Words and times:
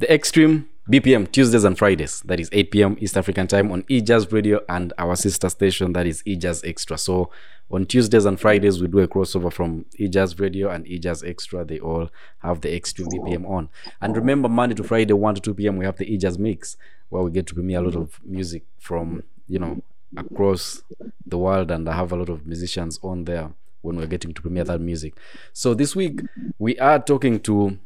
The 0.00 0.10
Extreme 0.10 0.66
BPM 0.90 1.30
Tuesdays 1.30 1.64
and 1.64 1.76
Fridays, 1.76 2.22
that 2.22 2.40
is 2.40 2.48
8 2.52 2.70
p.m. 2.70 2.96
East 3.00 3.18
African 3.18 3.46
time 3.46 3.70
on 3.70 3.82
eJazz 3.82 4.32
Radio 4.32 4.62
and 4.66 4.94
our 4.96 5.14
sister 5.14 5.50
station, 5.50 5.92
that 5.92 6.06
is 6.06 6.22
eJazz 6.22 6.66
Extra. 6.66 6.96
So 6.96 7.30
on 7.70 7.84
Tuesdays 7.84 8.24
and 8.24 8.40
Fridays, 8.40 8.80
we 8.80 8.88
do 8.88 9.00
a 9.00 9.08
crossover 9.08 9.52
from 9.52 9.84
eJazz 9.98 10.40
Radio 10.40 10.70
and 10.70 10.86
eJazz 10.86 11.22
Extra. 11.28 11.66
They 11.66 11.80
all 11.80 12.08
have 12.38 12.62
the 12.62 12.74
Extreme 12.74 13.08
BPM 13.08 13.46
on. 13.46 13.68
And 14.00 14.16
remember, 14.16 14.48
Monday 14.48 14.74
to 14.76 14.82
Friday, 14.82 15.12
1 15.12 15.34
to 15.34 15.40
2 15.42 15.52
p.m., 15.52 15.76
we 15.76 15.84
have 15.84 15.98
the 15.98 16.06
eJazz 16.06 16.38
Mix, 16.38 16.78
where 17.10 17.22
we 17.22 17.30
get 17.30 17.46
to 17.48 17.54
premiere 17.54 17.80
a 17.80 17.82
lot 17.82 17.96
of 17.96 18.18
music 18.24 18.64
from, 18.78 19.22
you 19.48 19.58
know, 19.58 19.82
across 20.16 20.80
the 21.26 21.36
world. 21.36 21.70
And 21.70 21.86
I 21.86 21.92
have 21.92 22.10
a 22.12 22.16
lot 22.16 22.30
of 22.30 22.46
musicians 22.46 22.98
on 23.02 23.26
there 23.26 23.52
when 23.82 23.96
we're 23.96 24.06
getting 24.06 24.32
to 24.32 24.40
premiere 24.40 24.64
that 24.64 24.80
music. 24.80 25.12
So 25.52 25.74
this 25.74 25.94
week, 25.94 26.22
we 26.58 26.78
are 26.78 26.98
talking 26.98 27.38
to 27.40 27.78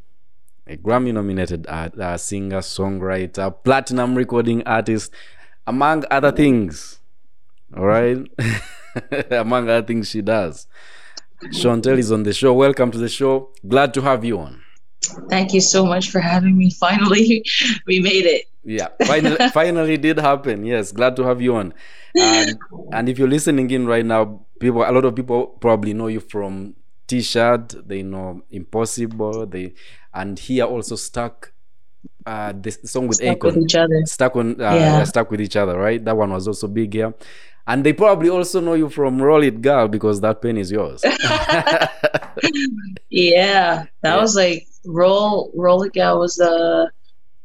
a 0.66 0.76
Grammy 0.76 1.12
nominated 1.12 1.66
uh, 1.66 2.16
singer, 2.16 2.58
songwriter, 2.58 3.54
platinum 3.64 4.14
recording 4.14 4.62
artist, 4.64 5.12
among 5.66 6.04
other 6.10 6.32
things. 6.32 7.00
All 7.76 7.84
right. 7.84 8.18
among 9.30 9.68
other 9.68 9.86
things 9.86 10.08
she 10.08 10.22
does. 10.22 10.66
Shontelle 11.44 11.98
is 11.98 12.10
on 12.10 12.22
the 12.22 12.32
show. 12.32 12.54
Welcome 12.54 12.90
to 12.92 12.98
the 12.98 13.08
show. 13.08 13.50
Glad 13.66 13.92
to 13.94 14.02
have 14.02 14.24
you 14.24 14.38
on. 14.38 14.62
Thank 15.28 15.52
you 15.52 15.60
so 15.60 15.84
much 15.84 16.10
for 16.10 16.20
having 16.20 16.56
me. 16.56 16.70
Finally, 16.80 17.44
we 17.86 18.00
made 18.00 18.24
it. 18.24 18.46
Yeah, 18.66 18.88
finally, 19.04 19.36
finally 19.52 19.98
did 19.98 20.18
happen. 20.18 20.64
Yes, 20.64 20.90
glad 20.90 21.16
to 21.16 21.22
have 21.24 21.42
you 21.42 21.54
on. 21.56 21.74
And, 22.18 22.58
and 22.92 23.08
if 23.10 23.18
you're 23.18 23.28
listening 23.28 23.70
in 23.70 23.86
right 23.86 24.06
now, 24.06 24.46
people, 24.58 24.82
a 24.82 24.90
lot 24.90 25.04
of 25.04 25.14
people 25.14 25.48
probably 25.60 25.92
know 25.92 26.06
you 26.06 26.20
from 26.20 26.74
T-shirt. 27.06 27.86
They 27.86 28.02
know 28.02 28.40
Impossible. 28.50 29.44
They 29.44 29.74
and 30.14 30.38
here 30.38 30.64
also 30.64 30.96
stuck 30.96 31.52
uh 32.26 32.52
the 32.60 32.70
song 32.70 33.06
with 33.08 33.18
stuck 33.18 33.38
Akon 33.38 33.54
with 33.54 33.64
each 33.64 33.74
other. 33.74 34.02
stuck 34.06 34.36
on 34.36 34.60
uh, 34.60 34.74
Yeah. 34.80 35.04
stuck 35.04 35.30
with 35.30 35.40
each 35.40 35.56
other 35.56 35.78
right 35.78 36.04
that 36.04 36.16
one 36.16 36.30
was 36.30 36.46
also 36.48 36.68
big 36.68 36.92
here 36.94 37.14
and 37.66 37.84
they 37.84 37.92
probably 37.92 38.28
also 38.30 38.60
know 38.60 38.74
you 38.74 38.88
from 38.88 39.20
roll 39.20 39.42
it 39.42 39.60
girl 39.60 39.88
because 39.88 40.20
that 40.20 40.40
pen 40.42 40.56
is 40.58 40.70
yours 40.70 41.02
Yeah, 43.10 43.84
that 44.02 44.14
Yeah. 44.14 44.20
was 44.20 44.36
like 44.36 44.66
roll 44.84 45.50
roll 45.54 45.82
it 45.82 45.92
gal 45.92 46.18
was 46.18 46.36
the 46.36 46.90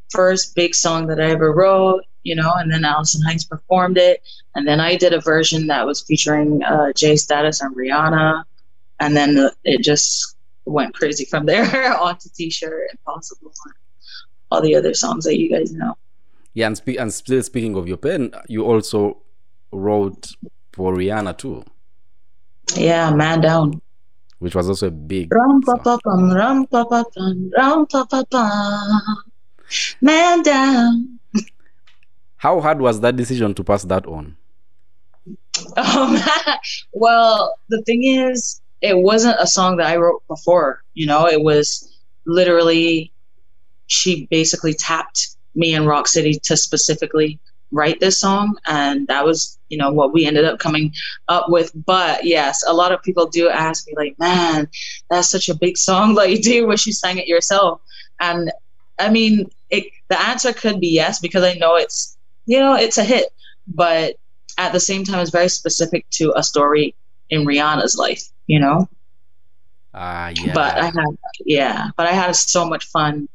first 0.09 0.55
big 0.55 0.73
song 0.75 1.07
that 1.07 1.19
I 1.19 1.29
ever 1.31 1.53
wrote, 1.53 2.03
you 2.23 2.35
know, 2.35 2.51
and 2.55 2.71
then 2.71 2.83
Alison 2.83 3.21
Hinds 3.23 3.45
performed 3.45 3.97
it, 3.97 4.23
and 4.55 4.67
then 4.67 4.79
I 4.79 4.95
did 4.97 5.13
a 5.13 5.21
version 5.21 5.67
that 5.67 5.85
was 5.85 6.01
featuring 6.01 6.63
uh, 6.63 6.91
J-Status 6.93 7.61
and 7.61 7.75
Rihanna, 7.75 8.43
and 8.99 9.15
then 9.15 9.35
the, 9.35 9.53
it 9.63 9.83
just 9.83 10.35
went 10.69 10.93
crazy 10.93 11.25
from 11.25 11.45
there 11.45 11.97
onto 12.05 12.29
T-shirt, 12.35 12.89
Impossible, 12.91 13.51
and 13.65 13.73
all 14.51 14.61
the 14.61 14.75
other 14.75 14.93
songs 14.93 15.25
that 15.25 15.37
you 15.39 15.49
guys 15.49 15.71
know. 15.73 15.93
yeah 16.53 16.67
and, 16.67 16.77
spe- 16.77 16.99
and 16.99 17.13
still 17.13 17.43
speaking 17.43 17.75
of 17.75 17.87
your 17.87 17.97
pen 17.97 18.31
you 18.47 18.63
also 18.65 19.17
wrote 19.71 20.31
for 20.73 20.93
rihanna 20.95 21.33
too 21.37 21.63
Yeah, 22.75 23.11
man 23.13 23.41
down. 23.41 23.81
which 24.39 24.55
was 24.55 24.67
also 24.69 24.87
a 24.87 24.91
big 25.13 25.33
Rum 25.33 25.61
pa 25.61 25.75
pa 25.77 25.97
rum 26.39 26.65
pa 26.67 26.81
pa 26.91 27.03
rum 27.57 27.85
pa 27.91 28.01
pa. 28.33 28.43
Man 30.01 30.41
down. 30.43 31.19
how 32.45 32.59
hard 32.61 32.79
was 32.81 33.01
that 33.01 33.15
decision 33.15 33.53
to 33.53 33.63
pass 33.63 33.83
that 33.85 34.05
on 34.07 34.35
Um, 35.77 36.15
well, 36.93 37.53
the 37.69 37.81
thing 37.83 38.01
is, 38.03 38.61
it 38.81 38.97
wasn't 38.97 39.37
a 39.39 39.47
song 39.47 39.77
that 39.77 39.87
I 39.87 39.97
wrote 39.97 40.23
before. 40.27 40.81
You 40.93 41.07
know, 41.07 41.27
it 41.27 41.41
was 41.41 41.97
literally 42.25 43.11
she 43.87 44.27
basically 44.27 44.73
tapped 44.73 45.35
me 45.55 45.73
and 45.73 45.87
Rock 45.87 46.07
City 46.07 46.39
to 46.43 46.55
specifically 46.55 47.39
write 47.71 47.99
this 47.99 48.17
song, 48.17 48.57
and 48.65 49.07
that 49.07 49.25
was 49.25 49.57
you 49.69 49.77
know 49.77 49.91
what 49.91 50.13
we 50.13 50.25
ended 50.25 50.45
up 50.45 50.59
coming 50.59 50.93
up 51.27 51.49
with. 51.49 51.71
But 51.85 52.23
yes, 52.23 52.63
a 52.67 52.73
lot 52.73 52.91
of 52.91 53.03
people 53.03 53.27
do 53.27 53.49
ask 53.49 53.87
me 53.87 53.93
like, 53.95 54.17
"Man, 54.19 54.67
that's 55.09 55.29
such 55.29 55.49
a 55.49 55.55
big 55.55 55.77
song. 55.77 56.15
Like, 56.19 56.41
do 56.41 56.53
you 56.53 56.67
wish 56.67 56.87
you 56.87 56.93
sang 56.93 57.17
it 57.17 57.27
yourself?" 57.27 57.81
And 58.19 58.51
I 58.99 59.09
mean, 59.09 59.49
it, 59.69 59.85
the 60.09 60.19
answer 60.19 60.53
could 60.53 60.79
be 60.79 60.89
yes 60.89 61.19
because 61.19 61.43
I 61.43 61.53
know 61.53 61.75
it's 61.75 62.17
you 62.45 62.59
know 62.59 62.75
it's 62.75 62.97
a 62.97 63.03
hit, 63.03 63.27
but 63.67 64.15
at 64.57 64.73
the 64.73 64.79
same 64.79 65.03
time 65.03 65.19
it's 65.19 65.31
very 65.31 65.49
specific 65.49 66.09
to 66.11 66.33
a 66.35 66.43
story 66.43 66.95
in 67.29 67.45
Rihanna's 67.45 67.97
life, 67.97 68.23
you 68.49 68.59
know. 68.59 68.89
ah 69.93 70.29
yeah 70.41 70.53
But 70.59 70.71
I 70.77 70.85
had 70.97 71.11
yeah, 71.45 71.77
but 71.97 72.05
I 72.11 72.13
had 72.21 72.33
so 72.35 72.61
much 72.65 72.85
fun. 72.95 73.29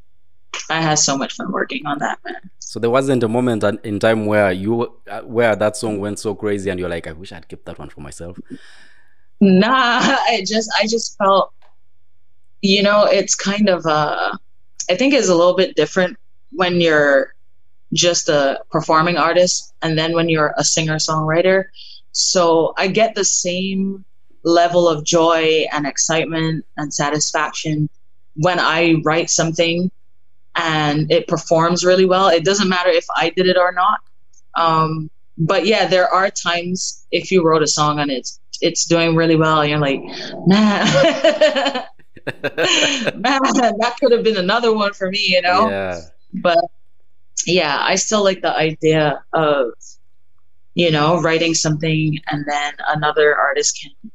I 0.71 0.81
had 0.89 0.99
so 0.99 1.15
much 1.17 1.33
fun 1.39 1.49
working 1.59 1.83
on 1.91 1.99
that, 2.05 2.19
man. 2.25 2.43
so 2.59 2.79
there 2.83 2.91
wasn't 2.99 3.23
a 3.23 3.29
moment 3.29 3.63
in 3.91 3.99
time 4.07 4.21
where 4.27 4.51
you 4.53 4.73
uh, 5.15 5.23
where 5.23 5.55
that 5.63 5.75
song 5.77 5.95
went 6.05 6.19
so 6.19 6.35
crazy 6.35 6.71
and 6.71 6.77
you're 6.81 6.89
like 6.97 7.07
i 7.07 7.13
wish 7.13 7.31
i'd 7.35 7.47
kept 7.53 7.65
that 7.67 7.79
one 7.79 7.91
for 7.95 8.03
myself 8.09 8.35
Nah, 9.41 10.01
I 10.33 10.43
just 10.47 10.69
I 10.81 10.87
just 10.87 11.09
felt 11.19 11.53
you 12.63 12.83
know, 12.83 13.05
it's 13.19 13.35
kind 13.35 13.69
of 13.69 13.85
uh 13.87 14.33
I 14.91 14.95
think 14.97 15.13
it's 15.15 15.29
a 15.29 15.35
little 15.41 15.57
bit 15.63 15.77
different 15.77 16.17
when 16.53 16.81
you're 16.81 17.35
just 17.93 18.29
a 18.29 18.61
performing 18.71 19.17
artist 19.17 19.75
and 19.83 19.99
then 19.99 20.13
when 20.17 20.29
you're 20.29 20.55
a 20.57 20.65
singer 20.65 20.97
songwriter. 20.97 21.67
So 22.13 22.73
I 22.77 22.89
get 22.89 23.15
the 23.15 23.25
same 23.25 24.05
level 24.45 24.89
of 24.89 25.05
joy 25.05 25.65
and 25.73 25.87
excitement 25.87 26.65
and 26.77 26.93
satisfaction 26.93 27.89
when 28.37 28.59
I 28.59 28.97
write 29.05 29.31
something 29.31 29.91
and 30.57 31.11
it 31.11 31.27
performs 31.27 31.85
really 31.85 32.05
well. 32.05 32.29
It 32.29 32.45
doesn't 32.45 32.69
matter 32.69 32.91
if 32.91 33.07
I 33.17 33.31
did 33.31 33.47
it 33.47 33.57
or 33.57 33.73
not. 33.73 34.01
Um, 34.57 35.11
but 35.37 35.67
yeah, 35.67 35.87
there 35.87 36.09
are 36.09 36.31
times 36.31 37.05
if 37.11 37.31
you 37.31 37.45
wrote 37.45 37.63
a 37.63 37.67
song 37.67 37.99
and 37.99 38.11
it's 38.11 38.41
it's 38.61 38.85
doing 38.87 39.17
really 39.17 39.35
well, 39.35 39.61
and 39.61 39.71
you're 39.71 39.81
like, 39.81 40.01
man, 40.47 40.87
man, 42.27 43.41
that 43.43 43.97
could 43.99 44.13
have 44.13 44.23
been 44.23 44.37
another 44.37 44.73
one 44.73 44.93
for 44.93 45.11
me, 45.11 45.19
you 45.19 45.43
know. 45.43 45.69
yeah 45.69 46.01
But 46.35 46.65
yeah, 47.47 47.79
I 47.81 47.97
still 47.97 48.23
like 48.23 48.43
the 48.43 48.55
idea 48.55 49.25
of 49.33 49.73
you 50.75 50.91
know 50.91 51.21
writing 51.21 51.55
something 51.55 52.19
and 52.29 52.45
then 52.49 52.75
another 52.89 53.37
artist 53.37 53.81
can 53.83 54.11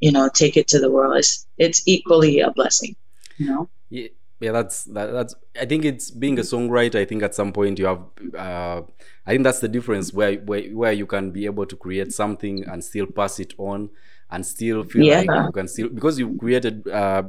you 0.00 0.12
know 0.12 0.28
take 0.32 0.56
it 0.56 0.68
to 0.68 0.78
the 0.80 0.90
world. 0.90 1.16
It's 1.18 1.46
it's 1.58 1.82
equally 1.86 2.40
a 2.40 2.50
blessing, 2.50 2.96
you 3.38 3.46
know. 3.46 3.70
yeah, 3.88 4.08
yeah 4.40 4.52
that's 4.52 4.84
that, 4.84 5.06
that's 5.12 5.34
i 5.60 5.64
think 5.64 5.84
it's 5.84 6.10
being 6.10 6.38
a 6.38 6.42
songwriter 6.42 6.96
i 6.96 7.04
think 7.04 7.22
at 7.22 7.34
some 7.34 7.52
point 7.52 7.78
you 7.78 7.86
have 7.86 8.02
uh 8.36 8.82
i 9.26 9.30
think 9.30 9.44
that's 9.44 9.60
the 9.60 9.68
difference 9.68 10.12
where 10.12 10.34
where, 10.40 10.64
where 10.70 10.92
you 10.92 11.06
can 11.06 11.30
be 11.30 11.46
able 11.46 11.66
to 11.66 11.76
create 11.76 12.12
something 12.12 12.64
and 12.68 12.82
still 12.84 13.06
pass 13.06 13.38
it 13.40 13.54
on 13.58 13.88
and 14.30 14.44
still 14.44 14.82
feel 14.82 15.06
Yeah. 15.06 15.14
like 15.14 15.38
you 15.38 15.52
can 15.52 15.68
still 15.68 15.88
because 15.88 16.18
you 16.18 16.36
created 16.36 16.86
uh 16.88 17.22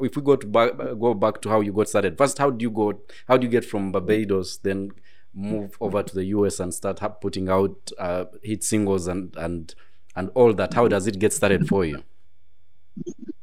if 0.00 0.16
we 0.16 0.22
go 0.22 0.36
to 0.36 0.46
back, 0.46 0.76
go 0.76 1.12
back 1.14 1.40
to 1.42 1.48
how 1.48 1.60
you 1.60 1.72
got 1.72 1.88
started 1.88 2.16
first 2.16 2.38
how 2.38 2.50
do 2.50 2.62
you 2.62 2.70
go 2.70 2.98
how 3.28 3.36
do 3.36 3.44
you 3.46 3.50
get 3.50 3.64
from 3.64 3.92
barbados 3.92 4.58
then 4.58 4.90
move 5.34 5.76
over 5.80 6.02
to 6.02 6.14
the 6.14 6.24
us 6.26 6.60
and 6.60 6.72
start 6.72 7.00
putting 7.20 7.48
out 7.48 7.90
uh 7.98 8.24
hit 8.42 8.62
singles 8.62 9.08
and 9.08 9.34
and 9.36 9.74
and 10.14 10.30
all 10.34 10.52
that 10.54 10.74
how 10.74 10.86
does 10.86 11.08
it 11.08 11.18
get 11.18 11.32
started 11.32 11.66
for 11.66 11.84
you 11.84 12.04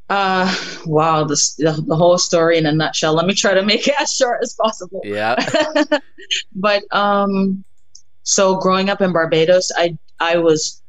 Uh, 0.10 0.54
wow, 0.86 1.24
this, 1.24 1.56
the, 1.56 1.72
the 1.88 1.96
whole 1.96 2.18
story 2.18 2.58
in 2.58 2.66
a 2.66 2.72
nutshell. 2.72 3.14
Let 3.14 3.26
me 3.28 3.34
try 3.34 3.54
to 3.54 3.64
make 3.64 3.88
it 3.88 3.96
as 4.00 4.14
short 4.14 4.40
as 4.44 4.54
possible. 4.62 5.02
yeah 5.06 5.36
but 6.56 6.84
um 6.92 7.64
so 8.24 8.58
growing 8.58 8.90
up 8.90 9.02
in 9.02 9.14
Barbados, 9.14 9.72
I 9.78 9.98
I 10.20 10.36
was 10.38 10.82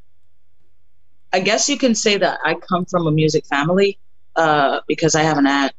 I 1.31 1.39
guess 1.39 1.69
you 1.69 1.77
can 1.77 1.95
say 1.95 2.17
that 2.17 2.39
I 2.43 2.55
come 2.55 2.85
from 2.85 3.07
a 3.07 3.11
music 3.11 3.45
family 3.45 3.97
uh 4.35 4.81
because 4.87 5.15
I 5.15 5.21
have 5.23 5.37
an 5.37 5.47
aunt 5.47 5.73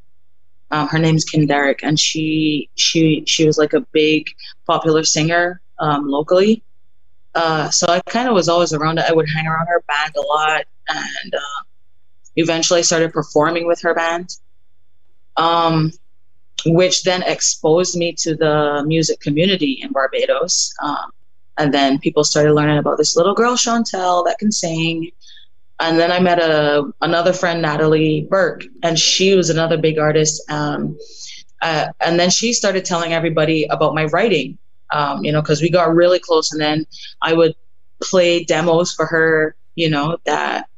um, 0.70 0.88
her 0.88 0.98
name's 0.98 1.24
Kim 1.24 1.46
Derrick 1.46 1.80
and 1.82 2.00
she 2.00 2.70
she 2.76 3.24
she 3.26 3.46
was 3.46 3.58
like 3.58 3.74
a 3.74 3.80
big 3.92 4.30
popular 4.66 5.04
singer 5.04 5.60
um 5.80 6.08
locally. 6.08 6.62
Uh 7.34 7.68
so 7.68 7.86
I 7.88 8.00
kind 8.08 8.26
of 8.26 8.34
was 8.34 8.48
always 8.48 8.72
around 8.72 8.98
it. 8.98 9.04
I 9.06 9.12
would 9.12 9.28
hang 9.28 9.46
around 9.46 9.66
her 9.66 9.84
band 9.86 10.14
a 10.16 10.22
lot 10.22 10.64
and 10.88 11.34
uh 11.34 11.62
eventually 12.36 12.82
started 12.82 13.12
performing 13.12 13.66
with 13.66 13.80
her 13.82 13.94
band. 13.94 14.28
Um 15.36 15.92
which 16.66 17.02
then 17.02 17.22
exposed 17.22 17.96
me 17.96 18.12
to 18.12 18.34
the 18.34 18.82
music 18.86 19.20
community 19.20 19.80
in 19.82 19.92
Barbados. 19.92 20.72
Um, 20.82 21.10
and 21.58 21.72
then 21.72 21.98
people 21.98 22.24
started 22.24 22.52
learning 22.52 22.78
about 22.78 22.98
this 22.98 23.16
little 23.16 23.34
girl, 23.34 23.54
Shontelle, 23.54 24.24
that 24.24 24.38
can 24.38 24.50
sing. 24.50 25.10
And 25.80 25.98
then 25.98 26.10
I 26.10 26.20
met 26.20 26.38
a 26.38 26.84
another 27.00 27.32
friend, 27.32 27.60
Natalie 27.60 28.26
Burke, 28.30 28.64
and 28.82 28.98
she 28.98 29.34
was 29.34 29.50
another 29.50 29.76
big 29.76 29.98
artist. 29.98 30.42
Um, 30.50 30.98
uh, 31.62 31.88
and 32.00 32.18
then 32.18 32.30
she 32.30 32.52
started 32.52 32.84
telling 32.84 33.12
everybody 33.12 33.66
about 33.70 33.94
my 33.94 34.04
writing, 34.06 34.58
um, 34.92 35.24
you 35.24 35.32
know, 35.32 35.42
because 35.42 35.60
we 35.62 35.70
got 35.70 35.94
really 35.94 36.18
close. 36.18 36.52
And 36.52 36.60
then 36.60 36.86
I 37.22 37.34
would 37.34 37.54
play 38.02 38.44
demos 38.44 38.92
for 38.92 39.06
her, 39.06 39.56
you 39.74 39.90
know, 39.90 40.18
that 40.26 40.68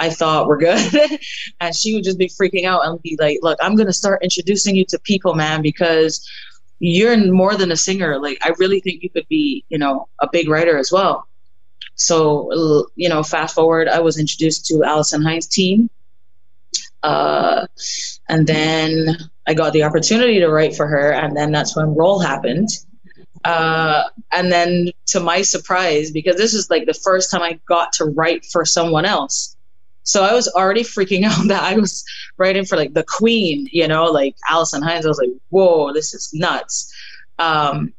I 0.00 0.08
thought 0.08 0.46
we 0.46 0.48
were 0.48 0.56
good. 0.56 1.20
and 1.60 1.76
she 1.76 1.94
would 1.94 2.04
just 2.04 2.18
be 2.18 2.28
freaking 2.28 2.64
out 2.64 2.86
and 2.86 3.00
be 3.02 3.16
like, 3.20 3.38
look, 3.42 3.58
I'm 3.60 3.76
going 3.76 3.86
to 3.86 3.92
start 3.92 4.22
introducing 4.22 4.74
you 4.74 4.84
to 4.86 4.98
people, 4.98 5.34
man, 5.34 5.60
because 5.60 6.26
you're 6.78 7.16
more 7.30 7.54
than 7.54 7.70
a 7.70 7.76
singer. 7.76 8.18
Like, 8.18 8.38
I 8.42 8.52
really 8.58 8.80
think 8.80 9.02
you 9.02 9.10
could 9.10 9.28
be, 9.28 9.64
you 9.68 9.78
know, 9.78 10.08
a 10.20 10.28
big 10.32 10.48
writer 10.48 10.78
as 10.78 10.90
well. 10.90 11.28
So, 11.96 12.88
you 12.96 13.10
know, 13.10 13.22
fast 13.22 13.54
forward, 13.54 13.88
I 13.88 14.00
was 14.00 14.18
introduced 14.18 14.64
to 14.66 14.82
Alison 14.84 15.22
Hinds' 15.22 15.46
team. 15.46 15.90
Uh, 17.02 17.66
and 18.30 18.46
then 18.46 19.18
I 19.46 19.52
got 19.52 19.74
the 19.74 19.82
opportunity 19.82 20.40
to 20.40 20.48
write 20.48 20.74
for 20.74 20.86
her. 20.86 21.12
And 21.12 21.36
then 21.36 21.52
that's 21.52 21.76
when 21.76 21.94
Roll 21.94 22.20
happened. 22.20 22.70
Uh, 23.44 24.04
and 24.32 24.50
then 24.50 24.90
to 25.06 25.20
my 25.20 25.42
surprise, 25.42 26.10
because 26.10 26.36
this 26.36 26.54
is 26.54 26.70
like 26.70 26.86
the 26.86 26.94
first 26.94 27.30
time 27.30 27.42
I 27.42 27.60
got 27.66 27.92
to 27.94 28.06
write 28.06 28.46
for 28.46 28.64
someone 28.64 29.04
else. 29.04 29.56
So 30.02 30.24
I 30.24 30.32
was 30.32 30.48
already 30.48 30.82
freaking 30.82 31.24
out 31.24 31.48
that 31.48 31.62
I 31.62 31.76
was 31.76 32.04
writing 32.36 32.64
for 32.64 32.76
like 32.76 32.94
the 32.94 33.04
queen, 33.04 33.68
you 33.72 33.86
know, 33.86 34.06
like 34.06 34.36
Alison 34.48 34.82
Hinds. 34.82 35.06
I 35.06 35.08
was 35.08 35.18
like, 35.18 35.30
whoa, 35.50 35.92
this 35.92 36.14
is 36.14 36.30
nuts. 36.32 36.92
Um, 37.38 37.92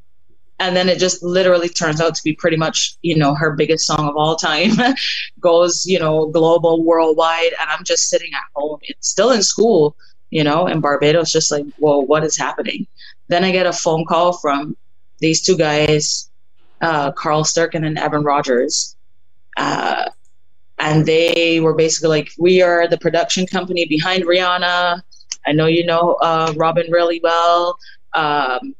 and 0.61 0.75
then 0.75 0.87
it 0.87 0.99
just 0.99 1.23
literally 1.23 1.67
turns 1.67 1.99
out 1.99 2.13
to 2.13 2.23
be 2.23 2.33
pretty 2.33 2.55
much 2.55 2.95
you 3.01 3.17
know 3.17 3.33
her 3.33 3.51
biggest 3.51 3.85
song 3.85 4.07
of 4.07 4.15
all 4.15 4.35
time 4.35 4.71
goes 5.39 5.85
you 5.85 5.99
know 5.99 6.27
global 6.27 6.83
worldwide 6.83 7.51
and 7.59 7.69
i'm 7.69 7.83
just 7.83 8.09
sitting 8.09 8.31
at 8.33 8.43
home 8.55 8.77
it's 8.83 9.09
still 9.09 9.31
in 9.31 9.41
school 9.41 9.95
you 10.29 10.43
know 10.43 10.67
in 10.67 10.79
barbados 10.79 11.31
just 11.31 11.51
like 11.51 11.65
whoa 11.77 11.99
what 11.99 12.23
is 12.23 12.37
happening 12.37 12.85
then 13.27 13.43
i 13.43 13.51
get 13.51 13.65
a 13.65 13.73
phone 13.73 14.05
call 14.05 14.33
from 14.33 14.77
these 15.19 15.41
two 15.41 15.57
guys 15.57 16.29
uh, 16.81 17.11
carl 17.11 17.43
sturken 17.43 17.85
and 17.85 17.97
evan 17.97 18.23
rogers 18.23 18.95
uh, 19.57 20.09
and 20.81 21.05
they 21.05 21.59
were 21.59 21.73
basically 21.73 22.09
like 22.09 22.31
we 22.37 22.61
are 22.61 22.87
the 22.87 22.97
production 22.97 23.45
company 23.45 23.85
behind 23.85 24.23
rihanna. 24.25 25.01
I 25.45 25.51
know 25.53 25.67
you 25.67 25.85
know 25.85 26.17
uh, 26.21 26.53
robyn 26.57 26.91
really 26.91 27.21
well. 27.23 27.77
Um, 28.13 28.75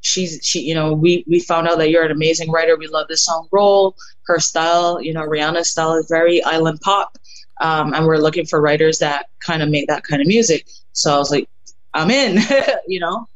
she's 0.00 0.40
she 0.42 0.60
you 0.60 0.74
know 0.74 0.92
we 0.94 1.24
we 1.28 1.40
found 1.40 1.68
out 1.68 1.78
that 1.78 1.90
you're 1.90 2.04
an 2.04 2.12
amazing 2.12 2.50
writer. 2.50 2.76
We 2.76 2.86
love 2.86 3.08
this 3.08 3.24
song. 3.24 3.48
Roll. 3.52 3.96
Her 4.26 4.38
style 4.38 5.02
you 5.02 5.12
know 5.12 5.22
rihanna's 5.22 5.70
style 5.70 5.94
is 5.94 6.06
very 6.08 6.42
island 6.44 6.80
pop. 6.80 7.18
Um, 7.60 7.92
and 7.92 8.06
we're 8.06 8.16
looking 8.16 8.46
for 8.46 8.60
writers 8.60 9.00
that 9.00 9.26
kind 9.40 9.62
of 9.62 9.68
make 9.68 9.86
that 9.88 10.04
kind 10.04 10.22
of 10.22 10.28
music. 10.28 10.66
So 10.92 11.14
i 11.14 11.18
was 11.18 11.30
like 11.30 11.48
i'm 11.94 12.10
in 12.10 12.38
you 12.86 13.00
know? 13.00 13.26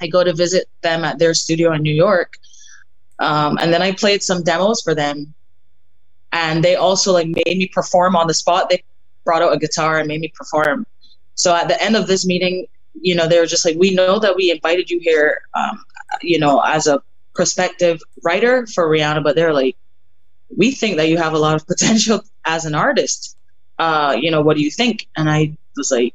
I 0.00 0.08
go 0.08 0.22
to 0.22 0.34
visit 0.34 0.68
them 0.82 1.04
at 1.04 1.18
their 1.18 1.32
studio 1.32 1.72
in 1.72 1.82
new 1.82 1.94
york. 1.94 2.34
Um, 3.18 3.58
and 3.60 3.72
then 3.72 3.82
i 3.82 3.92
played 3.92 4.22
some 4.22 4.42
demos 4.42 4.82
for 4.82 4.94
them 4.94 5.34
and 6.42 6.62
they 6.64 6.76
also 6.76 7.12
like 7.12 7.28
made 7.28 7.56
me 7.62 7.66
perform 7.78 8.14
on 8.14 8.26
the 8.26 8.34
spot 8.42 8.68
they 8.68 8.82
brought 9.24 9.42
out 9.42 9.52
a 9.52 9.58
guitar 9.58 9.98
and 9.98 10.06
made 10.08 10.20
me 10.20 10.32
perform 10.34 10.86
so 11.34 11.54
at 11.54 11.68
the 11.68 11.78
end 11.82 11.96
of 11.96 12.06
this 12.06 12.24
meeting 12.26 12.66
you 13.08 13.14
know 13.14 13.26
they 13.28 13.38
were 13.38 13.52
just 13.54 13.64
like 13.64 13.76
we 13.76 13.94
know 13.94 14.18
that 14.18 14.36
we 14.36 14.50
invited 14.50 14.90
you 14.90 14.98
here 15.00 15.40
um, 15.54 15.76
you 16.22 16.38
know, 16.38 16.60
as 16.60 16.86
a 16.86 17.02
prospective 17.34 18.00
writer 18.24 18.66
for 18.66 18.88
Rihanna, 18.88 19.22
but 19.22 19.36
they're 19.36 19.52
like, 19.52 19.76
we 20.56 20.70
think 20.70 20.96
that 20.96 21.08
you 21.08 21.18
have 21.18 21.32
a 21.32 21.38
lot 21.38 21.56
of 21.56 21.66
potential 21.72 22.20
as 22.44 22.64
an 22.64 22.74
artist. 22.74 23.36
Uh, 23.78 24.16
you 24.18 24.30
know, 24.30 24.40
what 24.40 24.56
do 24.56 24.62
you 24.62 24.70
think? 24.70 25.06
And 25.16 25.28
I 25.28 25.56
was 25.76 25.90
like, 25.90 26.14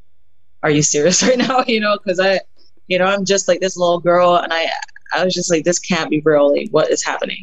are 0.64 0.72
you 0.72 0.82
serious 0.82 1.22
right 1.28 1.38
now? 1.38 1.64
You 1.68 1.80
know, 1.80 1.98
because 1.98 2.20
I, 2.20 2.40
you 2.88 2.98
know, 2.98 3.06
I'm 3.06 3.26
just 3.26 3.48
like 3.48 3.60
this 3.60 3.78
little 3.78 4.00
girl, 4.00 4.36
and 4.36 4.52
I, 4.52 4.70
I 5.14 5.24
was 5.24 5.34
just 5.34 5.52
like, 5.52 5.64
this 5.64 5.80
can't 5.80 6.10
be 6.10 6.22
real. 6.22 6.52
Like, 6.52 6.70
what 6.72 6.90
is 6.92 7.04
happening? 7.04 7.42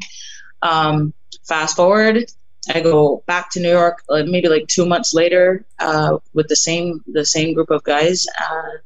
Um, 0.62 1.14
fast 1.46 1.76
forward, 1.76 2.30
I 2.70 2.80
go 2.80 3.22
back 3.26 3.50
to 3.52 3.60
New 3.60 3.70
York, 3.70 4.02
uh, 4.08 4.24
maybe 4.26 4.48
like 4.48 4.66
two 4.68 4.86
months 4.86 5.14
later, 5.14 5.64
uh, 5.78 6.18
with 6.34 6.48
the 6.48 6.56
same 6.56 7.02
the 7.12 7.24
same 7.24 7.54
group 7.54 7.70
of 7.70 7.82
guys. 7.84 8.26
Uh, 8.40 8.78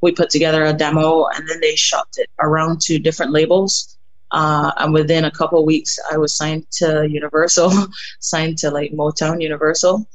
we 0.00 0.12
put 0.12 0.30
together 0.30 0.64
a 0.64 0.72
demo 0.72 1.26
and 1.34 1.48
then 1.48 1.60
they 1.60 1.74
shopped 1.76 2.18
it 2.18 2.28
around 2.40 2.80
to 2.82 2.98
different 2.98 3.32
labels. 3.32 3.96
Uh, 4.30 4.72
and 4.78 4.92
within 4.92 5.24
a 5.24 5.30
couple 5.30 5.64
weeks, 5.64 5.98
I 6.12 6.18
was 6.18 6.36
signed 6.36 6.66
to 6.72 7.08
Universal, 7.08 7.72
signed 8.20 8.58
to 8.58 8.70
like 8.70 8.92
Motown 8.92 9.40
Universal. 9.40 10.06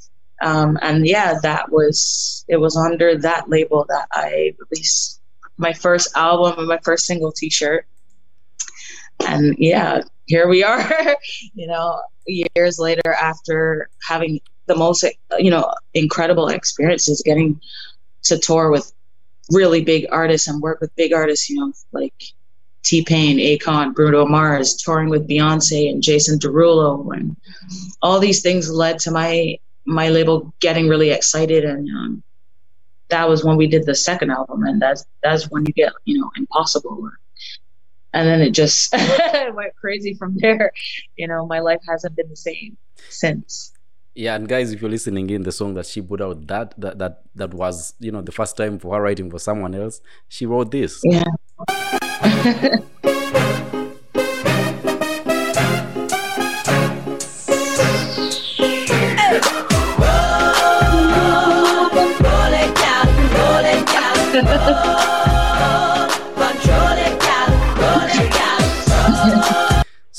Um, 0.42 0.78
and 0.82 1.08
yeah, 1.08 1.40
that 1.42 1.72
was 1.72 2.46
it 2.48 2.58
was 2.58 2.78
under 2.78 3.18
that 3.18 3.50
label 3.50 3.86
that 3.90 4.08
I 4.12 4.54
released 4.60 5.22
my 5.58 5.74
first 5.74 6.16
album 6.16 6.60
and 6.60 6.68
my 6.68 6.80
first 6.84 7.06
single 7.06 7.32
T-shirt. 7.32 7.86
And 9.28 9.56
yeah, 9.58 10.02
here 10.30 10.48
we 10.48 10.64
are. 10.64 10.88
you 11.54 11.68
know, 11.68 12.02
years 12.28 12.80
later, 12.80 13.12
after 13.14 13.90
having 14.08 14.40
the 14.68 14.76
most 14.76 15.04
you 15.38 15.52
know 15.52 15.74
incredible 15.94 16.48
experiences, 16.48 17.22
getting 17.26 17.60
to 18.24 18.38
tour 18.38 18.70
with 18.72 18.94
really 19.52 19.84
big 19.84 20.06
artists 20.12 20.48
and 20.48 20.62
work 20.62 20.80
with 20.80 20.96
big 20.96 21.12
artists, 21.12 21.50
you 21.50 21.58
know, 21.58 21.74
like 21.92 22.14
T 22.84 23.04
Pain, 23.04 23.38
Akon, 23.40 23.94
Bruno 23.94 24.26
Mars, 24.26 24.76
touring 24.76 25.10
with 25.10 25.28
Beyonce 25.28 25.90
and 25.90 26.04
Jason 26.04 26.38
Derulo, 26.38 27.12
and 27.16 27.36
all 28.02 28.20
these 28.20 28.42
things 28.42 28.70
led 28.70 29.00
to 29.00 29.12
my 29.12 29.58
my 29.86 30.10
label 30.10 30.54
getting 30.60 30.88
really 30.88 31.10
excited, 31.10 31.66
and 31.66 31.90
um, 31.90 32.24
that 33.10 33.28
was 33.28 33.44
when 33.44 33.58
we 33.58 33.66
did 33.66 33.88
the 33.88 33.96
second 33.96 34.30
album, 34.30 34.64
and 34.64 34.80
that's 34.80 35.06
that's 35.24 35.50
when 35.50 35.66
you 35.66 35.74
get 35.74 35.92
you 36.06 36.22
know 36.22 36.30
Impossible, 36.38 37.10
and 38.14 38.28
then 38.28 38.42
it 38.42 38.52
just 38.52 38.94
went 39.54 39.76
crazy 39.76 40.14
from 40.14 40.36
there. 40.38 40.72
You 41.16 41.28
know, 41.28 41.46
my 41.46 41.60
life 41.60 41.82
hasn't 41.88 42.16
been 42.16 42.30
the 42.30 42.36
same 42.36 42.78
since. 43.10 43.74
Yeah 44.16 44.36
and 44.36 44.50
guys 44.50 44.74
if 44.74 44.82
you're 44.82 44.90
listening 44.90 45.30
in 45.30 45.44
the 45.44 45.52
song 45.52 45.76
that 45.76 45.86
she 45.86 46.02
put 46.02 46.20
out 46.20 46.48
that 46.48 46.74
that 46.82 46.98
that, 46.98 47.22
that 47.36 47.54
was 47.54 47.94
you 48.00 48.12
know 48.12 48.22
the 48.22 48.32
first 48.34 48.58
time 48.58 48.78
for 48.80 48.96
her 48.96 49.02
writing 49.02 49.30
for 49.30 49.40
someone 49.40 49.74
else 49.76 50.02
she 50.28 50.46
wrote 50.46 50.72
this. 50.72 51.00
Yeah 51.06 51.24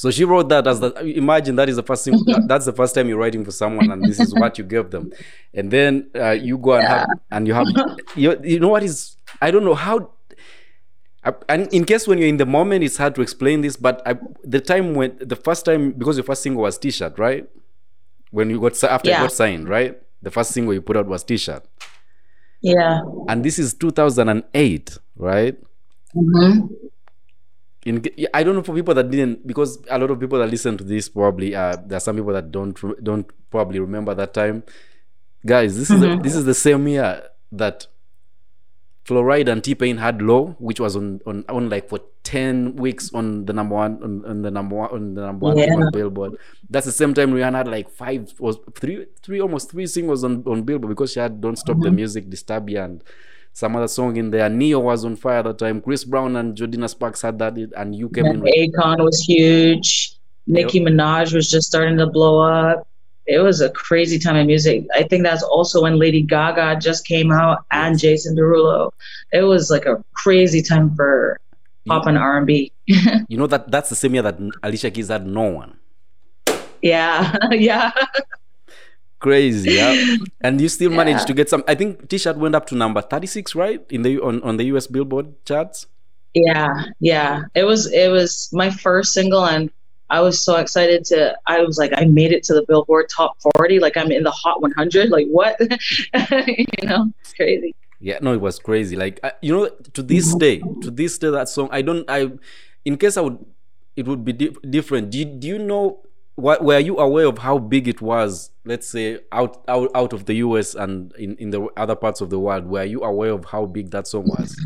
So 0.01 0.11
she 0.11 0.25
wrote 0.25 0.49
that 0.49 0.67
as 0.67 0.81
the 0.81 0.95
imagine 1.05 1.57
that 1.57 1.69
is 1.69 1.77
the 1.77 1.83
first 1.83 2.07
thing 2.07 2.19
that's 2.47 2.65
the 2.65 2.73
first 2.73 2.95
time 2.95 3.07
you're 3.07 3.19
writing 3.19 3.45
for 3.45 3.51
someone 3.51 3.91
and 3.91 4.03
this 4.03 4.19
is 4.19 4.33
what 4.33 4.57
you 4.57 4.65
give 4.65 4.91
them, 4.91 5.13
and 5.53 5.71
then 5.71 6.09
uh, 6.15 6.31
you 6.31 6.57
go 6.57 6.73
and 6.77 6.85
yeah. 6.85 6.99
have 7.01 7.09
and 7.31 7.47
you 7.47 7.53
have 7.53 7.67
you, 8.17 8.41
you 8.43 8.59
know 8.59 8.69
what 8.69 8.83
is 8.83 9.17
I 9.43 9.51
don't 9.51 9.63
know 9.63 9.75
how. 9.75 10.13
and 11.51 11.71
in 11.71 11.85
case 11.85 12.09
when 12.09 12.17
you're 12.17 12.29
in 12.29 12.39
the 12.39 12.47
moment, 12.47 12.83
it's 12.83 12.97
hard 12.97 13.15
to 13.17 13.21
explain 13.21 13.61
this. 13.61 13.77
But 13.77 14.01
I, 14.07 14.15
the 14.43 14.63
time 14.63 14.95
when 14.95 15.19
the 15.21 15.37
first 15.37 15.67
time 15.67 15.93
because 15.93 16.17
your 16.17 16.25
first 16.25 16.43
single 16.45 16.63
was 16.63 16.79
T-shirt, 16.79 17.19
right? 17.19 17.47
When 18.31 18.49
you 18.49 18.59
got 18.59 18.83
after 18.83 19.11
yeah. 19.11 19.19
you 19.19 19.25
got 19.25 19.33
signed, 19.33 19.69
right? 19.69 20.01
The 20.23 20.31
first 20.31 20.53
single 20.53 20.73
you 20.73 20.81
put 20.81 20.97
out 20.97 21.09
was 21.09 21.25
T-shirt. 21.25 21.63
Yeah. 22.63 23.03
And 23.29 23.45
this 23.45 23.59
is 23.59 23.75
2008, 23.75 24.97
right? 25.17 25.59
Mm-hmm 26.17 26.87
in 27.87 28.05
I 28.35 28.43
don't 28.43 28.55
know 28.55 28.63
for 28.63 28.75
people 28.75 28.95
that 28.95 29.11
didn't 29.11 29.47
because 29.47 29.79
a 29.89 29.99
lot 29.99 30.11
of 30.11 30.21
people 30.21 30.39
that 30.39 30.51
listen 30.51 30.77
to 30.79 30.85
this 30.85 31.09
probably 31.09 31.55
uh, 31.55 31.77
there 31.87 31.97
are 31.97 32.01
some 32.01 32.17
people 32.17 32.33
that 32.33 32.51
don't 32.51 32.79
don't 33.03 33.27
probably 33.51 33.79
remember 33.81 34.15
that 34.15 34.35
time. 34.35 34.63
Guys, 35.45 35.79
this 35.79 35.91
mm-hmm. 35.91 36.05
is 36.05 36.17
the, 36.17 36.23
this 36.23 36.35
is 36.35 36.45
the 36.45 36.55
same 36.55 36.87
year 36.87 37.23
that 37.53 37.87
Flo 39.05 39.23
Rida 39.23 39.49
and 39.49 39.65
T 39.65 39.75
Pain 39.75 39.97
had 39.97 40.21
Low, 40.21 40.57
which 40.59 40.79
was 40.79 40.95
on, 40.95 41.21
on 41.27 41.45
on 41.49 41.71
like 41.71 41.89
for 41.89 42.01
ten 42.23 42.77
weeks 42.77 43.11
on 43.15 43.47
the 43.47 43.55
number 43.55 43.75
one 43.75 44.03
on, 44.03 44.25
on 44.27 44.43
the 44.43 44.51
number 44.51 44.77
one 44.77 44.91
on 44.91 45.15
the 45.15 45.23
number 45.23 45.47
one 45.47 45.57
yeah. 45.57 45.75
on 45.75 45.91
Billboard. 45.91 46.37
That's 46.69 46.85
the 46.85 46.93
same 46.93 47.15
time 47.15 47.33
Rihanna 47.33 47.57
had 47.57 47.69
like 47.69 47.91
five 47.91 48.35
was 48.39 48.59
three 48.75 49.07
three 49.23 49.41
almost 49.41 49.71
three 49.71 49.87
singles 49.87 50.23
on, 50.23 50.45
on 50.47 50.65
Billboard 50.65 50.91
because 50.91 51.13
she 51.13 51.21
had 51.21 51.41
Don't 51.41 51.57
Stop 51.57 51.77
mm-hmm. 51.77 51.85
the 51.85 51.91
Music, 51.93 52.29
Disturbia 52.29 52.85
and 52.85 53.03
some 53.53 53.77
other 53.77 53.89
song 53.89 54.17
in 54.17 54.31
there. 54.31 54.49
Ne-Yo 54.49 54.79
was 54.79 55.05
on 55.05 55.17
fire 55.17 55.39
at 55.39 55.45
the 55.45 55.53
time. 55.55 55.81
Chris 55.81 56.05
Brown 56.05 56.37
and 56.37 56.57
Jordin 56.57 56.89
Sparks 56.89 57.23
had 57.23 57.39
that, 57.39 57.57
and 57.77 57.95
you 57.95 58.09
came 58.09 58.27
and 58.27 58.47
in. 58.47 58.73
Akon 58.73 58.99
was 58.99 59.21
huge. 59.21 60.15
Nicki 60.47 60.79
yep. 60.79 60.89
Minaj 60.89 61.35
was 61.35 61.51
just 61.51 61.67
starting 61.67 61.99
to 61.99 62.07
blow 62.07 62.41
up. 62.41 62.87
It 63.27 63.39
was 63.39 63.61
a 63.61 63.71
crazy 63.71 64.19
time 64.19 64.37
in 64.37 64.47
music. 64.47 64.87
I 64.95 65.05
think 65.05 65.23
that's 65.23 65.43
also 65.43 65.83
when 65.83 65.99
Lady 65.99 66.23
Gaga 66.23 66.81
just 66.81 67.07
came 67.07 67.31
out 67.31 67.65
and 67.71 67.99
Jason 67.99 68.37
Derulo. 68.37 68.91
It 69.33 69.43
was 69.43 69.71
like 69.71 69.87
a 69.87 70.03
crazy 70.15 70.63
time 70.63 70.95
for 70.97 71.39
pop 71.87 72.07
and 72.07 72.19
R 72.19 72.39
and 72.39 72.47
B. 72.47 72.73
you 72.87 73.37
know 73.37 73.47
that 73.47 73.71
that's 73.71 73.89
the 73.89 73.95
same 73.95 74.15
year 74.15 74.23
that 74.23 74.39
Alicia 74.63 74.91
Keys 74.91 75.09
had 75.09 75.27
no 75.27 75.43
one. 75.43 75.77
Yeah, 76.83 77.37
yeah 77.53 77.93
crazy 79.21 79.73
yeah 79.73 80.17
and 80.41 80.61
you 80.61 80.69
still 80.69 80.91
yeah. 80.91 80.97
managed 80.97 81.27
to 81.27 81.35
get 81.35 81.49
some 81.49 81.63
i 81.69 81.75
think 81.75 82.09
t-shirt 82.09 82.37
went 82.37 82.55
up 82.55 82.67
to 82.67 82.75
number 82.75 83.01
36 83.01 83.55
right 83.55 83.85
in 83.91 84.03
the 84.03 84.19
on, 84.21 84.43
on 84.43 84.57
the 84.57 84.65
us 84.65 84.87
billboard 84.87 85.33
charts 85.45 85.87
yeah 86.35 86.85
yeah 87.01 87.43
it 87.55 87.65
was 87.65 87.91
it 87.93 88.11
was 88.11 88.51
my 88.53 88.71
first 88.71 89.13
single 89.13 89.45
and 89.45 89.71
i 90.09 90.21
was 90.21 90.43
so 90.45 90.57
excited 90.57 91.05
to 91.05 91.37
i 91.47 91.63
was 91.63 91.79
like 91.79 91.93
i 91.97 92.05
made 92.05 92.33
it 92.33 92.43
to 92.43 92.55
the 92.55 92.65
billboard 92.67 93.07
top 93.15 93.37
40 93.57 93.79
like 93.79 93.97
i'm 93.97 94.11
in 94.11 94.23
the 94.23 94.31
hot 94.31 94.61
100 94.61 95.11
like 95.11 95.27
what 95.29 95.57
you 95.61 96.89
know 96.89 97.13
it's 97.21 97.35
crazy 97.35 97.75
Yeah, 98.01 98.19
no, 98.23 98.33
it 98.33 98.41
was 98.41 98.59
crazy. 98.59 98.97
Like 98.97 99.21
I, 99.23 99.33
you 99.43 99.53
know, 99.53 99.69
to 99.69 100.03
this 100.03 100.31
mm-hmm. 100.31 100.39
day, 100.39 100.59
to 100.81 100.91
this 100.91 101.19
day, 101.19 101.29
that 101.29 101.49
song. 101.53 101.69
I 101.71 101.83
don't. 101.83 102.09
I, 102.09 102.33
in 102.85 102.97
case 102.97 103.19
I 103.19 103.21
would, 103.21 103.39
it 103.95 104.09
would 104.09 104.25
be 104.25 104.33
di- 104.33 104.57
different. 104.65 105.13
Do 105.13 105.19
you, 105.19 105.27
do 105.27 105.47
you 105.47 105.59
know? 105.59 106.01
What, 106.41 106.65
were 106.65 106.79
you 106.79 106.99
aware 106.99 107.27
of 107.27 107.39
how 107.39 107.59
big 107.59 107.87
it 107.87 108.01
was? 108.01 108.51
Let's 108.65 108.89
say 108.89 109.21
out 109.31 109.63
out 109.69 109.91
out 109.95 110.13
of 110.13 110.25
the 110.25 110.35
U.S. 110.35 110.75
and 110.75 111.13
in 111.17 111.37
in 111.37 111.51
the 111.51 111.69
other 111.77 111.95
parts 111.95 112.21
of 112.21 112.31
the 112.31 112.39
world. 112.39 112.67
Were 112.67 112.85
you 112.85 113.03
aware 113.03 113.33
of 113.33 113.45
how 113.45 113.67
big 113.67 113.91
that 113.91 114.09
song 114.09 114.25
was? 114.25 114.59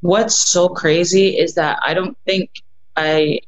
What's 0.00 0.36
so 0.36 0.68
crazy 0.68 1.38
is 1.38 1.54
that 1.54 1.78
I 1.84 1.94
don't 1.94 2.16
think 2.26 2.50
I, 2.96 3.40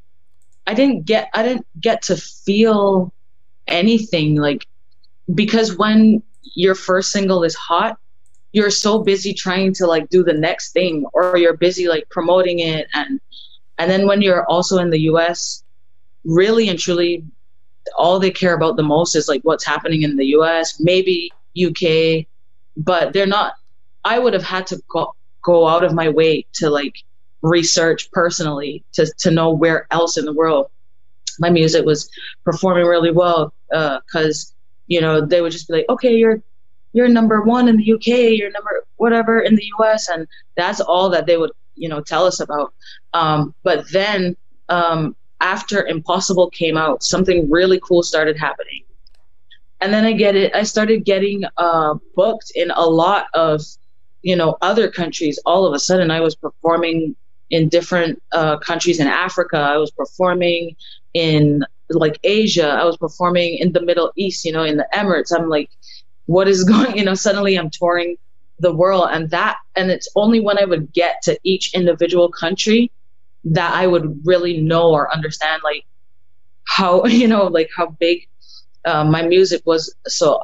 I 0.66 0.74
didn't 0.74 1.04
get 1.04 1.28
I 1.34 1.42
didn't 1.42 1.66
get 1.80 2.02
to 2.02 2.16
feel 2.16 3.12
anything 3.66 4.36
like 4.36 4.66
because 5.34 5.76
when 5.76 6.22
your 6.54 6.74
first 6.74 7.10
single 7.12 7.44
is 7.44 7.54
hot 7.54 7.98
you're 8.52 8.70
so 8.70 8.98
busy 8.98 9.32
trying 9.32 9.72
to 9.72 9.86
like 9.86 10.08
do 10.08 10.22
the 10.22 10.32
next 10.32 10.72
thing 10.72 11.06
or 11.12 11.36
you're 11.36 11.56
busy 11.56 11.88
like 11.88 12.08
promoting 12.10 12.58
it 12.58 12.88
and 12.92 13.20
and 13.78 13.90
then 13.90 14.06
when 14.06 14.20
you're 14.20 14.44
also 14.46 14.78
in 14.78 14.90
the 14.90 15.00
US 15.12 15.62
really 16.24 16.68
and 16.68 16.78
truly 16.78 17.24
all 17.98 18.18
they 18.18 18.30
care 18.30 18.54
about 18.54 18.76
the 18.76 18.82
most 18.82 19.16
is 19.16 19.28
like 19.28 19.42
what's 19.42 19.66
happening 19.66 20.02
in 20.02 20.16
the 20.16 20.26
US 20.26 20.80
maybe 20.80 21.30
UK 21.60 22.26
but 22.76 23.12
they're 23.12 23.26
not 23.26 23.54
I 24.04 24.18
would 24.18 24.32
have 24.32 24.42
had 24.42 24.66
to 24.68 24.80
go 24.88 25.14
go 25.42 25.66
out 25.66 25.84
of 25.84 25.92
my 25.92 26.08
way 26.08 26.46
to 26.54 26.70
like 26.70 26.96
research 27.42 28.10
personally 28.12 28.84
to 28.92 29.12
to 29.18 29.30
know 29.30 29.50
where 29.50 29.86
else 29.90 30.16
in 30.16 30.24
the 30.24 30.32
world 30.32 30.70
my 31.38 31.50
music 31.50 31.84
was 31.84 32.08
performing 32.44 32.86
really 32.86 33.10
well 33.10 33.52
because 33.68 34.52
uh, 34.52 34.54
you 34.86 35.00
know 35.00 35.20
they 35.20 35.40
would 35.40 35.52
just 35.52 35.68
be 35.68 35.74
like 35.74 35.86
okay 35.88 36.14
you're 36.14 36.40
you're 36.92 37.08
number 37.08 37.42
one 37.42 37.68
in 37.68 37.76
the 37.76 37.92
uk 37.92 38.06
you're 38.06 38.50
number 38.50 38.84
whatever 38.96 39.40
in 39.40 39.56
the 39.56 39.64
us 39.80 40.08
and 40.08 40.28
that's 40.56 40.80
all 40.80 41.08
that 41.08 41.26
they 41.26 41.36
would 41.36 41.50
you 41.74 41.88
know 41.88 42.00
tell 42.00 42.24
us 42.24 42.40
about. 42.40 42.72
Um, 43.12 43.54
but 43.62 43.90
then 43.90 44.36
um, 44.68 45.16
after 45.42 45.86
impossible 45.86 46.48
came 46.50 46.76
out 46.76 47.02
something 47.02 47.50
really 47.50 47.80
cool 47.80 48.02
started 48.02 48.38
happening 48.38 48.82
and 49.80 49.92
then 49.92 50.04
i 50.04 50.12
get 50.12 50.34
it 50.34 50.54
i 50.54 50.62
started 50.62 51.04
getting 51.04 51.44
uh, 51.58 51.94
booked 52.16 52.52
in 52.54 52.70
a 52.70 52.86
lot 52.86 53.26
of 53.34 53.60
you 54.22 54.36
know 54.36 54.56
other 54.62 54.90
countries 54.90 55.38
all 55.44 55.66
of 55.66 55.74
a 55.74 55.78
sudden 55.78 56.10
i 56.10 56.20
was 56.20 56.34
performing 56.34 57.14
in 57.50 57.68
different 57.68 58.22
uh, 58.32 58.56
countries 58.58 58.98
in 59.00 59.06
africa 59.06 59.58
i 59.58 59.76
was 59.76 59.90
performing 59.90 60.74
in 61.14 61.64
like 61.94 62.18
Asia. 62.24 62.68
I 62.68 62.84
was 62.84 62.96
performing 62.96 63.58
in 63.58 63.72
the 63.72 63.82
Middle 63.82 64.12
East, 64.16 64.44
you 64.44 64.52
know, 64.52 64.64
in 64.64 64.76
the 64.76 64.86
Emirates. 64.94 65.32
I'm 65.36 65.48
like, 65.48 65.70
what 66.26 66.48
is 66.48 66.64
going, 66.72 66.96
you 66.96 67.04
know, 67.04 67.14
suddenly 67.14 67.56
I'm 67.56 67.70
touring 67.70 68.16
the 68.58 68.74
world 68.74 69.08
and 69.10 69.30
that, 69.30 69.56
and 69.74 69.90
it's 69.90 70.08
only 70.14 70.40
when 70.40 70.58
I 70.58 70.64
would 70.64 70.92
get 70.92 71.22
to 71.22 71.38
each 71.42 71.74
individual 71.74 72.30
country 72.30 72.92
that 73.44 73.72
I 73.74 73.86
would 73.86 74.20
really 74.24 74.60
know 74.60 74.90
or 74.90 75.12
understand 75.12 75.62
like 75.64 75.84
how, 76.64 77.04
you 77.06 77.28
know, 77.28 77.46
like 77.46 77.70
how 77.76 77.96
big 77.98 78.28
uh, 78.84 79.04
my 79.04 79.22
music 79.22 79.62
was. 79.64 79.94
So 80.06 80.42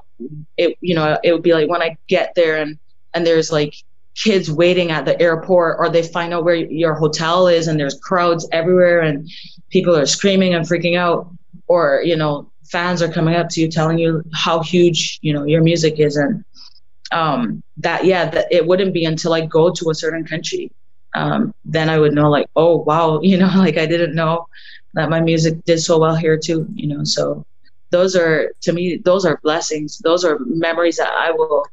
it, 0.57 0.77
you 0.81 0.95
know, 0.95 1.19
it 1.23 1.33
would 1.33 1.43
be 1.43 1.55
like 1.55 1.69
when 1.69 1.83
I 1.83 1.97
get 2.09 2.35
there 2.35 2.57
and, 2.57 2.79
and 3.15 3.27
there's 3.27 3.51
like 3.51 3.75
kids 4.19 4.51
waiting 4.51 4.91
at 4.91 5.05
the 5.05 5.21
airport 5.21 5.77
or 5.79 5.89
they 5.89 6.03
find 6.03 6.35
out 6.35 6.45
where 6.45 6.57
your 6.57 6.95
hotel 6.95 7.47
is 7.47 7.69
and 7.69 7.79
there's 7.79 7.99
crowds 8.03 8.49
everywhere 8.51 9.01
and 9.01 9.31
people 9.71 9.97
are 9.97 10.07
screaming 10.07 10.55
and 10.55 10.67
freaking 10.67 10.97
out 10.97 11.31
or 11.69 12.03
you 12.05 12.17
know 12.17 12.51
fans 12.65 13.01
are 13.01 13.11
coming 13.13 13.37
up 13.37 13.49
to 13.49 13.61
you 13.61 13.69
telling 13.69 13.99
you 13.99 14.23
how 14.35 14.61
huge 14.61 15.19
you 15.23 15.33
know 15.33 15.45
your 15.45 15.63
music 15.63 16.01
is 16.01 16.17
and 16.17 16.45
um, 17.13 17.63
that 17.77 18.05
yeah 18.05 18.29
that 18.29 18.47
it 18.51 18.67
wouldn't 18.67 18.93
be 18.93 19.05
until 19.05 19.33
i 19.33 19.47
go 19.47 19.71
to 19.71 19.91
a 19.91 19.95
certain 19.95 20.25
country 20.25 20.71
um, 21.19 21.55
then 21.65 21.89
i 21.89 21.99
would 21.99 22.15
know 22.15 22.31
like 22.31 22.49
oh 22.57 22.77
wow 22.77 23.21
you 23.31 23.37
know 23.37 23.53
like 23.57 23.77
i 23.77 23.87
didn't 23.87 24.15
know 24.15 24.47
that 24.95 25.11
my 25.11 25.21
music 25.21 25.55
did 25.65 25.79
so 25.79 25.99
well 25.99 26.17
here 26.17 26.39
too 26.39 26.67
you 26.75 26.87
know 26.87 27.05
so 27.05 27.45
those 27.91 28.17
are 28.17 28.53
to 28.63 28.73
me 28.73 28.97
those 28.97 29.25
are 29.25 29.39
blessings. 29.43 29.99
Those 29.99 30.25
are 30.25 30.39
memories 30.41 30.97
that 30.97 31.09
i 31.09 31.31
will 31.31 31.65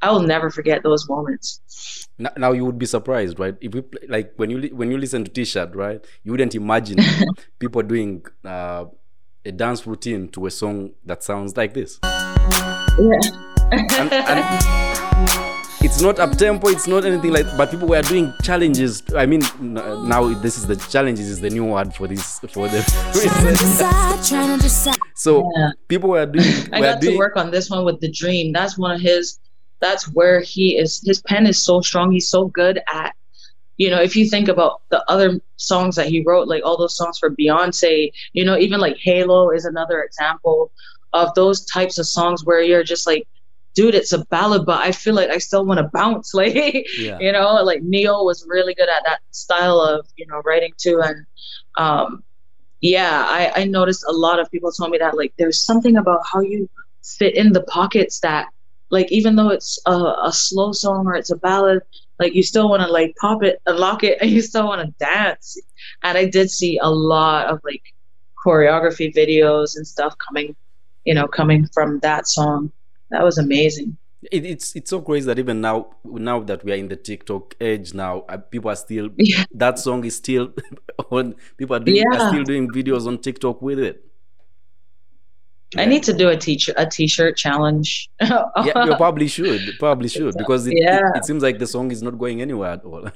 i 0.00 0.10
will 0.10 0.22
never 0.22 0.50
forget 0.50 0.82
those 0.82 1.08
moments. 1.08 1.60
Now 2.18 2.52
you 2.52 2.64
would 2.64 2.78
be 2.78 2.86
surprised 2.86 3.38
right? 3.38 3.56
If 3.60 3.74
we 3.74 3.80
play, 3.80 4.06
like 4.08 4.34
when 4.36 4.50
you 4.50 4.68
when 4.74 4.90
you 4.90 4.98
listen 4.98 5.24
to 5.24 5.30
t-shirt 5.30 5.74
right 5.74 6.04
you 6.22 6.32
wouldn't 6.32 6.54
imagine 6.54 6.98
people 7.58 7.82
doing 7.82 8.24
uh, 8.44 8.84
a 9.44 9.52
dance 9.52 9.86
routine 9.86 10.28
to 10.28 10.46
a 10.46 10.50
song 10.50 10.92
that 11.04 11.22
sounds 11.22 11.56
like 11.56 11.74
this. 11.74 11.98
Yeah. 12.02 13.20
and, 13.72 14.12
and 14.12 15.48
it's 15.84 16.00
not 16.00 16.18
up 16.20 16.36
tempo 16.36 16.68
it's 16.68 16.86
not 16.86 17.04
anything 17.04 17.32
like 17.32 17.46
but 17.56 17.70
people 17.70 17.88
were 17.88 18.02
doing 18.02 18.32
challenges. 18.42 19.02
I 19.16 19.26
mean 19.26 19.42
now 19.60 20.32
this 20.34 20.56
is 20.56 20.66
the 20.66 20.76
challenges 20.76 21.28
is 21.28 21.40
the 21.40 21.50
new 21.50 21.64
word 21.64 21.94
for 21.94 22.06
this 22.06 22.38
for 22.50 22.68
the 22.68 22.82
so 25.14 25.50
yeah. 25.56 25.70
people 25.88 26.10
were 26.10 26.26
doing 26.26 26.46
i 26.72 26.80
were 26.80 26.86
got 26.86 27.00
doing, 27.00 27.14
to 27.14 27.18
work 27.18 27.36
on 27.36 27.50
this 27.50 27.68
one 27.68 27.84
with 27.84 28.00
the 28.00 28.10
dream. 28.10 28.52
That's 28.52 28.78
one 28.78 28.92
of 28.92 29.00
his 29.00 29.40
that's 29.80 30.08
where 30.12 30.40
he 30.40 30.78
is 30.78 31.02
his 31.04 31.20
pen 31.22 31.46
is 31.46 31.60
so 31.60 31.80
strong. 31.80 32.12
He's 32.12 32.28
so 32.28 32.46
good 32.46 32.80
at 32.92 33.14
you 33.76 33.90
know 33.90 34.00
if 34.00 34.14
you 34.14 34.28
think 34.28 34.48
about 34.48 34.82
the 34.90 35.02
other 35.10 35.40
songs 35.56 35.96
that 35.96 36.06
he 36.06 36.22
wrote 36.22 36.46
like 36.46 36.62
all 36.64 36.76
those 36.76 36.96
songs 36.96 37.18
for 37.18 37.30
beyonce 37.30 38.12
you 38.32 38.44
know 38.44 38.58
even 38.58 38.78
like 38.78 38.96
halo 38.98 39.50
is 39.50 39.64
another 39.64 40.02
example 40.02 40.70
of 41.14 41.32
those 41.34 41.64
types 41.64 41.98
of 41.98 42.06
songs 42.06 42.44
where 42.44 42.62
you're 42.62 42.84
just 42.84 43.06
like 43.06 43.26
dude 43.74 43.94
it's 43.94 44.12
a 44.12 44.24
ballad 44.26 44.64
but 44.66 44.80
i 44.80 44.92
feel 44.92 45.14
like 45.14 45.30
i 45.30 45.38
still 45.38 45.64
want 45.64 45.78
to 45.78 45.88
bounce 45.92 46.34
like 46.42 46.54
yeah. 46.98 47.18
you 47.20 47.32
know 47.32 47.62
like 47.62 47.82
neil 47.82 48.24
was 48.24 48.44
really 48.48 48.74
good 48.74 48.88
at 48.88 49.02
that 49.04 49.20
style 49.30 49.80
of 49.80 50.06
you 50.16 50.26
know 50.26 50.40
writing 50.44 50.72
too 50.76 51.00
and 51.02 51.24
um 51.78 52.22
yeah 52.80 53.24
i 53.28 53.52
i 53.62 53.64
noticed 53.64 54.04
a 54.08 54.12
lot 54.12 54.38
of 54.38 54.50
people 54.50 54.70
told 54.70 54.90
me 54.90 54.98
that 54.98 55.16
like 55.16 55.32
there's 55.38 55.62
something 55.62 55.96
about 55.96 56.20
how 56.30 56.40
you 56.40 56.68
fit 57.02 57.34
in 57.34 57.52
the 57.52 57.62
pockets 57.62 58.20
that 58.20 58.48
like 58.90 59.10
even 59.10 59.36
though 59.36 59.48
it's 59.48 59.78
a, 59.86 60.14
a 60.24 60.30
slow 60.32 60.72
song 60.72 61.06
or 61.06 61.14
it's 61.14 61.30
a 61.30 61.36
ballad 61.36 61.82
like 62.18 62.34
you 62.34 62.42
still 62.42 62.68
want 62.68 62.82
to 62.82 62.88
like 62.88 63.14
pop 63.20 63.42
it 63.42 63.60
and 63.66 63.78
lock 63.78 64.04
it 64.04 64.18
and 64.20 64.30
you 64.30 64.42
still 64.42 64.66
want 64.66 64.80
to 64.80 65.04
dance 65.04 65.58
and 66.02 66.18
i 66.18 66.24
did 66.24 66.50
see 66.50 66.78
a 66.78 66.90
lot 66.90 67.46
of 67.46 67.60
like 67.64 67.82
choreography 68.44 69.14
videos 69.14 69.76
and 69.76 69.86
stuff 69.86 70.14
coming 70.18 70.54
you 71.04 71.14
know 71.14 71.26
coming 71.26 71.66
from 71.72 71.98
that 72.00 72.26
song 72.28 72.70
that 73.12 73.22
was 73.22 73.38
amazing. 73.38 73.96
It, 74.30 74.44
it's 74.44 74.76
it's 74.76 74.90
so 74.90 75.00
crazy 75.02 75.26
that 75.26 75.38
even 75.38 75.60
now 75.60 75.90
now 76.04 76.40
that 76.40 76.64
we 76.64 76.70
are 76.72 76.76
in 76.76 76.86
the 76.88 76.94
tiktok 76.96 77.56
age 77.60 77.92
now 77.92 78.20
uh, 78.28 78.36
people 78.36 78.70
are 78.70 78.76
still 78.76 79.10
yeah. 79.18 79.42
that 79.52 79.80
song 79.80 80.04
is 80.04 80.14
still 80.16 80.52
on 81.10 81.34
people 81.56 81.74
are, 81.74 81.80
doing, 81.80 81.96
Yeah. 81.96 82.18
are 82.18 82.28
still 82.28 82.44
doing 82.44 82.70
videos 82.70 83.06
on 83.08 83.18
tiktok 83.18 83.60
with 83.60 83.80
it. 83.80 84.04
I 85.74 85.86
need 85.86 86.02
to 86.04 86.12
do 86.12 86.28
a 86.28 86.36
teacher 86.36 86.72
a 86.76 86.86
t-shirt 86.86 87.36
challenge. 87.36 88.10
Yeah 88.20 88.84
you 88.84 88.94
probably 88.96 89.26
should 89.26 89.60
probably 89.80 90.08
should 90.08 90.34
because 90.36 90.66
it, 90.68 90.74
Yeah. 90.76 91.08
it, 91.14 91.18
it 91.18 91.24
seems 91.24 91.42
like 91.42 91.58
the 91.58 91.66
song 91.66 91.90
is 91.90 92.00
not 92.02 92.16
going 92.18 92.42
anywhere 92.42 92.72
at 92.78 92.84
all. 92.84 93.08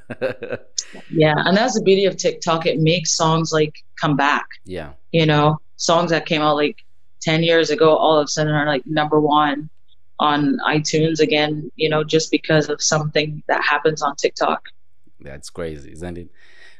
Yeah 1.10 1.34
and 1.46 1.56
that's 1.56 1.74
the 1.78 1.82
beauty 1.84 2.06
of 2.06 2.16
tiktok. 2.16 2.66
It 2.66 2.80
makes 2.80 3.16
songs 3.16 3.52
like 3.52 3.74
come 4.00 4.16
back. 4.16 4.46
Yeah. 4.64 4.90
You 5.12 5.26
know 5.26 5.58
songs 5.76 6.10
that 6.10 6.26
came 6.26 6.42
out 6.42 6.56
like 6.56 6.78
10 7.20 7.42
years 7.44 7.70
ago 7.70 7.94
all 7.94 8.18
of 8.18 8.24
a 8.24 8.28
sudden 8.28 8.52
are 8.54 8.66
like 8.66 8.84
number 8.86 9.20
one 9.20 9.68
on 10.18 10.58
itunes 10.68 11.20
again 11.20 11.70
you 11.76 11.88
know 11.88 12.02
just 12.02 12.30
because 12.30 12.68
of 12.68 12.80
something 12.80 13.42
that 13.48 13.62
happens 13.62 14.02
on 14.02 14.14
tiktok. 14.16 14.62
That's 15.20 15.50
crazy 15.50 15.92
isn't 15.92 16.18
it? 16.18 16.30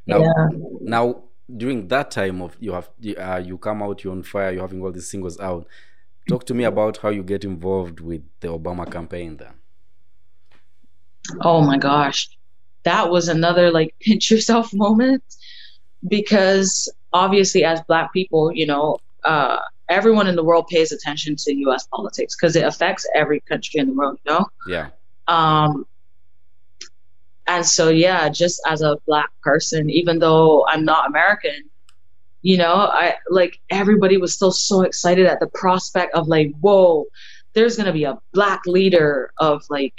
Now 0.07 0.21
yeah. 0.21 0.49
now 0.81 1.23
during 1.55 1.89
that 1.89 2.11
time 2.11 2.43
of 2.43 2.57
you 2.61 2.73
have 2.73 2.91
uh, 3.19 3.43
you 3.45 3.59
come 3.59 3.83
out 3.83 4.03
you're 4.03 4.13
on 4.13 4.23
fire 4.23 4.53
you're 4.53 4.63
having 4.63 4.83
all 4.83 4.93
these 4.93 5.09
singles 5.11 5.39
out. 5.41 5.67
Talk 6.29 6.45
to 6.47 6.55
me 6.55 6.65
about 6.65 6.97
how 6.97 7.11
you 7.11 7.23
get 7.23 7.45
involved 7.45 8.01
with 8.01 8.23
the 8.41 8.49
obama 8.49 8.91
campaign 8.91 9.37
then. 9.37 9.55
Oh 11.41 11.61
my 11.61 11.79
gosh. 11.79 12.29
That 12.85 13.11
was 13.11 13.29
another 13.29 13.71
like 13.71 13.95
pinch 14.01 14.31
yourself 14.31 14.73
moment 14.73 15.23
because 16.09 16.93
obviously 17.13 17.65
as 17.65 17.81
black 17.89 18.13
people 18.13 18.53
you 18.53 18.67
know 18.67 18.99
uh, 19.25 19.59
everyone 19.89 20.27
in 20.27 20.37
the 20.37 20.45
world 20.45 20.67
pays 20.69 20.93
attention 20.93 21.37
to 21.37 21.71
us 21.71 21.87
politics 21.95 22.37
because 22.37 22.57
it 22.57 22.65
affects 22.65 23.07
every 23.15 23.41
country 23.41 23.81
in 23.81 23.89
the 23.89 23.95
world 23.95 24.19
you 24.25 24.33
know? 24.33 24.47
Yeah. 24.67 24.89
Um 25.29 25.87
and 27.47 27.65
so 27.65 27.89
yeah 27.89 28.29
just 28.29 28.61
as 28.67 28.83
a 28.83 28.97
black 29.07 29.31
person 29.43 29.89
even 29.91 30.19
though 30.19 30.67
i'm 30.69 30.85
not 30.85 31.07
american 31.07 31.63
you 32.43 32.57
know 32.57 32.75
i 32.75 33.15
like 33.31 33.61
everybody 33.71 34.17
was 34.17 34.35
still 34.35 34.51
so 34.51 34.83
excited 34.83 35.27
at 35.27 35.41
the 35.41 35.47
prospect 35.49 36.15
of 36.15 36.29
like 36.29 36.53
whoa 36.61 37.05
there's 37.55 37.77
going 37.77 37.87
to 37.87 37.93
be 37.93 38.05
a 38.05 38.19
black 38.33 38.61
leader 38.67 39.33
of 39.39 39.65
like 39.71 39.99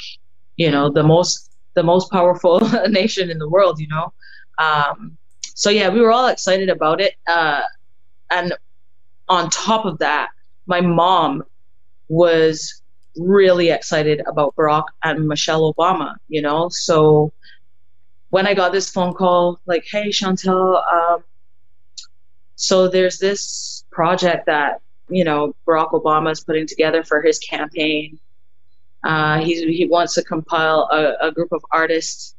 you 0.58 0.70
know 0.70 0.90
the 0.90 1.04
most 1.04 1.52
the 1.74 1.84
most 1.84 2.12
powerful 2.12 2.60
nation 2.90 3.30
in 3.30 3.38
the 3.38 3.50
world 3.50 3.80
you 3.80 3.88
know? 3.88 4.14
Um 4.58 5.18
so 5.56 5.70
yeah 5.70 5.90
we 5.90 6.02
were 6.02 6.12
all 6.12 6.28
excited 6.28 6.70
about 6.70 7.02
it 7.02 7.16
uh 7.28 7.62
and 8.30 8.54
on 9.28 9.50
top 9.50 9.86
of 9.86 10.00
that 10.00 10.30
my 10.68 10.82
mom 10.82 11.44
was 12.10 12.82
really 13.16 13.70
excited 13.70 14.22
about 14.28 14.56
Barack 14.56 14.86
and 15.04 15.28
Michelle 15.28 15.74
Obama, 15.74 16.16
you 16.28 16.42
know? 16.42 16.70
So 16.70 17.32
when 18.30 18.46
I 18.46 18.54
got 18.54 18.74
this 18.74 18.90
phone 18.90 19.14
call, 19.14 19.60
like, 19.66 19.86
hey, 19.90 20.10
Shontelle, 20.10 20.84
um, 20.94 21.24
so 22.56 22.88
there's 22.88 23.18
this 23.18 23.86
project 23.92 24.46
that, 24.46 24.82
you 25.10 25.24
know, 25.24 25.56
Barack 25.66 25.92
Obama 25.92 26.32
is 26.32 26.42
putting 26.42 26.68
together 26.68 27.04
for 27.04 27.22
his 27.22 27.40
campaign. 27.40 28.20
Uh, 29.04 29.40
he, 29.40 29.74
he 29.74 29.88
wants 29.88 30.16
to 30.16 30.24
compile 30.24 30.90
a, 30.92 31.28
a 31.28 31.32
group 31.32 31.52
of 31.52 31.66
artists 31.72 32.36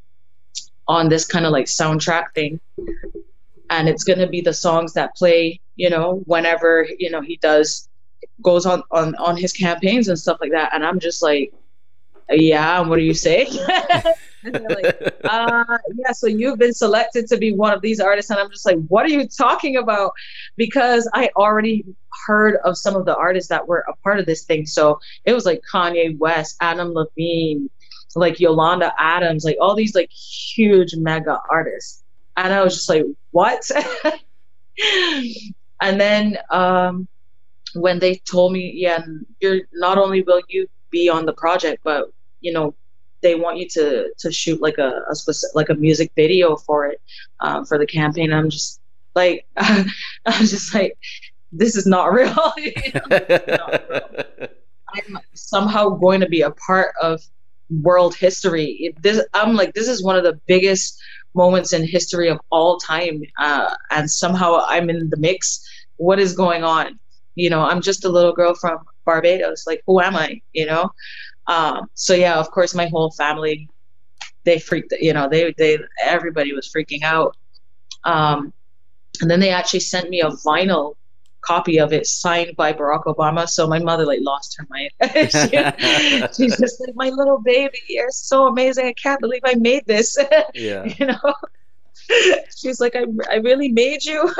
on 0.86 1.08
this 1.08 1.26
kind 1.26 1.46
of 1.46 1.52
like 1.52 1.66
soundtrack 1.66 2.34
thing. 2.34 2.60
And 3.70 3.88
it's 3.88 4.04
going 4.04 4.18
to 4.18 4.26
be 4.26 4.40
the 4.40 4.54
songs 4.54 4.94
that 4.94 5.14
play, 5.14 5.60
you 5.78 5.88
know, 5.88 6.22
whenever, 6.26 6.86
you 6.98 7.08
know, 7.10 7.22
he 7.22 7.36
does 7.36 7.88
goes 8.42 8.66
on 8.66 8.82
on 8.90 9.14
on 9.16 9.36
his 9.36 9.52
campaigns 9.52 10.08
and 10.08 10.18
stuff 10.18 10.38
like 10.40 10.52
that. 10.52 10.74
And 10.74 10.84
i'm 10.84 11.00
just 11.00 11.22
like 11.22 11.52
yeah 12.30 12.80
what 12.80 12.96
do 12.96 13.02
you 13.02 13.14
say? 13.14 13.48
Like 14.44 15.14
uh 15.24 15.78
yeah 15.96 16.12
so 16.12 16.28
you've 16.28 16.58
been 16.58 16.72
selected 16.72 17.26
to 17.28 17.36
be 17.36 17.52
one 17.52 17.72
of 17.72 17.82
these 17.82 17.98
artists. 18.00 18.30
And 18.30 18.38
i'm 18.38 18.50
just 18.50 18.64
like 18.64 18.78
what 18.86 19.04
are 19.04 19.08
you 19.08 19.26
talking 19.26 19.76
about? 19.76 20.12
Because 20.56 21.08
i 21.14 21.30
already 21.36 21.84
heard 22.26 22.56
of 22.64 22.76
some 22.76 22.94
of 22.94 23.04
the 23.04 23.16
artists 23.16 23.48
that 23.48 23.66
were 23.66 23.84
a 23.88 23.96
part 23.96 24.20
of 24.20 24.26
this 24.26 24.44
thing. 24.44 24.66
So 24.66 25.00
it 25.24 25.32
was 25.32 25.44
like 25.44 25.62
kanye 25.72 26.16
west 26.18 26.56
adam 26.60 26.92
levine 26.92 27.68
like 28.16 28.40
yolanda 28.40 28.92
adams 28.98 29.44
like 29.44 29.58
all 29.60 29.76
these 29.76 29.94
like 29.94 30.10
huge 30.10 30.94
mega 30.96 31.40
artists. 31.50 32.04
And 32.36 32.52
i 32.52 32.62
was 32.62 32.74
just 32.74 32.88
like 32.88 33.04
what 33.32 33.60
and 35.80 36.00
then 36.00 36.38
um 36.50 37.08
when 37.74 37.98
they 37.98 38.16
told 38.16 38.52
me, 38.52 38.72
yeah, 38.74 39.04
you're 39.40 39.60
not 39.74 39.98
only 39.98 40.22
will 40.22 40.40
you 40.48 40.68
be 40.90 41.08
on 41.08 41.26
the 41.26 41.32
project, 41.32 41.82
but 41.84 42.10
you 42.40 42.52
know, 42.52 42.74
they 43.20 43.34
want 43.34 43.58
you 43.58 43.68
to 43.68 44.12
to 44.18 44.32
shoot 44.32 44.60
like 44.60 44.78
a, 44.78 45.02
a 45.10 45.14
specific 45.14 45.54
like 45.54 45.68
a 45.68 45.74
music 45.74 46.12
video 46.14 46.56
for 46.56 46.86
it 46.86 47.00
um, 47.40 47.64
for 47.64 47.78
the 47.78 47.86
campaign. 47.86 48.32
I'm 48.32 48.50
just 48.50 48.80
like, 49.14 49.46
I'm 49.56 49.86
just 50.24 50.74
like, 50.74 50.96
this 51.52 51.76
is 51.76 51.86
not 51.86 52.06
real. 52.12 52.34
not 53.10 53.90
real. 53.90 54.48
I'm 54.94 55.18
somehow 55.34 55.90
going 55.90 56.20
to 56.20 56.28
be 56.28 56.42
a 56.42 56.50
part 56.50 56.94
of 57.00 57.20
world 57.82 58.14
history. 58.14 58.94
This 59.00 59.24
I'm 59.34 59.54
like, 59.54 59.74
this 59.74 59.88
is 59.88 60.02
one 60.02 60.16
of 60.16 60.24
the 60.24 60.40
biggest 60.46 60.98
moments 61.34 61.72
in 61.72 61.86
history 61.86 62.28
of 62.28 62.40
all 62.50 62.78
time, 62.78 63.22
uh, 63.38 63.74
and 63.90 64.10
somehow 64.10 64.60
I'm 64.66 64.90
in 64.90 65.10
the 65.10 65.16
mix. 65.16 65.60
What 65.96 66.18
is 66.18 66.34
going 66.34 66.64
on? 66.64 66.98
you 67.38 67.48
know 67.48 67.60
i'm 67.62 67.80
just 67.80 68.04
a 68.04 68.08
little 68.08 68.32
girl 68.32 68.54
from 68.54 68.78
barbados 69.06 69.64
like 69.66 69.80
who 69.86 70.00
am 70.00 70.16
i 70.16 70.40
you 70.52 70.66
know 70.66 70.90
um, 71.46 71.86
so 71.94 72.12
yeah 72.12 72.36
of 72.38 72.50
course 72.50 72.74
my 72.74 72.86
whole 72.88 73.10
family 73.12 73.70
they 74.44 74.58
freaked 74.58 74.92
you 75.00 75.12
know 75.12 75.28
they 75.28 75.54
they 75.56 75.78
everybody 76.02 76.52
was 76.52 76.70
freaking 76.74 77.02
out 77.02 77.36
um, 78.04 78.52
and 79.20 79.30
then 79.30 79.40
they 79.40 79.50
actually 79.50 79.80
sent 79.80 80.10
me 80.10 80.20
a 80.20 80.30
vinyl 80.46 80.94
copy 81.48 81.78
of 81.80 81.94
it 81.94 82.06
signed 82.06 82.54
by 82.56 82.72
Barack 82.74 83.04
Obama. 83.04 83.48
So 83.48 83.66
my 83.66 83.78
mother 83.78 84.04
like 84.04 84.20
lost 84.22 84.58
her 84.58 84.66
mind. 84.68 84.90
she, 85.30 86.26
she's 86.36 86.58
just 86.58 86.80
like, 86.80 86.94
my 86.94 87.08
little 87.08 87.40
baby, 87.40 87.78
you're 87.88 88.10
so 88.10 88.46
amazing. 88.48 88.86
I 88.86 88.92
can't 88.92 89.20
believe 89.20 89.40
I 89.44 89.54
made 89.54 89.84
this. 89.86 90.16
Yeah. 90.54 90.84
you 90.84 91.06
know? 91.06 91.34
she's 92.56 92.80
like, 92.80 92.94
I, 92.96 93.04
I 93.30 93.36
really 93.36 93.70
made 93.70 94.04
you. 94.04 94.32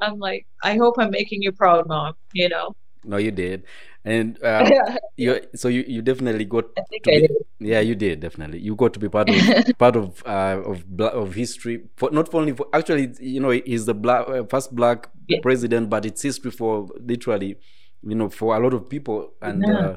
I'm 0.00 0.18
like, 0.18 0.46
I 0.62 0.76
hope 0.76 0.94
I'm 0.98 1.10
making 1.10 1.42
you 1.42 1.52
proud, 1.52 1.86
mom. 1.88 2.14
You 2.32 2.48
know. 2.48 2.74
No, 3.04 3.16
you 3.16 3.30
did, 3.30 3.64
and 4.04 4.42
uh, 4.42 4.68
you 5.16 5.40
so 5.54 5.68
you, 5.68 5.84
you 5.86 6.02
definitely 6.02 6.44
got. 6.44 6.66
I 6.78 6.82
think 6.90 7.08
I 7.08 7.26
be. 7.26 7.28
Yeah, 7.58 7.80
you 7.80 7.94
did 7.94 8.20
definitely. 8.20 8.60
You 8.60 8.74
got 8.74 8.92
to 8.94 8.98
be 8.98 9.08
part 9.08 9.28
of 9.28 9.78
part 9.78 9.96
of 9.96 10.22
uh, 10.26 10.62
of 10.64 10.84
of 11.00 11.34
history. 11.34 11.84
For 11.96 12.10
not 12.10 12.34
only 12.34 12.52
for 12.52 12.66
actually, 12.72 13.12
you 13.20 13.40
know, 13.40 13.50
he's 13.50 13.86
the 13.86 13.94
black 13.94 14.28
uh, 14.28 14.44
first 14.44 14.74
black 14.74 15.08
yeah. 15.28 15.38
president, 15.42 15.90
but 15.90 16.06
it's 16.06 16.22
history 16.22 16.50
for 16.50 16.88
literally, 17.00 17.56
you 18.02 18.14
know, 18.14 18.28
for 18.28 18.56
a 18.56 18.60
lot 18.60 18.74
of 18.74 18.88
people 18.88 19.32
and. 19.42 19.64
Yeah. 19.66 19.78
Uh, 19.78 19.96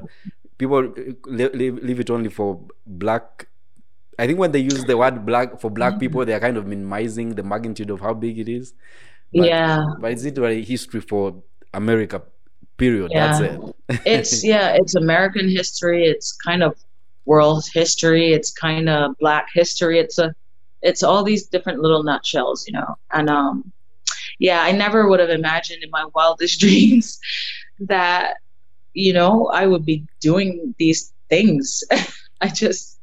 people 0.56 0.94
leave, 1.26 1.82
leave 1.82 1.98
it 1.98 2.08
only 2.10 2.30
for 2.30 2.60
black 2.86 3.48
I 4.18 4.26
think 4.26 4.38
when 4.38 4.52
they 4.52 4.60
use 4.60 4.84
the 4.84 4.96
word 4.96 5.26
black 5.26 5.60
for 5.60 5.70
black 5.70 5.92
mm-hmm. 5.92 6.00
people, 6.00 6.24
they 6.24 6.34
are 6.34 6.40
kind 6.40 6.56
of 6.56 6.66
minimizing 6.66 7.34
the 7.34 7.42
magnitude 7.42 7.90
of 7.90 8.00
how 8.00 8.14
big 8.14 8.38
it 8.38 8.48
is. 8.48 8.74
But, 9.32 9.46
yeah. 9.46 9.84
But 10.00 10.12
it's 10.12 10.24
literally 10.24 10.62
history 10.62 11.00
for 11.00 11.42
America, 11.72 12.22
period. 12.76 13.10
Yeah. 13.12 13.26
That's 13.26 13.40
it. 13.40 14.02
it's, 14.06 14.44
yeah, 14.52 14.72
it's 14.74 14.94
American 14.94 15.48
history. 15.48 16.04
It's 16.06 16.32
kind 16.32 16.62
of 16.62 16.76
world 17.24 17.64
history. 17.72 18.32
It's 18.32 18.52
kind 18.52 18.88
of 18.88 19.16
black 19.18 19.48
history. 19.52 19.98
It's 19.98 20.18
a, 20.18 20.34
it's 20.82 21.02
all 21.02 21.24
these 21.24 21.46
different 21.46 21.80
little 21.80 22.02
nutshells, 22.02 22.66
you 22.66 22.74
know. 22.74 22.96
And, 23.12 23.30
um, 23.30 23.72
yeah, 24.38 24.62
I 24.62 24.72
never 24.72 25.08
would 25.08 25.20
have 25.20 25.30
imagined 25.30 25.82
in 25.82 25.90
my 25.90 26.06
wildest 26.14 26.60
dreams 26.60 27.18
that, 27.80 28.36
you 28.92 29.12
know, 29.12 29.46
I 29.46 29.66
would 29.66 29.84
be 29.84 30.06
doing 30.20 30.74
these 30.78 31.12
things. 31.28 31.82
I 32.40 32.48
just, 32.48 32.98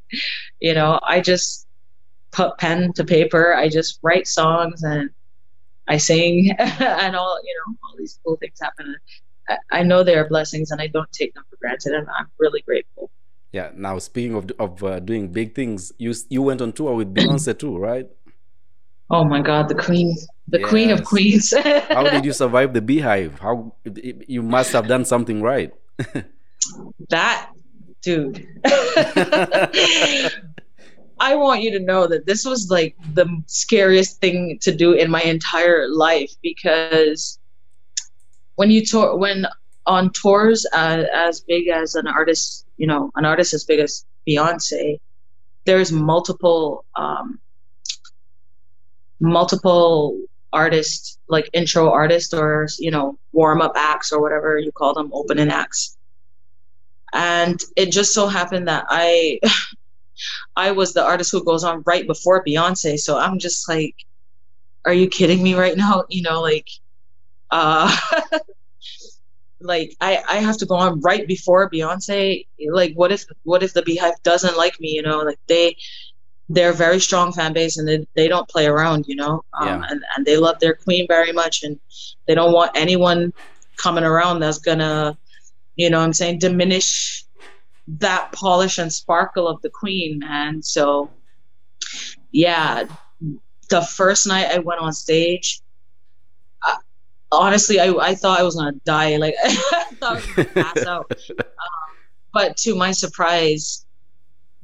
you 0.59 0.73
know, 0.73 0.99
I 1.03 1.21
just 1.21 1.67
put 2.31 2.57
pen 2.57 2.93
to 2.93 3.03
paper. 3.03 3.53
I 3.53 3.69
just 3.69 3.99
write 4.01 4.27
songs 4.27 4.83
and 4.83 5.09
I 5.87 5.97
sing 5.97 6.51
and 6.59 7.15
all, 7.15 7.39
you 7.43 7.55
know, 7.57 7.75
all 7.83 7.95
these 7.97 8.19
cool 8.23 8.37
things 8.37 8.59
happen. 8.61 8.95
I, 9.71 9.83
know 9.83 10.03
they 10.03 10.15
are 10.15 10.27
blessings 10.27 10.71
and 10.71 10.81
I 10.81 10.87
don't 10.87 11.11
take 11.11 11.33
them 11.33 11.43
for 11.49 11.57
granted 11.57 11.93
and 11.93 12.07
I'm 12.09 12.27
really 12.39 12.61
grateful. 12.61 13.09
Yeah. 13.51 13.71
Now, 13.75 13.99
speaking 13.99 14.35
of 14.35 14.49
of 14.59 14.83
uh, 14.83 14.99
doing 14.99 15.27
big 15.27 15.55
things, 15.55 15.91
you 15.97 16.13
you 16.29 16.41
went 16.41 16.61
on 16.61 16.71
tour 16.71 16.95
with 16.95 17.13
Beyonce 17.13 17.57
too, 17.57 17.77
right? 17.77 18.07
Oh 19.09 19.25
my 19.25 19.41
God, 19.41 19.67
the 19.67 19.75
queen, 19.75 20.15
the 20.47 20.59
yes. 20.59 20.69
queen 20.69 20.89
of 20.89 21.03
queens. 21.03 21.53
How 21.89 22.03
did 22.03 22.23
you 22.23 22.31
survive 22.31 22.73
the 22.73 22.81
beehive? 22.81 23.39
How 23.39 23.75
you 24.25 24.41
must 24.41 24.71
have 24.71 24.87
done 24.87 25.03
something 25.03 25.41
right. 25.41 25.73
that 27.09 27.49
dude. 28.01 28.47
I 31.19 31.35
want 31.35 31.61
you 31.61 31.71
to 31.71 31.79
know 31.79 32.07
that 32.07 32.25
this 32.25 32.45
was 32.45 32.71
like 32.71 32.95
the 33.13 33.27
scariest 33.45 34.21
thing 34.21 34.57
to 34.61 34.73
do 34.73 34.93
in 34.93 35.11
my 35.11 35.21
entire 35.21 35.87
life 35.89 36.31
because 36.41 37.37
when 38.55 38.71
you 38.71 38.85
tour, 38.85 39.15
when 39.17 39.45
on 39.85 40.11
tours 40.11 40.65
uh, 40.73 41.03
as 41.13 41.41
big 41.41 41.67
as 41.67 41.95
an 41.95 42.07
artist, 42.07 42.65
you 42.77 42.87
know, 42.87 43.11
an 43.15 43.25
artist 43.25 43.53
as 43.53 43.63
big 43.63 43.79
as 43.79 44.05
Beyonce, 44.27 44.99
there's 45.65 45.91
multiple, 45.91 46.85
um, 46.95 47.39
multiple 49.19 50.19
artists, 50.53 51.17
like 51.27 51.49
intro 51.53 51.91
artists 51.91 52.33
or, 52.33 52.67
you 52.79 52.91
know, 52.91 53.17
warm 53.31 53.61
up 53.61 53.73
acts 53.75 54.11
or 54.11 54.21
whatever 54.21 54.57
you 54.57 54.71
call 54.71 54.93
them, 54.93 55.11
opening 55.13 55.49
acts 55.49 55.97
and 57.13 57.61
it 57.75 57.91
just 57.91 58.13
so 58.13 58.27
happened 58.27 58.67
that 58.67 58.85
I 58.89 59.39
I 60.55 60.71
was 60.71 60.93
the 60.93 61.03
artist 61.03 61.31
who 61.31 61.43
goes 61.43 61.63
on 61.63 61.83
right 61.85 62.05
before 62.05 62.43
Beyonce. 62.43 62.99
So 62.99 63.17
I'm 63.17 63.39
just 63.39 63.67
like, 63.67 63.95
are 64.85 64.93
you 64.93 65.07
kidding 65.07 65.41
me 65.41 65.55
right 65.55 65.75
now? 65.75 66.05
You 66.09 66.21
know, 66.21 66.41
like 66.41 66.67
uh 67.51 67.95
like 69.59 69.95
I, 70.01 70.23
I 70.27 70.35
have 70.37 70.57
to 70.57 70.65
go 70.65 70.75
on 70.75 71.01
right 71.01 71.27
before 71.27 71.69
Beyonce. 71.69 72.47
Like 72.69 72.93
what 72.95 73.11
if 73.11 73.25
what 73.43 73.63
if 73.63 73.73
the 73.73 73.81
beehive 73.83 74.21
doesn't 74.23 74.57
like 74.57 74.79
me, 74.79 74.89
you 74.89 75.01
know? 75.01 75.19
Like 75.19 75.39
they 75.47 75.75
they're 76.49 76.71
a 76.71 76.73
very 76.73 76.99
strong 76.99 77.31
fan 77.31 77.53
base 77.53 77.77
and 77.77 77.87
they, 77.87 78.05
they 78.15 78.27
don't 78.27 78.49
play 78.49 78.65
around, 78.65 79.05
you 79.07 79.15
know. 79.15 79.43
Um, 79.53 79.67
yeah. 79.67 79.87
and, 79.89 80.03
and 80.15 80.25
they 80.25 80.37
love 80.37 80.59
their 80.59 80.73
queen 80.73 81.05
very 81.07 81.31
much 81.31 81.63
and 81.63 81.79
they 82.27 82.35
don't 82.35 82.51
want 82.51 82.71
anyone 82.75 83.31
coming 83.81 84.03
around 84.03 84.39
that's 84.39 84.59
gonna 84.59 85.17
you 85.75 85.89
know 85.89 85.99
i'm 85.99 86.13
saying 86.13 86.39
diminish 86.39 87.25
that 87.87 88.31
polish 88.31 88.77
and 88.77 88.93
sparkle 88.93 89.47
of 89.47 89.61
the 89.61 89.69
queen 89.69 90.21
and 90.23 90.63
so 90.63 91.09
yeah 92.31 92.83
the 93.69 93.81
first 93.81 94.27
night 94.27 94.47
i 94.51 94.59
went 94.59 94.79
on 94.79 94.93
stage 94.93 95.61
honestly 97.31 97.79
I, 97.79 97.93
I 97.93 98.15
thought 98.15 98.39
i 98.39 98.43
was 98.43 98.55
gonna 98.55 98.73
die 98.85 99.17
like 99.17 99.35
i 99.43 99.53
thought 99.99 100.11
i 100.11 100.15
was 100.15 100.25
gonna 100.27 100.49
pass 100.49 100.77
out 100.85 101.11
um, 101.39 101.45
but 102.33 102.57
to 102.57 102.75
my 102.75 102.91
surprise 102.91 103.85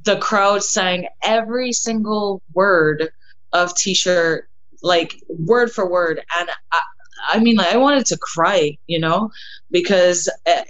the 0.04 0.16
crowd 0.18 0.62
sang 0.62 1.08
every 1.22 1.72
single 1.72 2.42
word 2.54 3.10
of 3.52 3.74
t-shirt 3.74 4.48
like 4.82 5.16
word 5.28 5.70
for 5.70 5.88
word 5.88 6.20
and 6.38 6.50
I, 6.72 6.80
I 7.28 7.38
mean 7.40 7.56
like 7.56 7.74
i 7.74 7.76
wanted 7.76 8.06
to 8.06 8.18
cry 8.18 8.76
you 8.86 9.00
know 9.00 9.30
because 9.70 10.28
eh, 10.46 10.64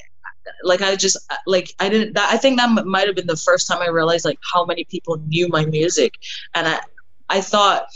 like 0.63 0.83
I 0.83 0.97
just 0.97 1.19
like 1.47 1.73
I 1.79 1.89
didn't. 1.89 2.15
That, 2.15 2.31
I 2.33 2.37
think 2.37 2.59
that 2.59 2.87
might 2.87 3.07
have 3.07 3.17
been 3.17 3.27
the 3.27 3.37
first 3.37 3.67
time 3.69 3.83
I 3.83 3.89
realized 3.89 4.25
like 4.25 4.39
how 4.53 4.65
many 4.65 4.85
people 4.85 5.17
knew 5.27 5.49
my 5.49 5.65
music, 5.67 6.15
and 6.55 6.67
I 6.67 6.81
I 7.29 7.41
thought 7.41 7.87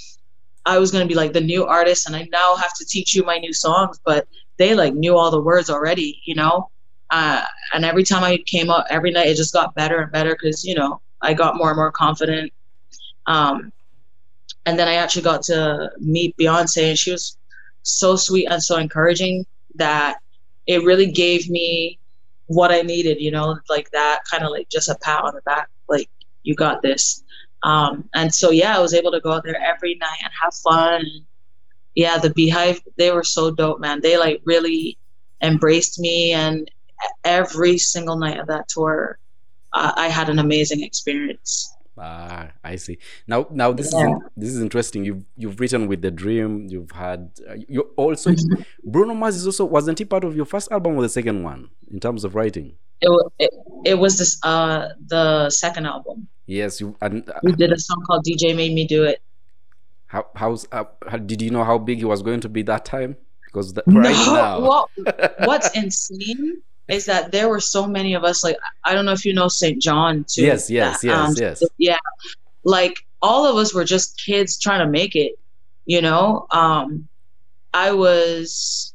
I 0.65 0.79
was 0.79 0.91
gonna 0.91 1.07
be 1.07 1.15
like 1.15 1.33
the 1.33 1.41
new 1.41 1.65
artist, 1.65 2.07
and 2.07 2.15
I 2.15 2.29
now 2.31 2.57
have 2.57 2.75
to 2.75 2.85
teach 2.85 3.15
you 3.15 3.25
my 3.25 3.39
new 3.39 3.53
songs, 3.53 3.99
but 4.05 4.27
they 4.59 4.75
like 4.75 4.95
knew 4.95 5.17
all 5.17 5.31
the 5.31 5.41
words 5.41 5.71
already, 5.71 6.21
you 6.25 6.35
know. 6.35 6.69
Uh, 7.11 7.45
and 7.75 7.85
every 7.85 8.05
time 8.05 8.25
I 8.25 8.39
came 8.47 8.71
up, 8.71 8.87
every 8.89 9.11
night 9.11 9.27
it 9.27 9.37
just 9.37 9.53
got 9.53 9.75
better 9.75 10.01
and 10.01 10.13
better 10.13 10.35
because 10.35 10.65
you 10.65 10.75
know 10.75 11.01
I 11.21 11.35
got 11.35 11.57
more 11.57 11.71
and 11.71 11.77
more 11.77 11.93
confident. 11.93 12.53
Um, 13.27 13.73
and 14.67 14.79
then 14.79 14.89
I 14.89 14.95
actually 14.95 15.23
got 15.23 15.43
to 15.45 15.91
meet 15.99 16.37
Beyonce, 16.37 16.91
and 16.91 16.99
she 16.99 17.13
was 17.13 17.37
so 17.83 18.17
sweet 18.17 18.47
and 18.47 18.63
so 18.63 18.77
encouraging 18.77 19.45
that 19.75 20.19
it 20.67 20.85
really 20.85 21.11
gave 21.11 21.51
me 21.51 21.99
what 22.47 22.71
I 22.71 22.83
needed, 22.83 23.21
you 23.21 23.31
know, 23.31 23.59
like 23.69 23.91
that 23.91 24.21
kind 24.31 24.45
of 24.45 24.51
like 24.51 24.69
just 24.69 24.89
a 24.89 24.97
pat 24.97 25.25
on 25.25 25.35
the 25.35 25.41
back, 25.43 25.69
like 25.89 26.09
you 26.43 26.55
got 26.55 26.83
this. 26.83 27.22
Um, 27.63 28.09
and 28.15 28.35
so 28.35 28.51
yeah, 28.51 28.77
I 28.77 28.81
was 28.81 28.95
able 28.95 29.13
to 29.13 29.21
go 29.21 29.33
out 29.33 29.45
there 29.45 29.61
every 29.61 29.95
night 29.97 30.19
and 30.23 30.33
have 30.43 30.55
fun. 30.55 31.05
Yeah, 31.95 32.19
the 32.19 32.31
Beehive, 32.31 32.81
they 32.97 33.11
were 33.11 33.25
so 33.25 33.51
dope, 33.51 33.81
man. 33.81 34.01
They 34.01 34.17
like 34.17 34.41
really 34.45 34.99
embraced 35.43 35.99
me, 35.99 36.33
and 36.33 36.71
every 37.25 37.79
single 37.79 38.17
night 38.17 38.39
of 38.39 38.47
that 38.47 38.69
tour, 38.69 39.19
uh, 39.73 39.93
I 39.97 40.09
had 40.09 40.29
an 40.29 40.39
amazing 40.39 40.83
experience. 40.83 41.73
Ah, 41.99 42.49
I 42.65 42.77
see. 42.77 42.99
Now, 43.27 43.47
now 43.51 43.73
this 43.73 43.93
yeah. 43.93 44.09
is 44.09 44.17
this 44.37 44.51
is 44.51 44.63
interesting. 44.63 45.05
You've 45.05 45.25
you've 45.37 45.61
written 45.61 45.87
with 45.89 46.01
the 46.01 46.11
Dream. 46.11 46.67
You've 46.69 46.91
had 46.91 47.31
uh, 47.49 47.57
you 47.69 47.83
also 47.97 48.31
mm-hmm. 48.31 48.63
Bruno 48.83 49.15
Mars 49.15 49.37
is 49.37 49.47
also 49.47 49.67
wasn't 49.67 49.99
he 49.99 50.07
part 50.07 50.25
of 50.25 50.35
your 50.35 50.47
first 50.47 50.73
album 50.73 50.97
or 50.97 51.03
the 51.03 51.11
second 51.11 51.43
one 51.43 51.69
in 51.91 52.01
terms 52.01 52.25
of 52.25 52.35
writing? 52.35 52.77
It 53.03 53.33
it, 53.39 53.51
it 53.85 53.95
was 53.95 54.19
this 54.19 54.39
uh 54.43 54.89
the 55.07 55.51
second 55.51 55.87
album. 55.87 56.29
Yes, 56.47 56.81
you 56.81 56.97
and 57.01 57.29
uh, 57.29 57.41
we 57.43 57.53
did 57.53 57.73
a 57.73 57.79
song 57.79 58.03
called 58.07 58.25
DJ 58.25 58.55
Made 58.55 58.73
Me 58.73 58.87
Do 58.87 59.05
It. 59.05 59.23
How 60.07 60.27
how's 60.35 60.67
uh, 60.73 60.85
how, 61.09 61.19
did 61.19 61.41
you 61.41 61.51
know 61.51 61.65
how 61.65 61.79
big 61.79 61.99
he 61.99 62.05
was 62.05 62.23
going 62.23 62.41
to 62.41 62.49
be 62.49 62.63
that 62.63 62.85
time? 62.85 63.17
Because 63.47 63.73
the, 63.75 63.83
right 63.87 64.15
now, 64.27 64.61
well, 64.69 64.91
what's 65.45 65.71
insane 65.77 66.63
is 66.89 67.07
that 67.07 67.33
there 67.33 67.49
were 67.49 67.61
so 67.61 67.87
many 67.87 68.15
of 68.15 68.25
us 68.25 68.43
like 68.45 68.57
i 68.85 68.95
don't 68.95 69.05
know 69.05 69.13
if 69.13 69.25
you 69.25 69.33
know 69.33 69.49
st 69.49 69.81
john 69.81 70.25
too 70.29 70.43
yes 70.43 70.69
yes 70.71 71.01
that, 71.01 71.07
yes 71.07 71.17
um, 71.17 71.35
yes 71.39 71.63
yeah 71.79 71.99
like 72.65 73.07
all 73.21 73.47
of 73.47 73.57
us 73.57 73.75
were 73.75 73.85
just 73.85 74.21
kids 74.25 74.59
trying 74.59 74.81
to 74.85 74.91
make 74.91 75.15
it 75.17 75.39
you 75.87 76.03
know 76.03 76.47
um 76.51 77.07
i 77.73 77.93
was 77.93 78.95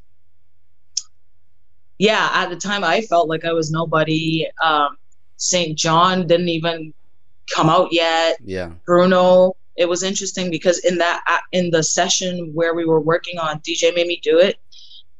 yeah 1.97 2.29
at 2.33 2.49
the 2.49 2.55
time 2.55 2.83
i 2.83 3.01
felt 3.01 3.29
like 3.29 3.45
i 3.45 3.53
was 3.53 3.71
nobody. 3.71 4.47
Um 4.63 4.97
st 5.37 5.77
john 5.77 6.27
didn't 6.27 6.49
even 6.49 6.93
come 7.53 7.69
out 7.69 7.89
yet. 7.91 8.37
Yeah. 8.43 8.71
Bruno 8.85 9.55
it 9.75 9.87
was 9.87 10.01
interesting 10.03 10.49
because 10.49 10.79
in 10.79 10.97
that 10.97 11.23
in 11.51 11.69
the 11.69 11.83
session 11.83 12.51
where 12.53 12.73
we 12.73 12.85
were 12.85 12.99
working 12.99 13.37
on 13.37 13.59
dj 13.59 13.93
made 13.95 14.07
me 14.07 14.19
do 14.23 14.39
it 14.39 14.57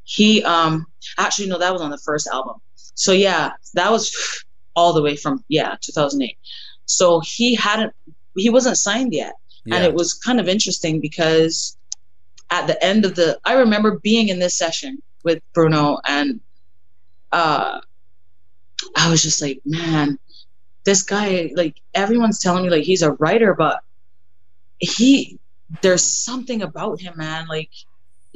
he 0.03 0.43
um 0.43 0.85
actually 1.17 1.47
no 1.47 1.57
that 1.59 1.71
was 1.71 1.81
on 1.81 1.91
the 1.91 1.97
first 1.99 2.27
album. 2.27 2.55
So 2.75 3.11
yeah 3.11 3.51
that 3.75 3.91
was 3.91 4.43
all 4.75 4.93
the 4.93 5.01
way 5.01 5.15
from 5.15 5.43
yeah 5.47 5.75
2008 5.81 6.37
so 6.85 7.19
he 7.19 7.55
hadn't 7.55 7.93
he 8.35 8.49
wasn't 8.49 8.77
signed 8.77 9.13
yet. 9.13 9.33
Yeah. 9.65 9.75
and 9.75 9.85
it 9.85 9.93
was 9.93 10.13
kind 10.13 10.39
of 10.39 10.47
interesting 10.47 10.99
because 11.01 11.77
at 12.49 12.67
the 12.67 12.81
end 12.83 13.05
of 13.05 13.15
the 13.15 13.39
i 13.45 13.53
remember 13.53 13.99
being 13.99 14.29
in 14.29 14.39
this 14.39 14.57
session 14.57 15.01
with 15.23 15.41
bruno 15.53 15.99
and 16.07 16.39
uh 17.31 17.79
i 18.95 19.09
was 19.09 19.21
just 19.21 19.41
like 19.41 19.61
man 19.65 20.17
this 20.83 21.03
guy 21.03 21.51
like 21.55 21.75
everyone's 21.93 22.39
telling 22.39 22.63
me 22.63 22.69
like 22.69 22.83
he's 22.83 23.01
a 23.01 23.13
writer 23.13 23.53
but 23.53 23.81
he 24.79 25.39
there's 25.81 26.03
something 26.03 26.61
about 26.61 27.01
him 27.01 27.13
man 27.17 27.45
like 27.47 27.69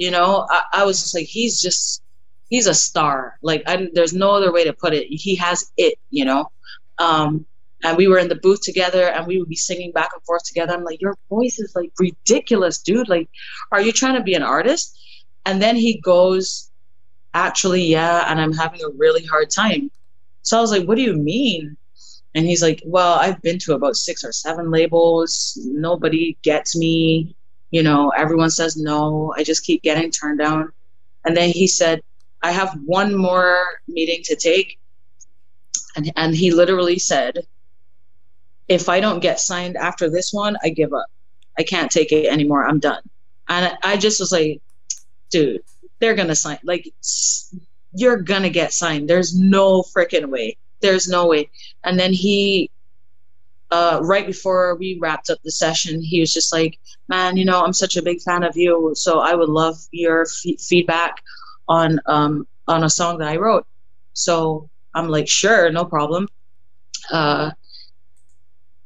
you 0.01 0.09
know, 0.09 0.47
I, 0.49 0.63
I 0.73 0.83
was 0.83 0.99
just 0.99 1.13
like, 1.13 1.27
he's 1.27 1.61
just, 1.61 2.01
he's 2.49 2.65
a 2.65 2.73
star. 2.73 3.37
Like, 3.43 3.61
I, 3.67 3.87
there's 3.93 4.13
no 4.13 4.31
other 4.31 4.51
way 4.51 4.63
to 4.63 4.73
put 4.73 4.95
it. 4.95 5.05
He 5.05 5.35
has 5.35 5.71
it, 5.77 5.93
you 6.09 6.25
know. 6.25 6.49
Um, 6.97 7.45
and 7.83 7.95
we 7.95 8.07
were 8.07 8.17
in 8.17 8.27
the 8.27 8.35
booth 8.35 8.61
together 8.63 9.09
and 9.09 9.27
we 9.27 9.37
would 9.37 9.47
be 9.47 9.55
singing 9.55 9.91
back 9.91 10.09
and 10.15 10.23
forth 10.23 10.43
together. 10.43 10.73
I'm 10.73 10.83
like, 10.83 11.01
your 11.01 11.15
voice 11.29 11.59
is 11.59 11.75
like 11.75 11.91
ridiculous, 11.99 12.81
dude. 12.81 13.09
Like, 13.09 13.29
are 13.71 13.79
you 13.79 13.91
trying 13.91 14.15
to 14.15 14.23
be 14.23 14.33
an 14.33 14.41
artist? 14.41 14.99
And 15.45 15.61
then 15.61 15.75
he 15.75 15.99
goes, 15.99 16.70
actually, 17.33 17.83
yeah, 17.83 18.25
and 18.27 18.39
I'm 18.39 18.53
having 18.53 18.81
a 18.83 18.89
really 18.89 19.25
hard 19.25 19.49
time. 19.49 19.91
So 20.41 20.57
I 20.57 20.61
was 20.61 20.71
like, 20.71 20.87
what 20.87 20.95
do 20.95 21.01
you 21.01 21.13
mean? 21.13 21.77
And 22.33 22.45
he's 22.45 22.61
like, 22.61 22.81
well, 22.85 23.13
I've 23.13 23.41
been 23.41 23.59
to 23.59 23.73
about 23.73 23.95
six 23.95 24.23
or 24.23 24.31
seven 24.31 24.71
labels. 24.71 25.57
Nobody 25.61 26.37
gets 26.41 26.77
me 26.77 27.35
you 27.71 27.81
know, 27.81 28.09
everyone 28.09 28.49
says 28.49 28.77
no. 28.77 29.33
I 29.35 29.43
just 29.43 29.65
keep 29.65 29.81
getting 29.81 30.11
turned 30.11 30.39
down. 30.39 30.71
And 31.25 31.35
then 31.35 31.49
he 31.49 31.67
said, 31.67 32.01
I 32.43 32.51
have 32.51 32.77
one 32.85 33.15
more 33.15 33.63
meeting 33.87 34.21
to 34.25 34.35
take. 34.35 34.77
And, 35.95 36.11
and 36.15 36.35
he 36.35 36.51
literally 36.51 36.99
said, 36.99 37.39
if 38.67 38.89
I 38.89 38.99
don't 38.99 39.21
get 39.21 39.39
signed 39.39 39.77
after 39.77 40.09
this 40.09 40.31
one, 40.33 40.57
I 40.63 40.69
give 40.69 40.93
up. 40.93 41.07
I 41.57 41.63
can't 41.63 41.91
take 41.91 42.11
it 42.11 42.27
anymore. 42.27 42.65
I'm 42.65 42.79
done. 42.79 43.01
And 43.47 43.77
I 43.83 43.97
just 43.97 44.19
was 44.19 44.31
like, 44.31 44.61
dude, 45.29 45.61
they're 46.01 46.15
to 46.27 46.35
sign. 46.35 46.59
Like, 46.63 46.91
you're 47.93 48.17
to 48.43 48.49
get 48.49 48.73
signed. 48.73 49.09
There's 49.09 49.37
no 49.37 49.83
freaking 49.83 50.29
way. 50.29 50.57
There's 50.81 51.07
no 51.07 51.27
way. 51.27 51.49
And 51.83 51.99
then 51.99 52.11
he 52.11 52.69
uh, 53.71 54.01
right 54.03 54.27
before 54.27 54.75
we 54.75 54.99
wrapped 54.99 55.29
up 55.29 55.39
the 55.43 55.51
session, 55.51 56.01
he 56.01 56.19
was 56.19 56.33
just 56.33 56.51
like, 56.51 56.77
"Man, 57.07 57.37
you 57.37 57.45
know, 57.45 57.63
I'm 57.63 57.73
such 57.73 57.95
a 57.95 58.01
big 58.01 58.21
fan 58.21 58.43
of 58.43 58.57
you, 58.57 58.91
so 58.95 59.19
I 59.19 59.33
would 59.33 59.47
love 59.47 59.77
your 59.91 60.23
f- 60.23 60.59
feedback 60.59 61.15
on 61.69 61.99
um, 62.05 62.45
on 62.67 62.83
a 62.83 62.89
song 62.89 63.19
that 63.19 63.29
I 63.29 63.37
wrote." 63.37 63.65
So 64.13 64.69
I'm 64.93 65.07
like, 65.07 65.29
"Sure, 65.29 65.71
no 65.71 65.85
problem." 65.85 66.27
Uh, 67.09 67.51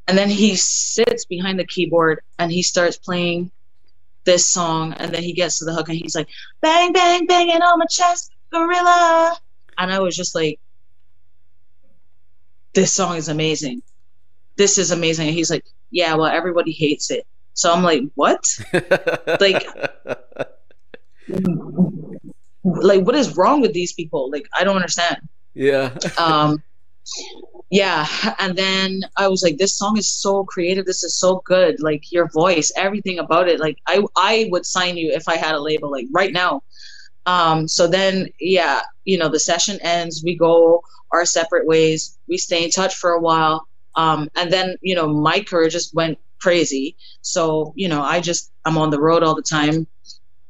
and 0.08 0.18
then 0.18 0.30
he 0.30 0.56
sits 0.56 1.26
behind 1.26 1.60
the 1.60 1.66
keyboard 1.66 2.22
and 2.38 2.52
he 2.52 2.62
starts 2.62 2.98
playing 2.98 3.52
this 4.26 4.48
song, 4.48 4.94
and 4.94 5.14
then 5.14 5.24
he 5.24 5.34
gets 5.34 5.60
to 5.60 5.66
the 5.66 5.74
hook 5.74 5.90
and 5.90 5.98
he's 5.98 6.16
like, 6.16 6.28
"Bang, 6.62 6.92
bang, 6.94 7.26
banging 7.26 7.62
on 7.62 7.80
my 7.80 7.86
chest, 7.90 8.32
gorilla," 8.52 9.38
and 9.78 9.92
I 9.92 10.00
was 10.00 10.16
just 10.16 10.36
like, 10.36 10.60
"This 12.74 12.94
song 12.94 13.18
is 13.18 13.30
amazing." 13.30 13.82
this 14.58 14.78
is 14.78 14.92
amazing. 14.92 15.28
And 15.28 15.36
he's 15.36 15.50
like, 15.50 15.66
yeah, 15.92 16.16
well, 16.16 16.28
everybody 16.28 16.72
hates 16.72 17.12
it. 17.12 17.26
So 17.54 17.74
I'm 17.74 17.84
like, 17.84 18.04
what? 18.16 18.46
like, 19.40 19.66
like, 22.64 23.02
what 23.06 23.16
is 23.16 23.36
wrong 23.38 23.62
with 23.62 23.74
these 23.74 23.94
people? 23.94 24.30
Like, 24.30 24.48
I 24.58 24.64
don't 24.64 24.76
understand. 24.76 25.18
Yeah. 25.54 25.96
um, 26.18 26.62
yeah. 27.76 28.08
And 28.40 28.58
then 28.58 29.02
I 29.18 29.28
was 29.28 29.44
like, 29.44 29.58
this 29.58 29.78
song 29.78 29.98
is 29.98 30.10
so 30.10 30.46
creative. 30.46 30.86
This 30.86 31.04
is 31.04 31.20
so 31.20 31.42
good. 31.44 31.82
Like 31.82 32.10
your 32.10 32.30
voice, 32.30 32.72
everything 32.78 33.20
about 33.20 33.50
it. 33.50 33.60
Like 33.60 33.78
I, 33.86 34.02
I 34.16 34.48
would 34.50 34.66
sign 34.66 34.96
you 34.96 35.12
if 35.12 35.28
I 35.28 35.36
had 35.36 35.56
a 35.56 35.60
label 35.60 35.92
like 35.92 36.08
right 36.14 36.32
now. 36.32 36.64
Um, 37.26 37.68
so 37.68 37.86
then, 37.86 38.30
yeah, 38.40 38.82
you 39.04 39.18
know, 39.18 39.28
the 39.28 39.42
session 39.42 39.78
ends, 39.82 40.24
we 40.24 40.38
go 40.38 40.82
our 41.12 41.26
separate 41.26 41.68
ways. 41.68 42.18
We 42.30 42.38
stay 42.38 42.64
in 42.64 42.70
touch 42.70 42.96
for 42.96 43.12
a 43.12 43.20
while. 43.20 43.68
Um, 43.96 44.30
and 44.38 44.50
then, 44.54 44.78
you 44.82 44.96
know, 44.96 45.08
my 45.08 45.42
career 45.42 45.68
just 45.68 45.94
went 45.94 46.18
crazy. 46.40 46.96
So, 47.24 47.74
you 47.76 47.90
know, 47.90 48.02
I 48.02 48.22
just, 48.22 48.54
I'm 48.64 48.78
on 48.78 48.90
the 48.90 49.02
road 49.02 49.22
all 49.22 49.36
the 49.36 49.42
time. 49.42 49.86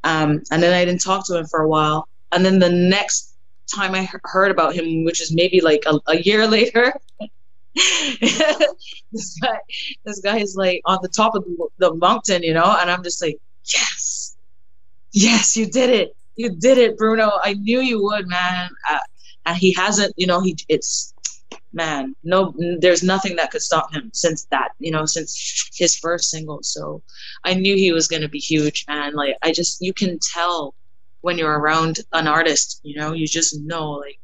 Um, 0.03 0.43
and 0.51 0.61
then 0.61 0.73
I 0.73 0.85
didn't 0.85 1.01
talk 1.01 1.25
to 1.25 1.39
him 1.39 1.47
for 1.47 1.61
a 1.61 1.67
while. 1.67 2.07
And 2.31 2.45
then 2.45 2.59
the 2.59 2.69
next 2.69 3.34
time 3.73 3.95
I 3.95 4.09
heard 4.23 4.51
about 4.51 4.75
him, 4.75 5.03
which 5.03 5.21
is 5.21 5.33
maybe 5.33 5.61
like 5.61 5.83
a, 5.87 5.99
a 6.07 6.17
year 6.17 6.47
later, 6.57 6.93
this 9.11 9.37
guy, 9.41 9.59
this 10.05 10.19
guy 10.21 10.37
is 10.37 10.55
like 10.55 10.81
on 10.85 10.99
the 11.01 11.09
top 11.09 11.35
of 11.35 11.45
the, 11.77 11.93
mountain, 11.95 12.43
you 12.43 12.53
know, 12.53 12.75
and 12.79 12.89
I'm 12.89 13.03
just 13.03 13.21
like, 13.21 13.37
yes, 13.73 14.35
yes, 15.11 15.57
you 15.57 15.65
did 15.65 15.89
it, 15.89 16.15
you 16.35 16.55
did 16.55 16.77
it, 16.77 16.97
Bruno. 16.97 17.31
I 17.43 17.53
knew 17.53 17.81
you 17.81 18.01
would, 18.03 18.27
man. 18.27 18.69
Uh, 18.89 18.99
and 19.45 19.57
he 19.57 19.73
hasn't, 19.73 20.13
you 20.17 20.27
know, 20.27 20.41
he 20.41 20.57
it's 20.67 21.13
man, 21.75 22.15
no, 22.23 22.53
there's 22.79 23.03
nothing 23.03 23.35
that 23.35 23.51
could 23.51 23.61
stop 23.61 23.93
him 23.93 24.09
since 24.13 24.45
that, 24.45 24.69
you 24.79 24.91
know, 24.91 25.05
since 25.05 25.69
his 25.75 25.95
first 25.95 26.31
single. 26.31 26.59
So 26.63 27.03
I 27.43 27.53
knew 27.53 27.75
he 27.75 27.91
was 27.91 28.07
going 28.07 28.21
to 28.21 28.29
be 28.29 28.39
huge, 28.39 28.85
man. 28.87 29.13
Like, 29.13 29.35
I 29.43 29.51
just, 29.51 29.81
you 29.81 29.93
can 29.93 30.17
tell 30.33 30.73
when 31.25 31.39
you're 31.39 31.57
around 31.57 32.01
an 32.13 32.27
artist, 32.27 32.81
you 32.83 32.95
know, 32.95 33.11
you 33.13 33.25
just 33.25 33.59
know, 33.61 33.93
like, 33.93 34.19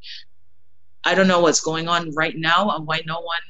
I 1.03 1.15
don't 1.15 1.27
know 1.27 1.39
what's 1.39 1.59
going 1.59 1.87
on 1.87 2.11
right 2.13 2.35
now 2.37 2.69
and 2.69 2.85
why 2.85 3.01
no 3.07 3.15
one, 3.15 3.45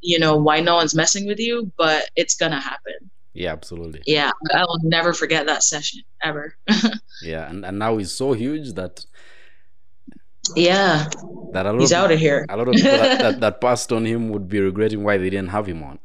you 0.00 0.18
know, 0.18 0.36
why 0.36 0.58
no 0.58 0.74
one's 0.74 0.92
messing 0.92 1.24
with 1.24 1.38
you, 1.38 1.70
but 1.78 2.10
it's 2.16 2.34
to 2.36 2.50
happen. 2.50 3.08
Yeah, 3.34 3.52
absolutely. 3.52 4.02
Yeah, 4.04 4.32
I 4.52 4.64
will 4.64 4.80
never 4.82 5.12
forget 5.12 5.46
that 5.46 5.62
session 5.62 6.00
ever. 6.24 6.56
yeah, 7.22 7.48
and, 7.48 7.64
and 7.64 7.78
now 7.78 7.98
he's 7.98 8.10
so 8.10 8.32
huge 8.32 8.72
that 8.72 9.06
yeah. 10.56 11.08
That 11.52 11.66
a 11.66 11.70
lot 11.70 11.80
He's 11.80 11.92
of, 11.92 11.98
out 11.98 12.10
of 12.10 12.18
here. 12.18 12.44
A 12.48 12.56
lot 12.56 12.66
of 12.66 12.74
people 12.74 12.90
that, 12.90 13.18
that, 13.22 13.40
that, 13.40 13.60
passed 13.60 13.92
on 13.92 14.04
him 14.04 14.30
would 14.30 14.48
be 14.48 14.58
regretting 14.58 15.04
why 15.04 15.18
they 15.18 15.30
didn't 15.30 15.50
have 15.50 15.66
him 15.66 15.84
on. 15.84 16.00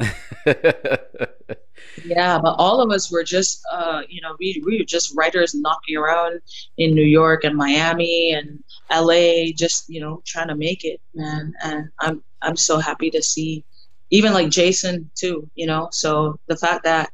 Yeah, 2.04 2.40
but 2.40 2.56
all 2.58 2.82
of 2.82 2.92
us 2.92 3.12
were 3.12 3.24
just, 3.24 3.62
uh, 3.72 4.02
you 4.08 4.22
know, 4.22 4.36
we, 4.40 4.62
we 4.66 4.80
were 4.80 4.86
just 4.86 5.16
writers 5.16 5.56
knocking 5.56 5.98
around 5.98 6.40
in 6.78 6.94
New 6.94 7.04
York 7.04 7.44
and 7.44 7.56
Miami 7.56 8.34
and 8.34 8.64
LA, 8.92 9.52
just 9.56 9.90
you 9.90 10.00
know, 10.00 10.22
trying 10.26 10.48
to 10.48 10.56
make 10.56 10.84
it, 10.84 11.02
man. 11.14 11.54
And 11.64 11.90
I'm 12.00 12.24
I'm 12.42 12.56
so 12.56 12.78
happy 12.78 13.10
to 13.12 13.22
see, 13.22 13.64
even 14.12 14.34
like 14.34 14.50
Jason 14.50 15.10
too, 15.16 15.50
you 15.56 15.66
know. 15.66 15.90
So 15.92 16.40
the 16.48 16.56
fact 16.56 16.84
that, 16.84 17.10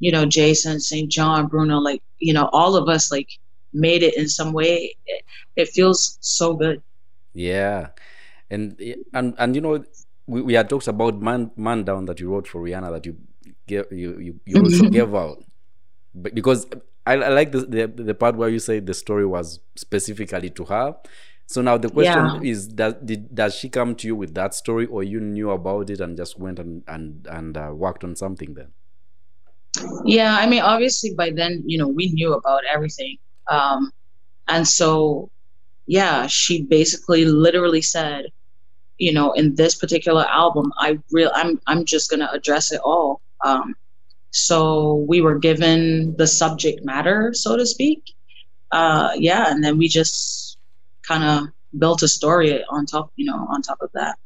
you 0.00 0.12
know, 0.12 0.26
Jason, 0.26 0.80
St. 0.80 1.10
John, 1.10 1.46
Bruno, 1.46 1.78
like 1.78 2.02
you 2.18 2.32
know, 2.32 2.48
all 2.52 2.76
of 2.76 2.88
us 2.88 3.10
like 3.10 3.28
made 3.72 4.02
it 4.02 4.16
in 4.16 4.28
some 4.28 4.52
way. 4.52 4.94
It, 5.06 5.24
it 5.56 5.68
feels 5.68 6.18
so 6.20 6.54
good. 6.54 6.82
Yeah, 7.34 7.88
and 8.50 8.80
and 9.12 9.34
and 9.38 9.54
you 9.54 9.60
know, 9.60 9.84
we, 10.26 10.42
we 10.42 10.54
had 10.54 10.68
talks 10.68 10.88
about 10.88 11.20
man 11.20 11.50
man 11.56 11.84
down 11.84 12.06
that 12.06 12.20
you 12.20 12.30
wrote 12.30 12.48
for 12.48 12.60
Rihanna 12.62 12.90
that 12.92 13.06
you 13.06 13.16
gave 13.66 13.90
you 13.90 14.18
you, 14.18 14.40
you 14.44 14.62
also 14.62 14.88
gave 14.98 15.14
out, 15.14 15.44
but 16.14 16.34
because 16.34 16.66
I, 17.06 17.14
I 17.14 17.28
like 17.28 17.52
the, 17.52 17.60
the, 17.60 17.86
the 17.86 18.14
part 18.14 18.36
where 18.36 18.48
you 18.48 18.58
say 18.58 18.80
the 18.80 18.94
story 18.94 19.24
was 19.24 19.60
specifically 19.76 20.50
to 20.50 20.64
her. 20.64 20.96
So 21.46 21.62
now 21.62 21.78
the 21.78 21.88
question 21.88 22.42
yeah. 22.42 22.50
is: 22.50 22.66
Does 22.66 22.94
did 23.04 23.32
does 23.32 23.54
she 23.54 23.68
come 23.68 23.94
to 23.96 24.06
you 24.08 24.16
with 24.16 24.34
that 24.34 24.54
story, 24.54 24.86
or 24.86 25.04
you 25.04 25.20
knew 25.20 25.50
about 25.50 25.90
it 25.90 26.00
and 26.00 26.16
just 26.16 26.38
went 26.38 26.58
and 26.58 26.82
and 26.88 27.26
and 27.30 27.56
uh, 27.56 27.70
worked 27.72 28.02
on 28.02 28.16
something 28.16 28.54
then? 28.54 28.72
Yeah, 30.04 30.36
I 30.36 30.46
mean, 30.46 30.62
obviously 30.62 31.14
by 31.14 31.30
then 31.30 31.62
you 31.64 31.78
know 31.78 31.86
we 31.86 32.10
knew 32.10 32.32
about 32.32 32.62
everything, 32.68 33.18
um, 33.48 33.92
and 34.48 34.66
so 34.66 35.30
yeah, 35.86 36.26
she 36.26 36.62
basically 36.62 37.24
literally 37.24 37.82
said, 37.82 38.26
you 38.98 39.12
know, 39.12 39.30
in 39.32 39.54
this 39.54 39.76
particular 39.76 40.26
album, 40.26 40.72
I 40.78 40.98
real 41.12 41.30
I'm 41.32 41.60
I'm 41.68 41.84
just 41.84 42.10
gonna 42.10 42.28
address 42.32 42.72
it 42.72 42.80
all. 42.84 43.20
Um, 43.46 43.74
so 44.30 45.06
we 45.08 45.20
were 45.20 45.38
given 45.38 46.16
the 46.16 46.26
subject 46.26 46.84
matter, 46.84 47.32
so 47.32 47.56
to 47.56 47.64
speak. 47.64 48.12
Uh, 48.72 49.12
yeah, 49.16 49.50
and 49.50 49.62
then 49.62 49.78
we 49.78 49.88
just 49.88 50.58
kind 51.02 51.24
of 51.24 51.48
built 51.78 52.02
a 52.02 52.08
story 52.08 52.62
on 52.68 52.86
top, 52.86 53.12
you 53.16 53.24
know, 53.24 53.46
on 53.48 53.62
top 53.62 53.78
of 53.80 53.90
that. 53.92 54.18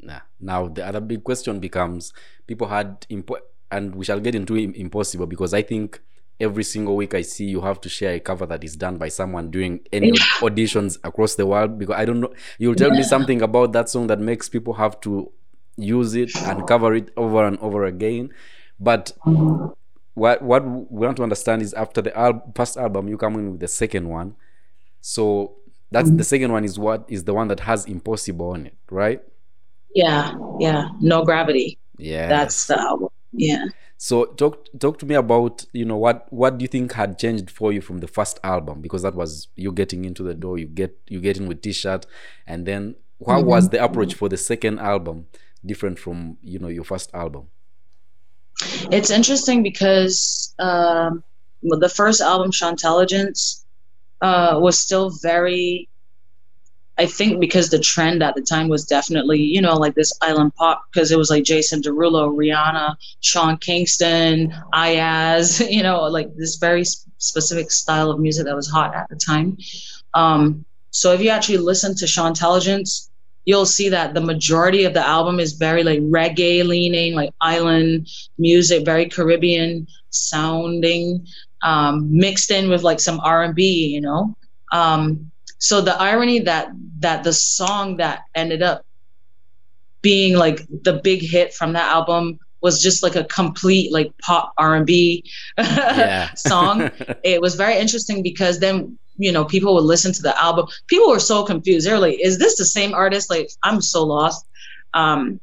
Nah. 0.00 0.20
Now 0.40 0.68
the 0.68 0.86
other 0.86 1.00
big 1.00 1.24
question 1.24 1.58
becomes: 1.58 2.12
people 2.46 2.68
had 2.68 3.00
impo- 3.10 3.40
and 3.70 3.94
we 3.94 4.04
shall 4.04 4.20
get 4.20 4.34
into 4.34 4.54
impossible 4.56 5.26
because 5.26 5.54
I 5.54 5.62
think 5.62 6.00
every 6.40 6.62
single 6.62 6.94
week 6.94 7.14
I 7.14 7.22
see 7.22 7.46
you 7.46 7.60
have 7.62 7.80
to 7.80 7.88
share 7.88 8.14
a 8.14 8.20
cover 8.20 8.46
that 8.46 8.62
is 8.62 8.76
done 8.76 8.96
by 8.96 9.08
someone 9.08 9.50
doing 9.50 9.80
any 9.92 10.08
yeah. 10.08 10.14
auditions 10.40 10.98
across 11.02 11.34
the 11.34 11.46
world 11.46 11.78
because 11.78 11.96
I 11.96 12.04
don't 12.04 12.20
know 12.20 12.32
you'll 12.58 12.76
tell 12.76 12.92
yeah. 12.92 12.98
me 12.98 13.02
something 13.02 13.42
about 13.42 13.72
that 13.72 13.88
song 13.88 14.06
that 14.06 14.20
makes 14.20 14.48
people 14.48 14.74
have 14.74 15.00
to 15.00 15.32
use 15.76 16.14
it 16.14 16.30
and 16.42 16.66
cover 16.66 16.94
it 16.94 17.10
over 17.16 17.44
and 17.44 17.58
over 17.58 17.84
again 17.86 18.30
but 18.80 19.12
what 20.14 20.42
what 20.42 20.64
we 20.64 21.06
want 21.06 21.16
to 21.16 21.22
understand 21.22 21.62
is 21.62 21.72
after 21.74 22.02
the 22.02 22.16
al- 22.18 22.52
first 22.54 22.76
album, 22.76 23.08
you 23.08 23.16
come 23.16 23.34
in 23.34 23.52
with 23.52 23.60
the 23.60 23.68
second 23.68 24.08
one. 24.08 24.34
So 25.00 25.56
that's 25.90 26.08
mm-hmm. 26.08 26.18
the 26.18 26.24
second 26.24 26.52
one 26.52 26.64
is 26.64 26.78
what 26.78 27.04
is 27.08 27.24
the 27.24 27.34
one 27.34 27.48
that 27.48 27.60
has 27.60 27.86
Impossible 27.86 28.50
on 28.50 28.66
it, 28.66 28.74
right? 28.90 29.22
Yeah, 29.94 30.34
yeah. 30.58 30.88
No 31.00 31.24
gravity. 31.24 31.78
Yeah. 31.96 32.28
That's 32.28 32.66
the 32.66 32.78
album. 32.78 33.08
Yeah. 33.32 33.66
So 33.96 34.26
talk 34.26 34.68
talk 34.78 34.98
to 35.00 35.06
me 35.06 35.14
about 35.16 35.64
you 35.72 35.84
know 35.84 35.96
what 35.96 36.26
what 36.32 36.58
do 36.58 36.62
you 36.62 36.68
think 36.68 36.92
had 36.92 37.18
changed 37.18 37.50
for 37.50 37.72
you 37.72 37.80
from 37.80 37.98
the 37.98 38.06
first 38.06 38.38
album 38.44 38.80
because 38.80 39.02
that 39.02 39.14
was 39.14 39.48
you 39.56 39.72
getting 39.72 40.04
into 40.04 40.22
the 40.22 40.34
door 40.34 40.56
you 40.56 40.66
get 40.66 40.96
you 41.08 41.20
get 41.20 41.36
in 41.36 41.48
with 41.48 41.62
T-shirt 41.62 42.06
and 42.46 42.64
then 42.64 42.94
what 43.18 43.38
mm-hmm. 43.38 43.48
was 43.48 43.70
the 43.70 43.82
approach 43.82 44.14
for 44.14 44.28
the 44.28 44.36
second 44.36 44.78
album 44.78 45.26
different 45.66 45.98
from 45.98 46.38
you 46.42 46.60
know 46.60 46.68
your 46.68 46.84
first 46.84 47.12
album? 47.12 47.48
It's 48.90 49.10
interesting 49.10 49.62
because 49.62 50.54
um, 50.58 51.22
the 51.62 51.88
first 51.88 52.20
album, 52.20 52.50
Shontelligence, 52.50 53.64
uh, 54.20 54.58
was 54.60 54.78
still 54.78 55.10
very. 55.22 55.88
I 57.00 57.06
think 57.06 57.38
because 57.38 57.70
the 57.70 57.78
trend 57.78 58.24
at 58.24 58.34
the 58.34 58.42
time 58.42 58.66
was 58.66 58.84
definitely, 58.84 59.38
you 59.38 59.60
know, 59.60 59.76
like 59.76 59.94
this 59.94 60.12
island 60.20 60.52
pop, 60.56 60.82
because 60.92 61.12
it 61.12 61.16
was 61.16 61.30
like 61.30 61.44
Jason 61.44 61.80
Derulo, 61.80 62.34
Rihanna, 62.34 62.96
Sean 63.20 63.56
Kingston, 63.56 64.52
Iyaz, 64.74 65.64
you 65.70 65.84
know, 65.84 66.02
like 66.02 66.34
this 66.34 66.56
very 66.56 66.84
specific 67.18 67.70
style 67.70 68.10
of 68.10 68.18
music 68.18 68.46
that 68.46 68.56
was 68.56 68.68
hot 68.68 68.96
at 68.96 69.08
the 69.10 69.14
time. 69.14 69.56
Um, 70.14 70.64
so 70.90 71.12
if 71.12 71.20
you 71.20 71.30
actually 71.30 71.58
listen 71.58 71.94
to 71.96 72.06
Shontelligence, 72.06 73.07
you'll 73.48 73.64
see 73.64 73.88
that 73.88 74.12
the 74.12 74.20
majority 74.20 74.84
of 74.84 74.92
the 74.92 75.00
album 75.00 75.40
is 75.40 75.54
very 75.54 75.82
like 75.82 76.00
reggae 76.00 76.66
leaning, 76.66 77.14
like 77.14 77.30
island 77.40 78.06
music, 78.36 78.84
very 78.84 79.08
Caribbean 79.08 79.86
sounding, 80.10 81.26
um, 81.62 82.06
mixed 82.14 82.50
in 82.50 82.68
with 82.68 82.82
like 82.82 83.00
some 83.00 83.18
R 83.20 83.42
and 83.42 83.54
B, 83.54 83.86
you 83.86 84.02
know. 84.02 84.36
Um, 84.70 85.30
so 85.56 85.80
the 85.80 85.96
irony 85.96 86.40
that 86.40 86.68
that 86.98 87.24
the 87.24 87.32
song 87.32 87.96
that 87.96 88.24
ended 88.34 88.60
up 88.60 88.84
being 90.02 90.36
like 90.36 90.60
the 90.82 91.00
big 91.02 91.22
hit 91.22 91.54
from 91.54 91.72
that 91.72 91.90
album 91.90 92.38
was 92.60 92.82
just 92.82 93.02
like 93.02 93.16
a 93.16 93.24
complete 93.24 93.90
like 93.90 94.12
pop 94.20 94.52
R&B 94.58 95.24
song. 96.36 96.90
it 97.24 97.40
was 97.40 97.54
very 97.54 97.78
interesting 97.78 98.22
because 98.22 98.58
then 98.58 98.98
you 99.18 99.32
know, 99.32 99.44
people 99.44 99.74
would 99.74 99.84
listen 99.84 100.12
to 100.12 100.22
the 100.22 100.40
album. 100.40 100.66
People 100.86 101.10
were 101.10 101.20
so 101.20 101.44
confused. 101.44 101.86
They're 101.86 101.98
like, 101.98 102.18
is 102.20 102.38
this 102.38 102.56
the 102.56 102.64
same 102.64 102.94
artist? 102.94 103.28
Like, 103.28 103.50
I'm 103.64 103.80
so 103.80 104.04
lost. 104.04 104.46
Um, 104.94 105.40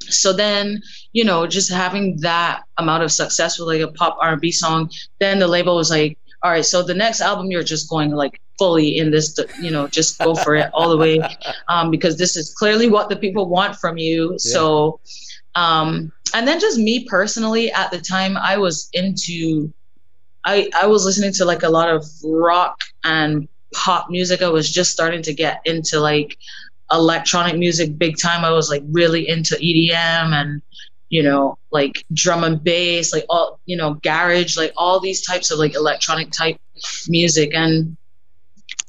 so 0.00 0.32
then, 0.32 0.80
you 1.12 1.24
know, 1.24 1.46
just 1.46 1.70
having 1.70 2.16
that 2.20 2.62
amount 2.78 3.02
of 3.02 3.12
success 3.12 3.58
with 3.58 3.68
like 3.68 3.80
a 3.80 3.92
pop 3.92 4.16
R&B 4.20 4.52
song, 4.52 4.90
then 5.20 5.38
the 5.38 5.48
label 5.48 5.76
was 5.76 5.90
like, 5.90 6.18
all 6.42 6.52
right, 6.52 6.64
so 6.64 6.82
the 6.82 6.94
next 6.94 7.20
album 7.20 7.50
you're 7.50 7.64
just 7.64 7.90
going 7.90 8.12
like 8.12 8.40
fully 8.58 8.98
in 8.98 9.10
this, 9.10 9.36
you 9.60 9.70
know, 9.70 9.88
just 9.88 10.18
go 10.18 10.34
for 10.34 10.54
it 10.54 10.70
all 10.72 10.88
the 10.88 10.96
way, 10.96 11.20
um, 11.68 11.90
because 11.90 12.16
this 12.16 12.36
is 12.36 12.54
clearly 12.54 12.88
what 12.88 13.08
the 13.08 13.16
people 13.16 13.48
want 13.48 13.76
from 13.76 13.98
you. 13.98 14.32
Yeah. 14.32 14.36
So, 14.38 15.00
um, 15.56 16.12
and 16.34 16.46
then 16.46 16.60
just 16.60 16.78
me 16.78 17.04
personally, 17.04 17.72
at 17.72 17.90
the 17.90 18.00
time, 18.00 18.36
I 18.36 18.56
was 18.56 18.88
into 18.92 19.72
I, 20.44 20.70
I 20.80 20.86
was 20.86 21.04
listening 21.04 21.32
to 21.34 21.44
like 21.44 21.62
a 21.62 21.68
lot 21.68 21.90
of 21.90 22.04
rock 22.24 22.78
and 23.04 23.48
pop 23.74 24.10
music. 24.10 24.42
I 24.42 24.48
was 24.48 24.70
just 24.70 24.90
starting 24.90 25.22
to 25.22 25.34
get 25.34 25.60
into 25.64 26.00
like 26.00 26.38
electronic 26.90 27.56
music 27.56 27.98
big 27.98 28.16
time. 28.18 28.44
I 28.44 28.50
was 28.50 28.70
like 28.70 28.82
really 28.88 29.28
into 29.28 29.56
EDM 29.56 30.32
and 30.32 30.62
you 31.10 31.22
know 31.22 31.58
like 31.70 32.04
drum 32.12 32.44
and 32.44 32.62
bass, 32.62 33.12
like 33.12 33.26
all 33.28 33.60
you 33.66 33.76
know 33.76 33.94
garage, 33.94 34.56
like 34.56 34.72
all 34.76 35.00
these 35.00 35.24
types 35.24 35.50
of 35.50 35.58
like 35.58 35.74
electronic 35.74 36.30
type 36.30 36.58
music. 37.08 37.54
And 37.54 37.96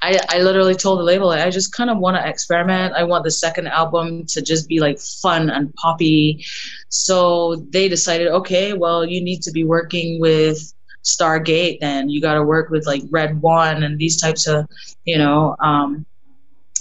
I 0.01 0.19
I 0.29 0.39
literally 0.39 0.75
told 0.75 0.99
the 0.99 1.03
label 1.03 1.27
like, 1.27 1.41
I 1.41 1.49
just 1.49 1.73
kind 1.73 1.89
of 1.89 1.97
want 1.97 2.15
to 2.17 2.27
experiment. 2.27 2.93
I 2.95 3.03
want 3.03 3.23
the 3.23 3.31
second 3.31 3.67
album 3.67 4.25
to 4.27 4.41
just 4.41 4.67
be 4.67 4.79
like 4.79 4.99
fun 4.99 5.49
and 5.49 5.73
poppy. 5.75 6.45
So 6.89 7.55
they 7.69 7.89
decided, 7.89 8.27
okay, 8.27 8.73
well 8.73 9.05
you 9.05 9.21
need 9.21 9.41
to 9.43 9.51
be 9.51 9.63
working 9.63 10.19
with 10.21 10.73
Stargate, 11.17 11.79
then 11.79 12.09
you 12.09 12.21
got 12.21 12.35
to 12.35 12.43
work 12.43 12.69
with 12.69 12.85
like 12.85 13.03
Red 13.09 13.41
One 13.41 13.83
and 13.83 13.97
these 13.97 14.19
types 14.19 14.47
of, 14.47 14.67
you 15.05 15.17
know, 15.17 15.55
um, 15.59 16.05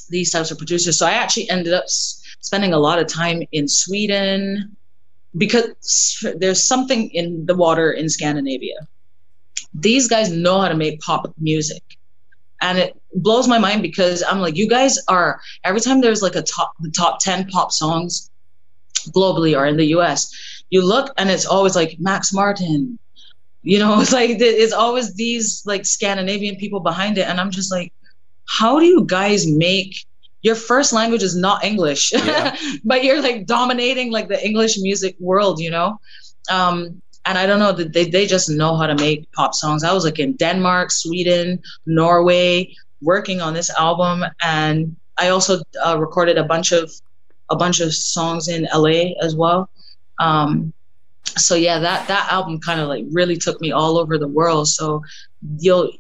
these 0.08 0.30
types 0.30 0.50
of 0.50 0.58
producers. 0.58 0.98
So 0.98 1.06
I 1.06 1.12
actually 1.12 1.48
ended 1.50 1.72
up 1.72 1.84
s- 1.84 2.22
spending 2.40 2.72
a 2.72 2.78
lot 2.78 2.98
of 2.98 3.06
time 3.06 3.42
in 3.52 3.68
Sweden 3.68 4.76
because 5.36 6.24
there's 6.36 6.64
something 6.64 7.10
in 7.10 7.46
the 7.46 7.54
water 7.54 7.92
in 7.92 8.08
Scandinavia. 8.08 8.76
These 9.74 10.08
guys 10.08 10.30
know 10.30 10.60
how 10.60 10.68
to 10.68 10.76
make 10.76 11.00
pop 11.00 11.32
music. 11.38 11.82
And 12.60 12.78
it 12.78 13.00
blows 13.14 13.46
my 13.46 13.58
mind 13.58 13.82
because 13.82 14.24
I'm 14.26 14.40
like, 14.40 14.56
you 14.56 14.68
guys 14.68 14.98
are 15.06 15.40
every 15.62 15.80
time 15.80 16.00
there's 16.00 16.22
like 16.22 16.34
a 16.34 16.42
top 16.42 16.72
the 16.80 16.90
top 16.90 17.20
10 17.20 17.48
pop 17.48 17.70
songs 17.70 18.30
globally 19.14 19.56
or 19.56 19.66
in 19.66 19.76
the 19.76 19.86
US, 19.96 20.30
you 20.70 20.84
look 20.84 21.12
and 21.18 21.30
it's 21.30 21.46
always 21.46 21.76
like 21.76 21.96
Max 22.00 22.32
Martin, 22.32 22.98
you 23.68 23.78
know 23.78 24.00
it's 24.00 24.12
like 24.20 24.30
it's 24.40 24.72
always 24.72 25.14
these 25.14 25.62
like 25.66 25.84
scandinavian 25.84 26.56
people 26.56 26.80
behind 26.80 27.18
it 27.18 27.28
and 27.28 27.38
i'm 27.38 27.50
just 27.50 27.70
like 27.70 27.92
how 28.46 28.80
do 28.80 28.86
you 28.86 29.04
guys 29.04 29.46
make 29.46 29.94
your 30.42 30.54
first 30.54 30.92
language 30.92 31.22
is 31.22 31.36
not 31.36 31.62
english 31.62 32.12
yeah. 32.12 32.56
but 32.84 33.04
you're 33.04 33.20
like 33.20 33.46
dominating 33.46 34.10
like 34.10 34.28
the 34.28 34.42
english 34.44 34.78
music 34.78 35.14
world 35.20 35.60
you 35.60 35.70
know? 35.70 36.00
Um 36.50 37.02
and 37.26 37.36
i 37.36 37.44
don't 37.46 37.58
know 37.58 37.72
that 37.72 37.92
they, 37.92 38.06
they 38.08 38.26
just 38.26 38.48
know 38.48 38.74
how 38.74 38.86
to 38.86 38.94
make 38.94 39.30
pop 39.32 39.52
songs. 39.54 39.84
I 39.84 39.92
was 39.92 40.04
like 40.04 40.18
in 40.18 40.32
denmark 40.36 40.90
sweden 40.90 41.60
norway 41.84 42.74
working 43.02 43.42
on 43.42 43.52
this 43.52 43.70
album 43.70 44.24
and 44.42 44.96
i 45.18 45.28
also 45.28 45.60
uh, 45.84 45.96
recorded 46.00 46.38
a 46.38 46.44
bunch 46.44 46.72
of 46.72 46.90
a 47.50 47.56
bunch 47.56 47.80
of 47.80 47.94
songs 47.94 48.48
in 48.48 48.66
la 48.72 48.96
as 49.26 49.36
well. 49.36 49.68
Um 50.18 50.72
so 51.24 51.54
yeah 51.54 51.78
that 51.78 52.06
that 52.08 52.30
album 52.32 52.58
kind 52.60 52.80
of 52.80 52.88
like 52.88 53.04
really 53.10 53.36
took 53.36 53.60
me 53.60 53.70
all 53.72 53.98
over 53.98 54.18
the 54.18 54.28
world 54.28 54.66
so 54.68 55.02
you'll 55.58 55.90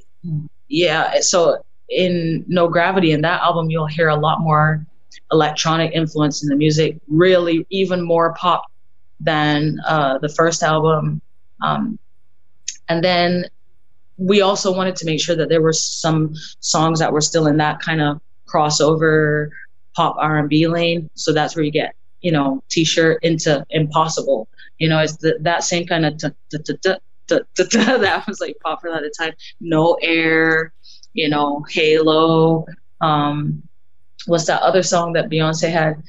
yeah 0.68 1.20
so 1.20 1.62
in 1.88 2.44
no 2.48 2.68
gravity 2.68 3.12
in 3.12 3.20
that 3.20 3.40
album 3.42 3.70
you'll 3.70 3.86
hear 3.86 4.08
a 4.08 4.16
lot 4.16 4.40
more 4.40 4.84
electronic 5.32 5.92
influence 5.92 6.42
in 6.42 6.48
the 6.48 6.56
music 6.56 6.98
really 7.08 7.66
even 7.70 8.02
more 8.02 8.34
pop 8.34 8.64
than 9.20 9.78
uh, 9.86 10.18
the 10.18 10.28
first 10.28 10.62
album 10.62 11.20
Um, 11.62 11.98
and 12.88 13.02
then 13.02 13.46
we 14.16 14.40
also 14.40 14.74
wanted 14.74 14.96
to 14.96 15.06
make 15.06 15.20
sure 15.20 15.36
that 15.36 15.48
there 15.48 15.62
were 15.62 15.72
some 15.72 16.34
songs 16.60 16.98
that 16.98 17.12
were 17.12 17.20
still 17.20 17.46
in 17.46 17.56
that 17.58 17.80
kind 17.80 18.00
of 18.00 18.20
crossover 18.46 19.50
pop 19.94 20.16
R&B 20.18 20.66
lane. 20.66 21.10
So 21.14 21.32
that's 21.32 21.54
where 21.54 21.64
you 21.64 21.70
get, 21.70 21.94
you 22.20 22.32
know, 22.32 22.62
T-shirt 22.68 23.22
into 23.22 23.64
Impossible. 23.70 24.48
You 24.78 24.88
know, 24.88 25.00
it's 25.00 25.16
the, 25.16 25.38
that 25.40 25.64
same 25.64 25.86
kind 25.86 26.06
of 26.06 26.18
that 27.28 28.24
was 28.26 28.40
like 28.40 28.56
popular 28.62 28.96
at 28.96 29.02
the 29.02 29.12
time. 29.18 29.32
No 29.60 29.98
Air, 30.02 30.72
you 31.12 31.28
know, 31.28 31.64
Halo. 31.70 32.66
Um, 33.00 33.62
what's 34.26 34.46
that 34.46 34.62
other 34.62 34.82
song 34.82 35.12
that 35.14 35.28
Beyonce 35.28 35.70
had? 35.70 36.02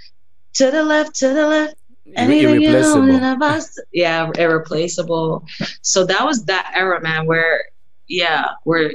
To 0.55 0.71
the 0.71 0.83
left, 0.83 1.15
to 1.15 1.29
the 1.29 1.47
left. 1.47 1.75
Anything 2.15 2.63
irreplaceable. 2.63 3.07
You 3.07 3.19
know, 3.19 3.61
yeah, 3.93 4.31
irreplaceable. 4.37 5.45
So 5.81 6.05
that 6.05 6.25
was 6.25 6.45
that 6.45 6.71
era, 6.75 7.01
man, 7.01 7.27
where 7.27 7.63
yeah, 8.07 8.45
where 8.63 8.93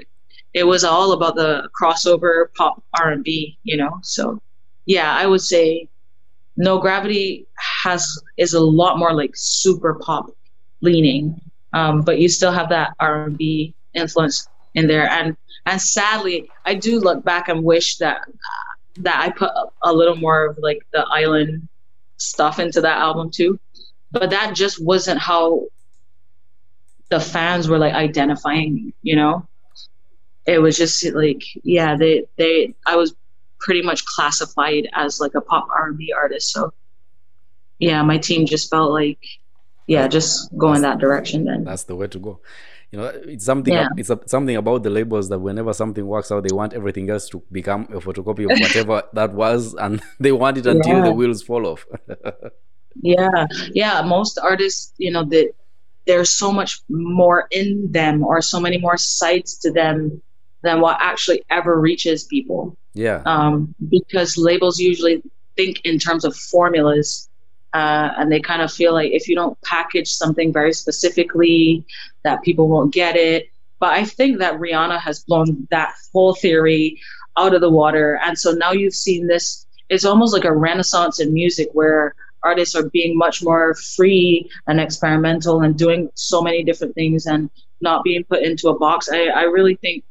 it 0.52 0.64
was 0.64 0.84
all 0.84 1.12
about 1.12 1.36
the 1.36 1.68
crossover 1.80 2.46
pop 2.54 2.82
R 3.00 3.10
and 3.12 3.24
B, 3.24 3.58
you 3.62 3.76
know. 3.76 4.00
So 4.02 4.40
yeah, 4.86 5.14
I 5.14 5.26
would 5.26 5.40
say 5.40 5.88
No 6.56 6.78
Gravity 6.78 7.46
has 7.84 8.18
is 8.38 8.54
a 8.54 8.60
lot 8.60 8.98
more 8.98 9.12
like 9.12 9.32
super 9.34 9.94
pop 9.94 10.30
leaning, 10.80 11.38
um, 11.74 12.00
but 12.00 12.18
you 12.18 12.28
still 12.28 12.50
have 12.50 12.70
that 12.70 12.94
R 12.98 13.24
and 13.24 13.36
B 13.36 13.74
influence 13.94 14.48
in 14.74 14.86
there. 14.86 15.08
And 15.08 15.36
and 15.66 15.80
sadly, 15.80 16.50
I 16.64 16.74
do 16.74 16.98
look 16.98 17.24
back 17.24 17.48
and 17.48 17.62
wish 17.62 17.98
that 17.98 18.22
that 18.96 19.20
I 19.20 19.30
put 19.30 19.50
a 19.82 19.92
little 19.92 20.16
more 20.16 20.46
of 20.46 20.58
like 20.58 20.80
the 20.92 21.04
island 21.10 21.68
stuff 22.16 22.58
into 22.58 22.80
that 22.80 22.98
album 22.98 23.30
too. 23.30 23.60
But 24.10 24.30
that 24.30 24.54
just 24.54 24.82
wasn't 24.82 25.18
how 25.20 25.66
the 27.10 27.20
fans 27.20 27.68
were 27.68 27.78
like 27.78 27.94
identifying 27.94 28.92
you 29.02 29.16
know? 29.16 29.46
It 30.46 30.58
was 30.58 30.76
just 30.76 31.04
like, 31.14 31.42
yeah, 31.62 31.96
they 31.96 32.24
they 32.36 32.74
I 32.86 32.96
was 32.96 33.14
pretty 33.60 33.82
much 33.82 34.04
classified 34.04 34.88
as 34.94 35.20
like 35.20 35.34
a 35.34 35.40
pop 35.40 35.66
R&B 35.74 36.12
artist. 36.12 36.52
So 36.52 36.72
yeah, 37.78 38.02
my 38.02 38.18
team 38.18 38.46
just 38.46 38.70
felt 38.70 38.92
like 38.92 39.18
yeah, 39.86 40.08
just 40.08 40.56
go 40.56 40.68
that's, 40.68 40.78
in 40.78 40.82
that 40.82 40.98
direction 40.98 41.44
then. 41.44 41.64
That's 41.64 41.84
the 41.84 41.96
way 41.96 42.06
to 42.08 42.18
go. 42.18 42.40
You 42.90 43.00
know, 43.00 43.06
it's 43.06 43.44
something 43.44 43.74
yeah. 43.74 43.88
it's 43.96 44.10
a, 44.10 44.20
something 44.26 44.56
about 44.56 44.84
the 44.84 44.90
labels 44.90 45.28
that 45.28 45.40
whenever 45.40 45.72
something 45.72 46.06
works 46.06 46.30
out, 46.30 46.44
they 46.44 46.54
want 46.54 46.74
everything 46.74 47.10
else 47.10 47.28
to 47.30 47.42
become 47.50 47.88
a 47.90 47.98
photocopy 47.98 48.44
of 48.44 48.58
whatever 48.60 49.02
that 49.12 49.32
was 49.32 49.74
and 49.74 50.00
they 50.20 50.32
want 50.32 50.58
it 50.58 50.66
until 50.66 50.98
yeah. 50.98 51.04
the 51.04 51.12
wheels 51.12 51.42
fall 51.42 51.66
off. 51.66 51.84
yeah. 53.02 53.46
Yeah, 53.72 54.02
most 54.02 54.38
artists, 54.38 54.92
you 54.96 55.10
know, 55.10 55.24
that 55.24 55.52
there's 56.06 56.30
so 56.30 56.52
much 56.52 56.82
more 56.88 57.48
in 57.50 57.90
them 57.90 58.22
or 58.22 58.40
so 58.40 58.60
many 58.60 58.78
more 58.78 58.96
sides 58.96 59.56
to 59.58 59.72
them 59.72 60.22
than 60.62 60.80
what 60.80 60.96
actually 61.00 61.42
ever 61.50 61.80
reaches 61.80 62.24
people. 62.24 62.76
Yeah. 62.94 63.22
Um, 63.26 63.74
because 63.88 64.38
labels 64.38 64.78
usually 64.78 65.22
think 65.56 65.80
in 65.84 65.98
terms 65.98 66.24
of 66.24 66.36
formulas. 66.36 67.28
Uh, 67.74 68.14
and 68.16 68.30
they 68.30 68.40
kind 68.40 68.62
of 68.62 68.72
feel 68.72 68.92
like 68.94 69.10
if 69.10 69.28
you 69.28 69.34
don't 69.34 69.60
package 69.62 70.08
something 70.12 70.52
very 70.52 70.72
specifically, 70.72 71.84
that 72.22 72.42
people 72.42 72.68
won't 72.68 72.94
get 72.94 73.16
it. 73.16 73.48
But 73.80 73.92
I 73.92 74.04
think 74.04 74.38
that 74.38 74.54
Rihanna 74.60 75.00
has 75.00 75.24
blown 75.24 75.66
that 75.70 75.92
whole 76.12 76.34
theory 76.34 77.00
out 77.36 77.52
of 77.52 77.60
the 77.60 77.70
water. 77.70 78.20
And 78.24 78.38
so 78.38 78.52
now 78.52 78.70
you've 78.70 78.94
seen 78.94 79.26
this, 79.26 79.66
it's 79.88 80.04
almost 80.04 80.32
like 80.32 80.44
a 80.44 80.52
renaissance 80.52 81.20
in 81.20 81.34
music 81.34 81.68
where 81.72 82.14
artists 82.44 82.76
are 82.76 82.88
being 82.90 83.18
much 83.18 83.42
more 83.42 83.74
free 83.74 84.48
and 84.68 84.78
experimental 84.78 85.62
and 85.62 85.76
doing 85.76 86.10
so 86.14 86.40
many 86.40 86.62
different 86.62 86.94
things 86.94 87.26
and 87.26 87.50
not 87.80 88.04
being 88.04 88.22
put 88.24 88.42
into 88.42 88.68
a 88.68 88.78
box. 88.78 89.08
I, 89.10 89.26
I 89.26 89.42
really 89.42 89.74
think 89.76 90.04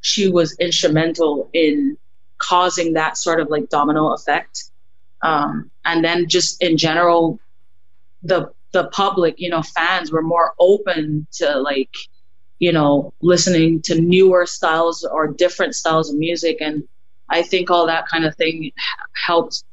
she 0.00 0.28
was 0.28 0.56
instrumental 0.58 1.48
in 1.52 1.96
causing 2.38 2.94
that 2.94 3.16
sort 3.16 3.40
of 3.40 3.50
like 3.50 3.68
domino 3.68 4.12
effect. 4.12 4.70
Um, 5.26 5.70
and 5.84 6.04
then 6.04 6.28
just 6.28 6.62
in 6.62 6.76
general, 6.76 7.40
the 8.22 8.52
the 8.72 8.88
public, 8.88 9.34
you 9.38 9.50
know, 9.50 9.62
fans 9.62 10.12
were 10.12 10.22
more 10.22 10.54
open 10.60 11.26
to 11.32 11.58
like, 11.58 11.94
you 12.60 12.72
know, 12.72 13.12
listening 13.22 13.82
to 13.82 14.00
newer 14.00 14.46
styles 14.46 15.02
or 15.02 15.26
different 15.26 15.74
styles 15.74 16.10
of 16.10 16.16
music. 16.16 16.58
And 16.60 16.84
I 17.28 17.42
think 17.42 17.70
all 17.70 17.86
that 17.86 18.06
kind 18.06 18.24
of 18.24 18.36
thing 18.36 18.70
helped 19.26 19.64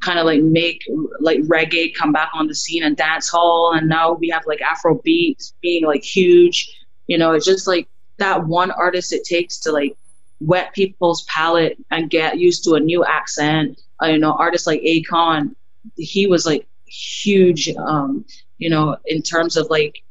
kind 0.00 0.18
of 0.18 0.26
like 0.26 0.42
make 0.42 0.82
like 1.18 1.40
reggae 1.40 1.94
come 1.94 2.12
back 2.12 2.30
on 2.34 2.46
the 2.46 2.54
scene 2.54 2.82
and 2.82 2.96
dance 2.96 3.28
hall. 3.28 3.72
And 3.74 3.88
now 3.88 4.12
we 4.12 4.28
have 4.28 4.42
like 4.46 4.60
afro 4.60 5.00
beats 5.02 5.54
being 5.62 5.86
like 5.86 6.04
huge. 6.04 6.68
You 7.06 7.16
know 7.16 7.32
it's 7.32 7.46
just 7.46 7.66
like 7.66 7.88
that 8.18 8.46
one 8.46 8.70
artist 8.70 9.14
it 9.14 9.24
takes 9.24 9.60
to 9.60 9.72
like 9.72 9.96
wet 10.40 10.74
people's 10.74 11.22
palate 11.22 11.78
and 11.90 12.10
get 12.10 12.38
used 12.38 12.64
to 12.64 12.74
a 12.74 12.80
new 12.80 13.02
accent 13.04 13.80
uh, 14.02 14.06
you 14.06 14.18
know 14.18 14.32
artists 14.32 14.66
like 14.66 14.80
akon 14.82 15.54
he 15.96 16.26
was 16.26 16.46
like 16.46 16.66
huge 16.86 17.68
um 17.76 18.24
you 18.58 18.70
know 18.70 18.96
in 19.06 19.22
terms 19.22 19.56
of 19.56 19.66
like 19.70 20.02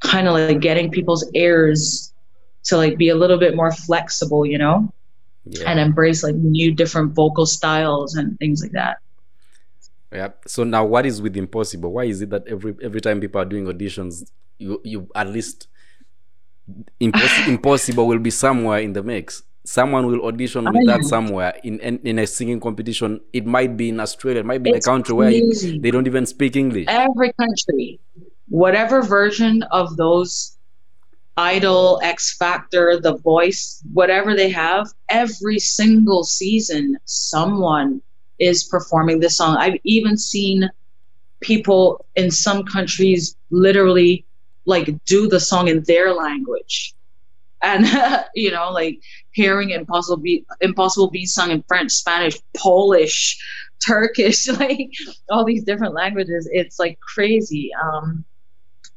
kind 0.00 0.28
of 0.28 0.34
like 0.34 0.60
getting 0.60 0.90
people's 0.90 1.28
ears 1.34 2.12
to 2.64 2.76
like 2.76 2.96
be 2.96 3.08
a 3.08 3.14
little 3.14 3.38
bit 3.38 3.56
more 3.56 3.72
flexible 3.72 4.44
you 4.44 4.58
know? 4.58 4.92
Yeah. 5.48 5.70
and 5.70 5.78
embrace 5.78 6.24
like 6.24 6.34
new 6.34 6.74
different 6.74 7.12
vocal 7.12 7.46
styles 7.46 8.16
and 8.16 8.36
things 8.40 8.62
like 8.62 8.72
that. 8.72 8.98
Yeah. 10.12 10.30
So 10.44 10.64
now 10.64 10.84
what 10.84 11.06
is 11.06 11.22
with 11.22 11.36
impossible? 11.36 11.92
Why 11.92 12.04
is 12.04 12.20
it 12.20 12.30
that 12.30 12.48
every 12.48 12.74
every 12.82 13.00
time 13.00 13.20
people 13.20 13.40
are 13.40 13.44
doing 13.44 13.64
auditions 13.66 14.28
you 14.58 14.80
you 14.82 15.08
at 15.14 15.28
least 15.28 15.68
Imposs- 17.00 17.46
impossible 17.54 18.08
will 18.08 18.18
be 18.18 18.30
somewhere 18.30 18.80
in 18.80 18.92
the 18.92 19.02
mix 19.02 19.42
someone 19.66 20.06
will 20.06 20.24
audition 20.26 20.64
with 20.64 20.86
that 20.86 21.04
somewhere 21.04 21.54
in, 21.64 21.78
in, 21.80 21.98
in 22.04 22.18
a 22.18 22.26
singing 22.26 22.60
competition. 22.60 23.20
It 23.32 23.46
might 23.46 23.76
be 23.76 23.88
in 23.88 24.00
australia 24.00 24.40
it 24.40 24.46
might 24.46 24.62
be 24.62 24.70
it's 24.70 24.86
in 24.86 24.92
a 24.92 24.94
country 24.94 25.14
where 25.14 25.30
they 25.30 25.90
don't 25.90 26.06
even 26.06 26.26
speak 26.26 26.56
english. 26.56 26.86
Every 26.88 27.32
country. 27.32 28.00
Whatever 28.48 29.02
version 29.02 29.64
of 29.64 29.96
those 29.96 30.56
Idol, 31.36 32.00
X 32.02 32.36
Factor, 32.36 32.98
The 32.98 33.16
Voice, 33.16 33.82
whatever 33.92 34.34
they 34.34 34.48
have, 34.48 34.88
every 35.10 35.58
single 35.58 36.24
season, 36.24 36.96
someone 37.04 38.00
is 38.38 38.64
performing 38.64 39.20
this 39.20 39.36
song. 39.36 39.56
I've 39.58 39.78
even 39.84 40.16
seen 40.16 40.70
people 41.40 42.06
in 42.16 42.30
some 42.30 42.64
countries 42.64 43.36
literally 43.50 44.24
like 44.64 44.92
do 45.04 45.28
the 45.28 45.40
song 45.40 45.68
in 45.68 45.82
their 45.82 46.12
language. 46.12 46.94
And 47.66 48.24
you 48.34 48.50
know, 48.50 48.70
like 48.70 49.00
hearing 49.32 49.70
Impossible 49.70 50.18
Be 50.18 50.46
Impossible 50.60 51.10
Be 51.10 51.26
sung 51.26 51.50
in 51.50 51.62
French, 51.66 51.92
Spanish, 51.92 52.36
Polish, 52.56 53.38
Turkish, 53.84 54.48
like 54.60 54.90
all 55.28 55.44
these 55.44 55.64
different 55.64 55.94
languages, 55.94 56.48
it's 56.50 56.78
like 56.78 56.98
crazy. 57.00 57.70
Um, 57.74 58.24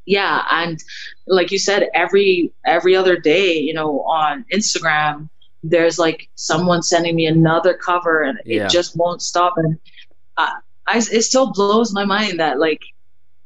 yeah 0.05 0.43
and 0.49 0.83
like 1.27 1.51
you 1.51 1.59
said 1.59 1.87
every 1.93 2.51
every 2.65 2.95
other 2.95 3.15
day 3.15 3.59
you 3.59 3.73
know 3.75 4.01
on 4.01 4.43
instagram 4.51 5.29
there's 5.61 5.99
like 5.99 6.27
someone 6.33 6.81
sending 6.81 7.15
me 7.15 7.27
another 7.27 7.75
cover 7.75 8.23
and 8.23 8.39
yeah. 8.43 8.65
it 8.65 8.71
just 8.71 8.97
won't 8.97 9.21
stop 9.21 9.53
and 9.57 9.77
I, 10.35 10.55
I 10.87 10.97
it 10.97 11.21
still 11.21 11.51
blows 11.51 11.93
my 11.93 12.05
mind 12.05 12.39
that 12.39 12.59
like 12.59 12.81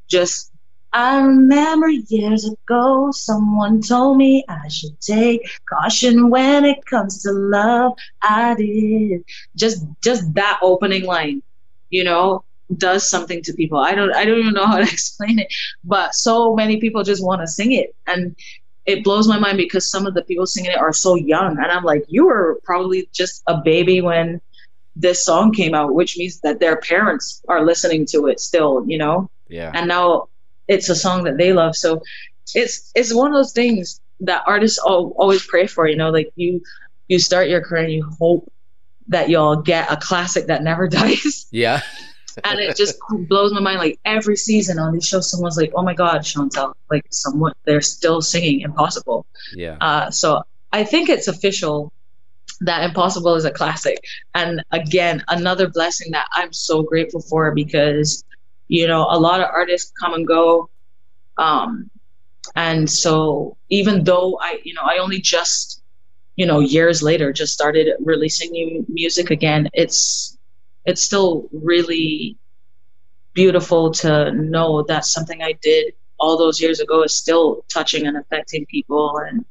just 0.08 0.53
I 0.94 1.22
remember 1.22 1.90
years 1.90 2.48
ago 2.48 3.12
someone 3.12 3.82
told 3.82 4.18
me 4.18 4.46
I 4.48 4.68
should 4.68 5.00
take 5.02 5.42
caution 5.68 6.30
when 6.30 6.66
it 6.66 6.86
comes 6.86 7.24
to 7.24 7.32
love. 7.32 7.94
I 8.22 8.56
did. 8.56 9.24
Just 9.56 9.86
just 10.04 10.34
that 10.36 10.60
opening 10.62 11.06
line, 11.06 11.42
you 11.90 12.04
know, 12.04 12.44
does 12.78 13.10
something 13.10 13.42
to 13.44 13.54
people. 13.54 13.80
I 13.80 13.96
don't 13.96 14.14
I 14.14 14.24
don't 14.24 14.40
even 14.40 14.54
know 14.54 14.68
how 14.68 14.78
to 14.78 14.84
explain 14.92 15.40
it, 15.40 15.48
but 15.84 16.14
so 16.14 16.56
many 16.56 16.78
people 16.78 17.04
just 17.04 17.24
want 17.24 17.42
to 17.42 17.48
sing 17.48 17.72
it 17.74 17.96
and 18.08 18.36
it 18.86 19.04
blows 19.04 19.28
my 19.30 19.40
mind 19.40 19.58
because 19.58 19.90
some 19.90 20.06
of 20.06 20.14
the 20.14 20.24
people 20.24 20.46
singing 20.46 20.72
it 20.72 20.78
are 20.78 20.94
so 20.94 21.16
young 21.16 21.58
and 21.58 21.72
I'm 21.72 21.84
like 21.84 22.06
you 22.08 22.28
were 22.28 22.60
probably 22.64 23.10
just 23.14 23.42
a 23.48 23.58
baby 23.58 24.02
when 24.02 24.42
this 24.96 25.26
song 25.26 25.52
came 25.52 25.74
out, 25.74 25.96
which 25.96 26.18
means 26.18 26.40
that 26.42 26.60
their 26.60 26.78
parents 26.78 27.42
are 27.48 27.66
listening 27.66 28.06
to 28.06 28.28
it 28.28 28.40
still, 28.40 28.86
you 28.88 28.98
know? 28.98 29.30
Yeah. 29.48 29.72
And 29.74 29.88
now 29.88 30.28
it's 30.68 30.90
a 30.90 30.96
song 30.96 31.24
that 31.24 31.38
they 31.38 31.54
love. 31.54 31.76
So 31.76 32.02
it's 32.54 32.92
it's 32.96 33.14
one 33.14 33.28
of 33.28 33.34
those 33.34 33.54
things 33.54 34.00
that 34.22 34.44
artists 34.48 34.78
all, 34.80 35.14
always 35.18 35.46
pray 35.46 35.68
for, 35.68 35.88
you 35.88 35.96
know, 35.96 36.10
like 36.10 36.32
you 36.36 36.62
you 37.08 37.20
start 37.20 37.50
your 37.50 37.62
career 37.62 37.84
and 37.84 37.94
you 37.94 38.06
hope 38.20 38.52
that 39.08 39.30
you'll 39.30 39.58
get 39.58 39.92
a 39.92 39.98
classic 39.98 40.48
that 40.48 40.64
never 40.64 40.88
dies. 41.00 41.46
Yeah 41.52 41.82
and 42.44 42.60
it 42.60 42.76
just 42.76 42.98
blows 43.28 43.54
my 43.54 43.60
mind. 43.60 43.80
Like 43.80 44.00
every 44.06 44.36
season 44.36 44.80
on 44.80 44.94
these 44.94 45.06
shows, 45.06 45.30
someone's 45.30 45.58
like, 45.58 45.72
"Oh 45.76 45.82
my 45.84 45.94
God, 45.94 46.22
Shontelle!" 46.22 46.74
Like 46.90 47.06
someone 47.12 47.54
they're 47.66 47.82
still 47.82 48.22
singing 48.22 48.62
"Impossible." 48.62 49.26
Yeah. 49.54 49.78
Uh, 49.82 50.12
so 50.12 50.44
I 50.72 50.84
think 50.84 51.10
it's 51.10 51.28
official 51.28 51.92
that 52.62 52.84
"Impossible" 52.84 53.36
is 53.36 53.46
a 53.46 53.52
classic, 53.52 54.00
and 54.34 54.64
again, 54.72 55.24
another 55.28 55.68
blessing 55.68 56.12
that 56.12 56.28
I'm 56.36 56.54
so 56.54 56.84
grateful 56.84 57.22
for 57.22 57.54
because 57.54 58.24
you 58.68 58.88
know 58.88 59.06
a 59.10 59.20
lot 59.20 59.42
of 59.42 59.48
artists 59.54 59.92
come 60.00 60.14
and 60.14 60.28
go, 60.28 60.70
Um, 61.38 61.90
and 62.56 62.90
so 62.90 63.58
even 63.70 64.04
though 64.04 64.38
I, 64.42 64.60
you 64.64 64.74
know, 64.74 64.84
I 64.84 64.98
only 65.00 65.20
just, 65.22 65.82
you 66.36 66.46
know, 66.46 66.60
years 66.60 67.02
later 67.04 67.32
just 67.34 67.54
started 67.54 67.88
releasing 68.00 68.52
new 68.52 68.86
music 68.90 69.32
again, 69.32 69.70
it's 69.74 70.38
it's 70.86 71.02
still 71.04 71.50
really 71.54 72.38
beautiful 73.34 73.92
to 73.92 74.32
know 74.34 74.84
that 74.84 75.06
something 75.06 75.42
I 75.42 75.54
did 75.62 75.94
all 76.20 76.38
those 76.38 76.62
years 76.62 76.80
ago 76.80 77.04
is 77.04 77.14
still 77.14 77.66
touching 77.74 78.08
and 78.08 78.18
affecting 78.18 78.66
people 78.68 79.18
and 79.28 79.46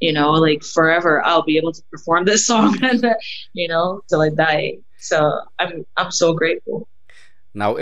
you 0.00 0.12
know 0.12 0.32
like 0.32 0.62
forever 0.62 1.22
i'll 1.24 1.42
be 1.42 1.58
able 1.58 1.72
to 1.72 1.82
perform 1.90 2.24
this 2.24 2.46
song 2.50 2.78
and 2.82 3.04
you 3.52 3.68
know 3.68 4.00
till 4.08 4.22
i 4.22 4.30
die. 4.30 4.78
So 4.98 5.40
i'm 5.58 5.84
i'm 5.96 6.10
so 6.10 6.32
grateful 6.32 6.88
now 7.54 7.76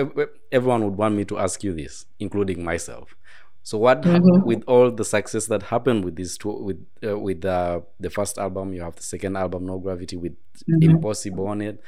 everyone 0.52 0.84
would 0.84 0.96
want 0.96 1.14
me 1.14 1.24
to 1.24 1.38
ask 1.38 1.64
you 1.64 1.72
this 1.72 2.06
including 2.18 2.62
myself 2.62 3.16
so 3.64 3.78
what 3.78 4.02
mm-hmm. 4.02 4.44
with 4.44 4.64
all 4.66 4.90
the 4.90 5.04
success 5.04 5.46
that 5.46 5.62
happened 5.64 6.04
with 6.04 6.16
this 6.16 6.36
tour, 6.36 6.60
with 6.60 6.84
uh, 7.06 7.16
with 7.16 7.44
uh, 7.44 7.80
the 8.00 8.10
first 8.10 8.36
album, 8.36 8.74
you 8.74 8.82
have 8.82 8.96
the 8.96 9.04
second 9.04 9.36
album, 9.36 9.66
No 9.66 9.78
Gravity, 9.78 10.16
with 10.16 10.32
mm-hmm. 10.68 10.82
Impossible 10.82 11.46
on 11.46 11.60
it. 11.60 11.80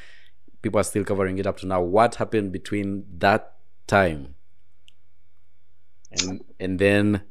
People 0.62 0.78
are 0.78 0.85
still 0.85 1.03
covering 1.03 1.37
it 1.39 1.49
up 1.49 1.57
to 1.59 1.66
now. 1.66 1.82
What 1.82 2.14
happened 2.14 2.53
between 2.53 3.05
that 3.18 3.55
time 3.89 4.37
and 6.12 6.45
and 6.61 6.78
then 6.78 7.22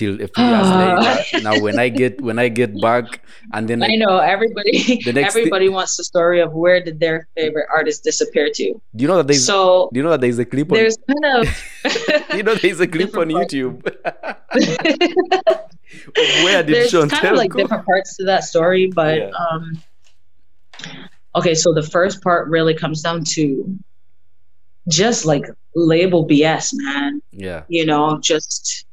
till 0.00 0.16
a 0.24 0.28
few 0.32 0.44
years 0.44 0.70
later. 0.80 1.44
Now 1.44 1.60
when 1.60 1.76
I 1.78 1.88
get 2.00 2.12
when 2.28 2.38
I 2.40 2.48
get 2.48 2.72
back 2.80 3.04
and 3.52 3.68
then 3.68 3.82
I 3.82 3.96
know 4.02 4.16
everybody 4.16 4.98
everybody 5.28 5.68
wants 5.68 5.98
the 5.98 6.04
story 6.04 6.40
of 6.40 6.54
where 6.62 6.82
did 6.82 6.98
their 7.04 7.28
favorite 7.36 7.68
artist 7.70 8.02
disappear 8.02 8.48
to. 8.58 8.66
Do 8.96 9.00
you 9.02 9.08
know 9.08 9.18
that 9.20 9.26
there's 9.28 9.44
so 9.44 9.90
do 9.92 9.98
you 10.00 10.04
know 10.04 10.12
that 10.16 10.22
there's 10.24 10.38
a 10.38 10.46
clip 10.46 10.72
on 10.72 10.78
there's 10.78 10.96
kind 11.10 11.26
of 11.36 11.44
you 12.34 12.42
know 12.42 12.54
there's 12.54 12.80
a 12.80 12.88
clip 12.88 13.14
on 13.16 13.28
YouTube. 13.28 13.84
where 16.44 16.62
did 16.62 16.74
there's 16.74 16.92
kind 17.12 17.32
of 17.32 17.36
like 17.36 17.50
go? 17.50 17.58
different 17.60 17.84
parts 17.84 18.16
to 18.16 18.24
that 18.24 18.44
story, 18.44 18.86
but 18.88 19.18
yeah. 19.18 19.30
um 19.44 19.82
okay, 21.36 21.54
so 21.54 21.74
the 21.74 21.82
first 21.82 22.22
part 22.22 22.48
really 22.48 22.74
comes 22.74 23.02
down 23.02 23.22
to 23.36 23.78
just 24.88 25.26
like 25.26 25.44
label 25.74 26.26
BS, 26.26 26.70
man. 26.72 27.20
Yeah. 27.30 27.64
You 27.68 27.86
know, 27.86 28.18
just 28.20 28.86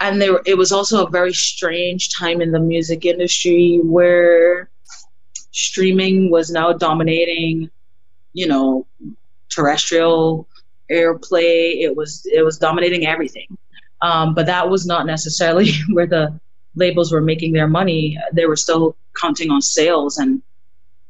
and 0.00 0.20
there 0.20 0.40
it 0.46 0.56
was 0.56 0.72
also 0.72 1.06
a 1.06 1.10
very 1.10 1.32
strange 1.32 2.10
time 2.16 2.40
in 2.40 2.52
the 2.52 2.60
music 2.60 3.04
industry 3.04 3.80
where 3.82 4.70
streaming 5.50 6.30
was 6.30 6.50
now 6.50 6.72
dominating, 6.72 7.70
you 8.32 8.46
know, 8.46 8.86
terrestrial 9.50 10.48
airplay. 10.90 11.82
It 11.82 11.96
was 11.96 12.26
it 12.32 12.42
was 12.42 12.58
dominating 12.58 13.06
everything. 13.06 13.58
Um, 14.00 14.34
but 14.34 14.46
that 14.46 14.70
was 14.70 14.86
not 14.86 15.06
necessarily 15.06 15.72
where 15.92 16.06
the 16.06 16.38
labels 16.76 17.10
were 17.10 17.20
making 17.20 17.52
their 17.52 17.66
money. 17.66 18.16
They 18.32 18.46
were 18.46 18.56
still 18.56 18.96
counting 19.20 19.50
on 19.50 19.60
sales 19.60 20.18
and 20.18 20.42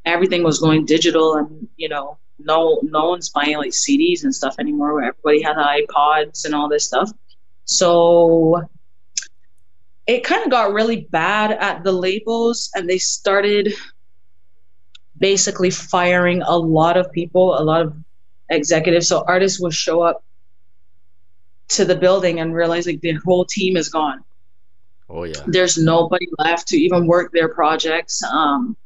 everything 0.06 0.42
was 0.42 0.58
going 0.58 0.86
digital 0.86 1.34
and 1.34 1.68
you 1.76 1.88
know 1.88 2.16
no 2.38 2.80
no 2.82 3.10
one's 3.10 3.28
buying 3.28 3.58
like 3.58 3.72
CDs 3.72 4.22
and 4.24 4.34
stuff 4.34 4.56
anymore. 4.58 4.94
Where 4.94 5.04
everybody 5.04 5.42
has 5.42 5.56
iPods 5.56 6.44
and 6.46 6.54
all 6.54 6.68
this 6.68 6.86
stuff. 6.86 7.10
So 7.68 8.62
it 10.06 10.24
kind 10.24 10.42
of 10.42 10.50
got 10.50 10.72
really 10.72 11.02
bad 11.10 11.52
at 11.52 11.84
the 11.84 11.92
labels, 11.92 12.70
and 12.74 12.88
they 12.88 12.96
started 12.96 13.74
basically 15.18 15.68
firing 15.68 16.40
a 16.42 16.56
lot 16.56 16.96
of 16.96 17.12
people, 17.12 17.58
a 17.58 17.62
lot 17.62 17.82
of 17.82 17.94
executives. 18.48 19.06
So 19.06 19.22
artists 19.26 19.60
would 19.60 19.74
show 19.74 20.00
up 20.00 20.24
to 21.68 21.84
the 21.84 21.94
building 21.94 22.40
and 22.40 22.54
realize 22.54 22.86
like 22.86 23.02
the 23.02 23.18
whole 23.26 23.44
team 23.44 23.76
is 23.76 23.90
gone. 23.90 24.24
Oh 25.10 25.24
yeah. 25.24 25.42
There's 25.46 25.76
nobody 25.76 26.26
left 26.38 26.68
to 26.68 26.78
even 26.78 27.06
work 27.06 27.32
their 27.32 27.50
projects. 27.50 28.22
Um, 28.22 28.78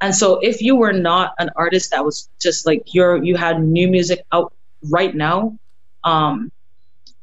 and 0.00 0.14
so 0.14 0.38
if 0.40 0.62
you 0.62 0.76
were 0.76 0.94
not 0.94 1.34
an 1.38 1.50
artist 1.56 1.90
that 1.90 2.02
was 2.02 2.30
just 2.40 2.64
like 2.64 2.94
you're 2.94 3.22
you 3.22 3.36
had 3.36 3.62
new 3.62 3.86
music 3.86 4.24
out 4.32 4.54
right 4.90 5.14
now, 5.14 5.58
um, 6.04 6.50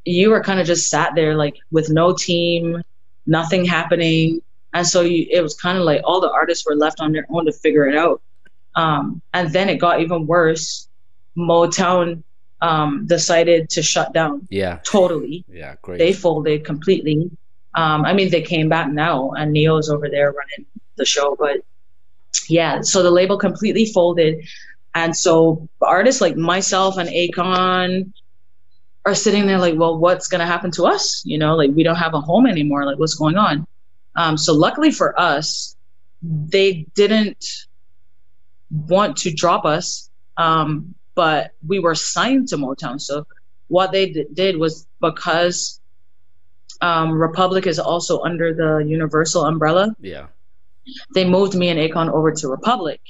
you 0.08 0.30
were 0.30 0.42
kind 0.42 0.60
of 0.60 0.66
just 0.66 0.90
sat 0.90 1.16
there 1.16 1.36
like 1.36 1.58
with 1.72 1.90
no 1.90 2.14
team, 2.14 2.82
nothing 3.26 3.66
happening. 3.66 4.42
And 4.74 4.88
so 4.88 5.02
you, 5.02 5.28
it 5.30 5.42
was 5.42 5.56
kind 5.56 5.78
of 5.78 5.84
like 5.84 6.02
all 6.04 6.22
the 6.22 6.32
artists 6.32 6.66
were 6.68 6.76
left 6.76 7.00
on 7.00 7.12
their 7.12 7.26
own 7.30 7.46
to 7.46 7.52
figure 7.52 7.88
it 7.88 7.96
out. 7.96 8.22
Um, 8.76 9.22
and 9.34 9.52
then 9.52 9.70
it 9.70 9.78
got 9.78 10.02
even 10.02 10.28
worse. 10.28 10.88
Motown 11.36 12.24
um, 12.62 13.06
decided 13.06 13.70
to 13.72 13.84
shut 13.84 14.14
down. 14.14 14.48
Yeah. 14.50 14.80
Totally. 14.84 15.44
Yeah, 15.48 15.76
great. 15.82 16.00
They 16.00 16.14
folded 16.14 16.64
completely. 16.64 17.30
Um, 17.76 18.06
I 18.06 18.14
mean, 18.14 18.32
they 18.32 18.42
came 18.42 18.70
back 18.70 18.90
now, 18.90 19.32
and 19.32 19.52
Ne-Yo's 19.52 19.90
over 19.90 20.10
there 20.10 20.32
running 20.32 20.66
the 20.96 21.06
show, 21.06 21.36
but 21.36 21.62
yeah, 22.50 22.82
so 22.82 23.04
the 23.04 23.12
label 23.12 23.38
completely 23.38 23.86
folded. 23.86 24.48
And 24.96 25.16
so 25.16 25.68
artists 25.82 26.22
like 26.22 26.36
myself 26.36 26.98
and 26.98 27.10
Akon 27.10 28.14
are 29.08 29.16
sitting 29.16 29.48
there 29.48 29.58
like, 29.60 29.76
well, 29.78 29.98
what's 29.98 30.28
going 30.28 30.40
to 30.40 30.46
happen 30.46 30.72
to 30.72 30.86
us? 30.86 31.24
You 31.26 31.38
know, 31.38 31.56
like 31.56 31.72
we 31.72 31.84
don't 31.84 31.96
have 31.96 32.14
a 32.14 32.22
home 32.22 32.46
anymore. 32.46 32.86
Like, 32.86 33.00
what's 33.00 33.16
going 33.16 33.38
on? 33.38 33.66
Um, 34.16 34.38
so 34.38 34.54
luckily 34.54 34.92
for 34.92 35.20
us, 35.20 35.76
they 36.22 36.86
didn't 36.96 37.44
want 38.72 39.18
to 39.18 39.34
drop 39.34 39.66
us, 39.66 40.10
um, 40.38 40.96
but 41.16 41.52
we 41.66 41.80
were 41.80 41.96
signed 41.96 42.50
to 42.50 42.58
Motown. 42.58 43.00
So 43.00 43.26
what 43.68 43.92
they 43.92 44.10
d- 44.10 44.26
did 44.34 44.58
was 44.58 44.88
because 45.02 45.80
um, 46.82 47.12
Republic 47.12 47.68
is 47.68 47.80
also 47.80 48.22
under 48.22 48.54
the 48.54 48.86
Universal 48.86 49.46
umbrella. 49.46 49.96
Yeah 50.02 50.28
they 51.14 51.26
moved 51.26 51.56
me 51.56 51.70
and 51.70 51.80
Akon 51.80 52.12
over 52.12 52.32
to 52.32 52.48
Republic. 52.48 53.02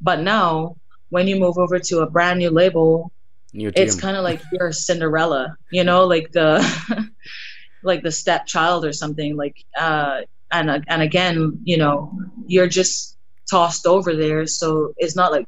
But 0.00 0.20
now, 0.20 0.76
when 1.10 1.28
you 1.28 1.36
move 1.36 1.58
over 1.58 1.78
to 1.78 2.00
a 2.00 2.10
brand 2.10 2.38
new 2.38 2.50
label, 2.50 3.12
it's 3.54 3.94
kind 3.94 4.16
of 4.16 4.24
like 4.24 4.42
you're 4.52 4.72
Cinderella, 4.72 5.56
you 5.70 5.84
know, 5.84 6.06
like 6.06 6.32
the 6.32 6.60
like 7.82 8.02
the 8.02 8.10
stepchild 8.10 8.84
or 8.84 8.92
something. 8.92 9.36
Like, 9.36 9.56
uh, 9.78 10.22
and 10.50 10.84
and 10.88 11.02
again, 11.02 11.60
you 11.64 11.76
know, 11.76 12.12
you're 12.46 12.66
just 12.66 13.16
tossed 13.50 13.86
over 13.86 14.14
there. 14.14 14.46
So 14.46 14.94
it's 14.96 15.16
not 15.16 15.32
like 15.32 15.46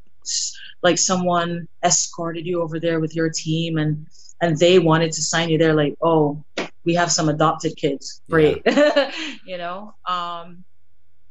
like 0.82 0.98
someone 0.98 1.66
escorted 1.84 2.46
you 2.46 2.62
over 2.62 2.78
there 2.78 3.00
with 3.00 3.14
your 3.14 3.30
team 3.30 3.78
and 3.78 4.06
and 4.40 4.58
they 4.58 4.78
wanted 4.78 5.12
to 5.12 5.22
sign 5.22 5.48
you 5.48 5.58
They're 5.58 5.74
Like, 5.74 5.94
oh, 6.02 6.44
we 6.84 6.94
have 6.94 7.10
some 7.10 7.28
adopted 7.28 7.76
kids, 7.76 8.22
great, 8.30 8.62
yeah. 8.66 9.10
you 9.46 9.58
know. 9.58 9.94
Um, 10.06 10.64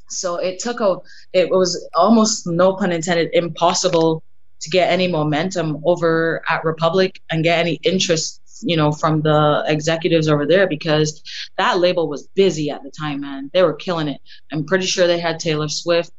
so 0.09 0.37
it 0.37 0.59
took 0.59 0.81
a, 0.81 0.97
it 1.33 1.49
was 1.49 1.87
almost 1.95 2.47
no 2.47 2.75
pun 2.75 2.91
intended, 2.91 3.29
impossible 3.33 4.23
to 4.65 4.69
get 4.69 4.91
any 4.91 5.07
momentum 5.07 5.81
over 5.85 6.43
at 6.49 6.63
Republic 6.63 7.21
and 7.29 7.43
get 7.43 7.59
any 7.59 7.79
interest, 7.83 8.41
you 8.61 8.75
know, 8.75 8.91
from 8.91 9.21
the 9.21 9.63
executives 9.67 10.27
over 10.27 10.45
there 10.45 10.67
because 10.67 11.23
that 11.57 11.79
label 11.79 12.09
was 12.09 12.27
busy 12.35 12.69
at 12.69 12.83
the 12.83 12.91
time, 12.91 13.21
man. 13.21 13.49
They 13.53 13.63
were 13.63 13.73
killing 13.73 14.07
it. 14.07 14.21
I'm 14.51 14.65
pretty 14.65 14.85
sure 14.85 15.07
they 15.07 15.19
had 15.19 15.39
Taylor 15.39 15.69
Swift, 15.69 16.11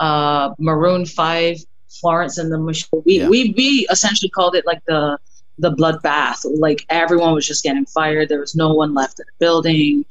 uh, 0.00 0.54
Maroon 0.58 1.06
Five, 1.06 1.58
Florence 1.88 2.38
and 2.38 2.52
the 2.52 2.58
Machine. 2.58 3.02
We 3.04 3.18
yeah. 3.18 3.28
we 3.28 3.54
we 3.56 3.86
essentially 3.90 4.30
called 4.30 4.54
it 4.54 4.66
like 4.66 4.84
the 4.86 5.18
the 5.58 5.72
bloodbath. 5.72 6.44
Like 6.44 6.84
everyone 6.88 7.34
was 7.34 7.46
just 7.46 7.62
getting 7.62 7.86
fired. 7.86 8.28
There 8.28 8.40
was 8.40 8.54
no 8.54 8.72
one 8.72 8.94
left 8.94 9.18
in 9.20 9.26
the 9.26 9.44
building. 9.44 10.04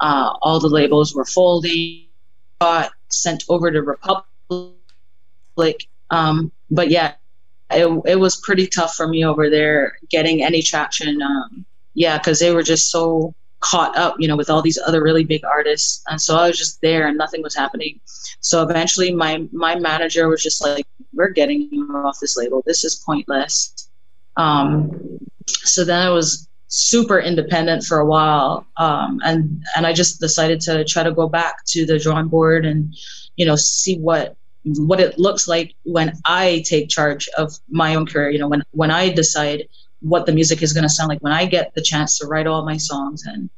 Uh, 0.00 0.34
all 0.42 0.60
the 0.60 0.68
labels 0.68 1.14
were 1.14 1.24
folding 1.24 2.04
got 2.60 2.90
sent 3.08 3.44
over 3.48 3.70
to 3.70 3.82
Republic. 3.82 4.26
Um, 6.10 6.52
but 6.70 6.90
yeah, 6.90 7.14
it, 7.70 8.02
it 8.06 8.16
was 8.16 8.36
pretty 8.36 8.66
tough 8.66 8.94
for 8.94 9.06
me 9.06 9.24
over 9.24 9.50
there 9.50 9.98
getting 10.10 10.42
any 10.42 10.62
traction. 10.62 11.20
Um, 11.22 11.64
yeah, 11.94 12.18
because 12.18 12.38
they 12.38 12.52
were 12.52 12.62
just 12.62 12.90
so 12.90 13.34
caught 13.60 13.96
up, 13.96 14.14
you 14.18 14.28
know, 14.28 14.36
with 14.36 14.50
all 14.50 14.62
these 14.62 14.78
other 14.86 15.02
really 15.02 15.24
big 15.24 15.44
artists, 15.44 16.02
and 16.08 16.20
so 16.20 16.36
I 16.36 16.48
was 16.48 16.58
just 16.58 16.80
there 16.80 17.08
and 17.08 17.18
nothing 17.18 17.42
was 17.42 17.56
happening. 17.56 18.00
So 18.40 18.62
eventually, 18.62 19.12
my 19.12 19.46
my 19.52 19.74
manager 19.74 20.28
was 20.28 20.42
just 20.42 20.62
like, 20.62 20.86
"We're 21.12 21.30
getting 21.30 21.68
you 21.72 21.88
off 21.94 22.18
this 22.20 22.36
label. 22.36 22.62
This 22.66 22.84
is 22.84 23.02
pointless." 23.04 23.88
Um, 24.36 25.18
so 25.46 25.84
then 25.84 26.06
I 26.06 26.10
was 26.10 26.48
super 26.68 27.18
independent 27.18 27.82
for 27.82 27.98
a 27.98 28.06
while 28.06 28.66
um, 28.76 29.20
and 29.24 29.64
and 29.74 29.86
i 29.86 29.92
just 29.92 30.20
decided 30.20 30.60
to 30.60 30.84
try 30.84 31.02
to 31.02 31.12
go 31.12 31.26
back 31.26 31.64
to 31.66 31.86
the 31.86 31.98
drawing 31.98 32.28
board 32.28 32.66
and 32.66 32.94
you 33.36 33.46
know 33.46 33.56
see 33.56 33.98
what 33.98 34.36
what 34.64 35.00
it 35.00 35.18
looks 35.18 35.48
like 35.48 35.74
when 35.84 36.12
i 36.24 36.62
take 36.66 36.88
charge 36.88 37.28
of 37.38 37.52
my 37.70 37.94
own 37.94 38.06
career 38.06 38.30
you 38.30 38.38
know 38.38 38.48
when 38.48 38.62
when 38.72 38.90
i 38.90 39.08
decide 39.08 39.66
what 40.00 40.26
the 40.26 40.32
music 40.32 40.62
is 40.62 40.72
going 40.72 40.82
to 40.82 40.88
sound 40.88 41.08
like 41.08 41.20
when 41.20 41.32
i 41.32 41.46
get 41.46 41.72
the 41.74 41.82
chance 41.82 42.18
to 42.18 42.26
write 42.26 42.46
all 42.46 42.64
my 42.64 42.76
songs 42.76 43.24
and 43.26 43.48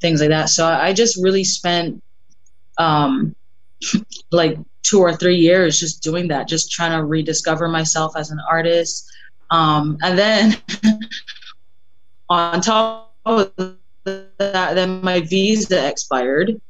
things 0.00 0.20
like 0.20 0.30
that. 0.30 0.48
So 0.48 0.66
i 0.66 0.92
just 0.92 1.16
really 1.22 1.44
spent 1.44 2.02
um 2.78 3.34
like 4.32 4.58
two 4.82 5.00
or 5.00 5.14
three 5.14 5.36
years 5.36 5.80
just 5.80 6.02
doing 6.02 6.28
that 6.28 6.48
just 6.48 6.70
trying 6.70 6.92
to 6.92 7.04
rediscover 7.04 7.68
myself 7.68 8.16
as 8.16 8.30
an 8.30 8.40
artist. 8.48 9.10
Um 9.50 9.98
and 10.02 10.18
then 10.18 10.56
on 12.28 12.60
top 12.60 13.14
of 13.24 13.52
that, 14.04 14.74
then 14.74 15.02
my 15.02 15.20
visa 15.20 15.88
expired 15.88 16.60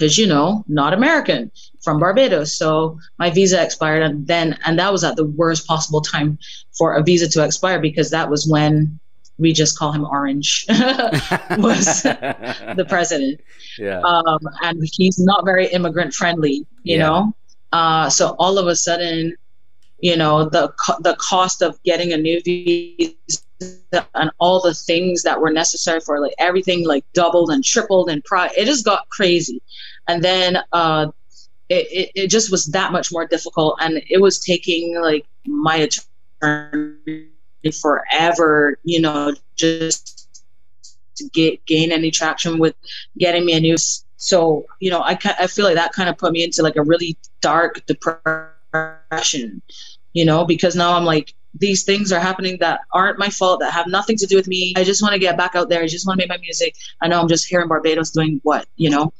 because 0.00 0.16
you 0.16 0.26
know 0.26 0.64
not 0.66 0.94
American 0.94 1.50
from 1.82 2.00
Barbados. 2.00 2.56
So 2.56 2.98
my 3.18 3.30
visa 3.30 3.62
expired, 3.62 4.02
and 4.02 4.26
then 4.26 4.58
and 4.64 4.78
that 4.78 4.90
was 4.90 5.04
at 5.04 5.16
the 5.16 5.26
worst 5.26 5.66
possible 5.66 6.00
time 6.00 6.38
for 6.72 6.94
a 6.94 7.02
visa 7.02 7.28
to 7.28 7.44
expire 7.44 7.78
because 7.80 8.10
that 8.10 8.30
was 8.30 8.46
when 8.48 8.98
we 9.38 9.52
just 9.52 9.78
call 9.78 9.92
him 9.92 10.04
Orange 10.04 10.66
was 10.68 12.02
the 12.02 12.86
president. 12.88 13.40
Yeah. 13.78 14.00
Um, 14.00 14.40
and 14.62 14.82
he's 14.92 15.18
not 15.18 15.44
very 15.44 15.66
immigrant 15.68 16.14
friendly, 16.14 16.66
you 16.82 16.96
Yeah. 16.96 17.06
know. 17.06 17.34
Uh, 17.72 18.10
so 18.10 18.34
all 18.38 18.58
of 18.58 18.66
a 18.66 18.76
sudden, 18.76 19.34
you 20.00 20.16
know, 20.16 20.48
the 20.48 20.72
co- 20.84 21.00
the 21.00 21.14
cost 21.16 21.62
of 21.62 21.82
getting 21.84 22.12
a 22.12 22.16
new 22.16 22.40
visa 22.44 23.16
and 24.14 24.30
all 24.38 24.60
the 24.60 24.74
things 24.74 25.22
that 25.22 25.40
were 25.40 25.50
necessary 25.50 26.00
for 26.00 26.20
like 26.20 26.34
everything 26.38 26.86
like 26.86 27.04
doubled 27.14 27.50
and 27.50 27.64
tripled 27.64 28.08
and 28.10 28.24
pri- 28.24 28.50
it 28.56 28.64
just 28.64 28.84
got 28.84 29.08
crazy. 29.10 29.62
And 30.10 30.24
then 30.24 30.58
uh, 30.72 31.12
it, 31.68 31.86
it, 31.92 32.10
it 32.16 32.26
just 32.26 32.50
was 32.50 32.66
that 32.66 32.90
much 32.90 33.12
more 33.12 33.26
difficult 33.26 33.78
and 33.80 34.02
it 34.10 34.20
was 34.20 34.40
taking 34.40 35.00
like 35.00 35.24
my 35.46 35.86
attorney 36.42 37.28
forever, 37.80 38.76
you 38.82 39.00
know, 39.00 39.32
just 39.54 40.28
to 41.14 41.28
get 41.28 41.64
gain 41.64 41.92
any 41.92 42.10
traction 42.10 42.58
with 42.58 42.74
getting 43.18 43.46
me 43.46 43.52
a 43.52 43.60
new. 43.60 43.76
So 44.16 44.66
you 44.80 44.90
know, 44.90 45.00
I 45.00 45.16
I 45.38 45.46
feel 45.46 45.64
like 45.64 45.76
that 45.76 45.92
kind 45.92 46.08
of 46.08 46.18
put 46.18 46.32
me 46.32 46.42
into 46.42 46.62
like 46.62 46.76
a 46.76 46.82
really 46.82 47.16
dark 47.40 47.86
depression, 47.86 49.62
you 50.12 50.24
know, 50.24 50.44
because 50.44 50.74
now 50.74 50.96
I'm 50.96 51.04
like 51.04 51.34
these 51.54 51.82
things 51.82 52.12
are 52.12 52.20
happening 52.20 52.56
that 52.60 52.80
aren't 52.92 53.18
my 53.18 53.28
fault 53.28 53.60
that 53.60 53.72
have 53.72 53.86
nothing 53.86 54.16
to 54.16 54.26
do 54.26 54.36
with 54.36 54.46
me. 54.46 54.72
I 54.76 54.84
just 54.84 55.02
want 55.02 55.14
to 55.14 55.18
get 55.18 55.36
back 55.36 55.54
out 55.54 55.68
there. 55.68 55.82
I 55.82 55.86
just 55.86 56.06
want 56.06 56.20
to 56.20 56.22
make 56.22 56.28
my 56.28 56.38
music. 56.38 56.76
I 57.00 57.08
know 57.08 57.20
I'm 57.20 57.28
just 57.28 57.46
here 57.46 57.60
in 57.60 57.68
Barbados 57.68 58.10
doing 58.10 58.40
what, 58.42 58.66
you 58.76 58.90
know. 58.90 59.12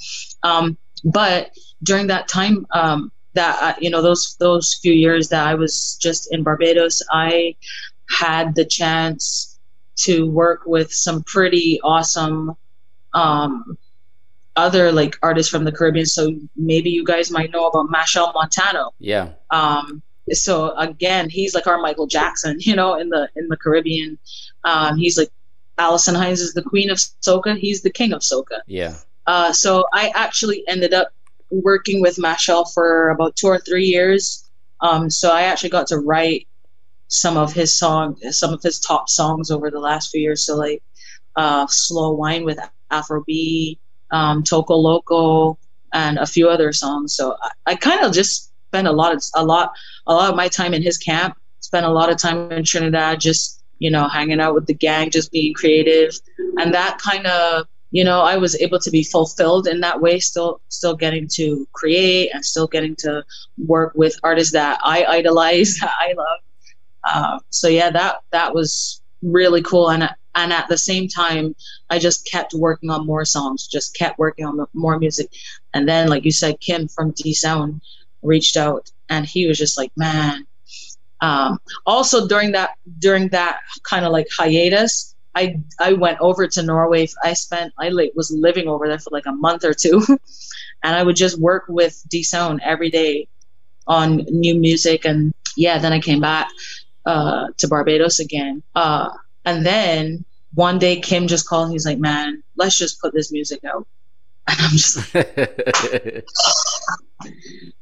Um, 0.42 0.76
but 1.04 1.50
during 1.82 2.06
that 2.08 2.28
time, 2.28 2.66
um, 2.72 3.10
that 3.34 3.62
uh, 3.62 3.78
you 3.80 3.90
know 3.90 4.02
those 4.02 4.36
those 4.40 4.74
few 4.74 4.92
years 4.92 5.28
that 5.28 5.46
I 5.46 5.54
was 5.54 5.96
just 6.00 6.32
in 6.32 6.42
Barbados, 6.42 7.02
I 7.12 7.54
had 8.08 8.54
the 8.54 8.64
chance 8.64 9.58
to 9.96 10.28
work 10.28 10.62
with 10.66 10.92
some 10.92 11.22
pretty 11.24 11.80
awesome 11.82 12.56
um, 13.12 13.76
other 14.56 14.92
like 14.92 15.16
artists 15.22 15.50
from 15.50 15.64
the 15.64 15.72
Caribbean. 15.72 16.06
So 16.06 16.34
maybe 16.56 16.90
you 16.90 17.04
guys 17.04 17.30
might 17.30 17.50
know 17.50 17.66
about 17.66 17.88
Machel 17.88 18.32
Montano. 18.34 18.92
Yeah. 18.98 19.30
Um, 19.50 20.02
so 20.32 20.76
again, 20.76 21.28
he's 21.28 21.54
like 21.54 21.66
our 21.66 21.78
Michael 21.78 22.06
Jackson, 22.06 22.56
you 22.60 22.76
know, 22.76 22.94
in 22.94 23.08
the 23.08 23.28
in 23.36 23.48
the 23.48 23.56
Caribbean. 23.56 24.18
Um, 24.64 24.96
he's 24.96 25.18
like 25.18 25.30
Alison 25.78 26.14
Hinds 26.14 26.40
is 26.40 26.52
the 26.52 26.62
queen 26.62 26.90
of 26.90 26.98
soca. 26.98 27.56
He's 27.56 27.82
the 27.82 27.90
king 27.90 28.12
of 28.12 28.20
soca. 28.20 28.60
Yeah. 28.66 28.96
Uh, 29.26 29.52
so 29.52 29.84
I 29.92 30.12
actually 30.14 30.66
ended 30.68 30.92
up 30.92 31.12
working 31.50 32.00
with 32.00 32.16
Machel 32.16 32.70
for 32.72 33.10
about 33.10 33.36
two 33.36 33.46
or 33.46 33.58
three 33.58 33.86
years. 33.86 34.48
Um, 34.80 35.10
so 35.10 35.30
I 35.30 35.42
actually 35.42 35.70
got 35.70 35.86
to 35.88 35.98
write 35.98 36.46
some 37.08 37.36
of 37.36 37.52
his 37.52 37.76
song, 37.76 38.16
some 38.30 38.52
of 38.52 38.62
his 38.62 38.80
top 38.80 39.08
songs 39.08 39.50
over 39.50 39.70
the 39.70 39.80
last 39.80 40.10
few 40.10 40.20
years. 40.20 40.46
So 40.46 40.56
like 40.56 40.82
uh, 41.36 41.66
"Slow 41.68 42.12
Wine" 42.12 42.44
with 42.44 42.58
Afro 42.90 43.24
B, 43.26 43.78
um, 44.10 44.42
"Toco 44.42 44.70
Loco," 44.70 45.58
and 45.92 46.18
a 46.18 46.26
few 46.26 46.48
other 46.48 46.72
songs. 46.72 47.14
So 47.14 47.36
I, 47.42 47.72
I 47.72 47.74
kind 47.74 48.04
of 48.04 48.12
just 48.12 48.49
spent 48.70 48.86
a 48.86 48.92
lot 48.92 49.12
of 49.12 49.22
a 49.34 49.44
lot 49.44 49.72
a 50.06 50.14
lot 50.14 50.30
of 50.30 50.36
my 50.36 50.48
time 50.48 50.74
in 50.74 50.82
his 50.82 50.96
camp. 50.96 51.36
Spent 51.60 51.84
a 51.84 51.90
lot 51.90 52.10
of 52.10 52.16
time 52.16 52.50
in 52.52 52.64
Trinidad, 52.64 53.20
just 53.20 53.62
you 53.78 53.90
know, 53.90 54.08
hanging 54.08 54.40
out 54.40 54.54
with 54.54 54.66
the 54.66 54.74
gang, 54.74 55.10
just 55.10 55.32
being 55.32 55.54
creative, 55.54 56.12
and 56.58 56.72
that 56.72 56.98
kind 56.98 57.26
of 57.26 57.66
you 57.92 58.04
know 58.04 58.20
i 58.20 58.36
was 58.36 58.54
able 58.60 58.78
to 58.78 58.90
be 58.90 59.02
fulfilled 59.02 59.66
in 59.66 59.80
that 59.80 60.00
way 60.00 60.20
still 60.20 60.60
still 60.68 60.94
getting 60.94 61.26
to 61.26 61.66
create 61.72 62.30
and 62.32 62.44
still 62.44 62.68
getting 62.68 62.94
to 62.94 63.24
work 63.66 63.92
with 63.96 64.14
artists 64.22 64.52
that 64.52 64.78
i 64.84 65.04
idolize 65.06 65.76
that 65.80 65.92
i 65.98 66.12
love. 66.16 66.38
Uh, 67.02 67.38
so 67.50 67.66
yeah 67.66 67.90
that 67.90 68.16
that 68.30 68.54
was 68.54 69.02
really 69.22 69.62
cool. 69.62 69.90
And 69.90 70.08
and 70.36 70.52
at 70.52 70.68
the 70.68 70.78
same 70.78 71.08
time 71.08 71.56
i 71.90 71.98
just 71.98 72.30
kept 72.30 72.54
working 72.54 72.90
on 72.90 73.06
more 73.06 73.24
songs 73.24 73.66
just 73.66 73.96
kept 73.96 74.18
working 74.20 74.46
on 74.46 74.64
more 74.72 74.98
music. 74.98 75.28
And 75.74 75.88
then 75.88 76.08
like 76.08 76.24
you 76.24 76.30
said 76.30 76.60
kim 76.60 76.86
from 76.86 77.10
D'Sound 77.10 77.80
reached 78.22 78.56
out 78.56 78.90
and 79.08 79.26
he 79.26 79.46
was 79.46 79.58
just 79.58 79.76
like 79.78 79.92
man 79.96 80.46
um, 81.22 81.58
also 81.86 82.26
during 82.26 82.52
that 82.52 82.70
during 82.98 83.28
that 83.28 83.60
kind 83.84 84.04
of 84.04 84.12
like 84.12 84.26
hiatus 84.36 85.10
I 85.34 85.60
I 85.78 85.92
went 85.92 86.18
over 86.20 86.46
to 86.48 86.62
Norway. 86.62 87.08
I 87.22 87.34
spent 87.34 87.72
I 87.78 87.88
like 87.90 88.12
was 88.14 88.30
living 88.30 88.68
over 88.68 88.88
there 88.88 88.98
for 88.98 89.10
like 89.12 89.26
a 89.26 89.32
month 89.32 89.64
or 89.64 89.74
two, 89.74 90.02
and 90.82 90.96
I 90.96 91.02
would 91.02 91.16
just 91.16 91.38
work 91.38 91.64
with 91.68 92.02
D'Sound 92.08 92.60
every 92.64 92.90
day 92.90 93.28
on 93.86 94.16
new 94.28 94.54
music. 94.54 95.04
And 95.04 95.32
yeah, 95.56 95.78
then 95.78 95.92
I 95.92 96.00
came 96.00 96.20
back 96.20 96.48
uh, 97.06 97.48
to 97.58 97.68
Barbados 97.68 98.18
again. 98.18 98.62
Uh, 98.74 99.10
and 99.44 99.64
then 99.64 100.24
one 100.54 100.78
day 100.78 101.00
Kim 101.00 101.28
just 101.28 101.48
called. 101.48 101.70
He's 101.70 101.86
like, 101.86 101.98
"Man, 101.98 102.42
let's 102.56 102.76
just 102.76 103.00
put 103.00 103.14
this 103.14 103.32
music 103.32 103.64
out." 103.64 103.86
And 104.48 104.58
I'm 104.58 104.70
just 104.70 105.14
like. 105.14 106.26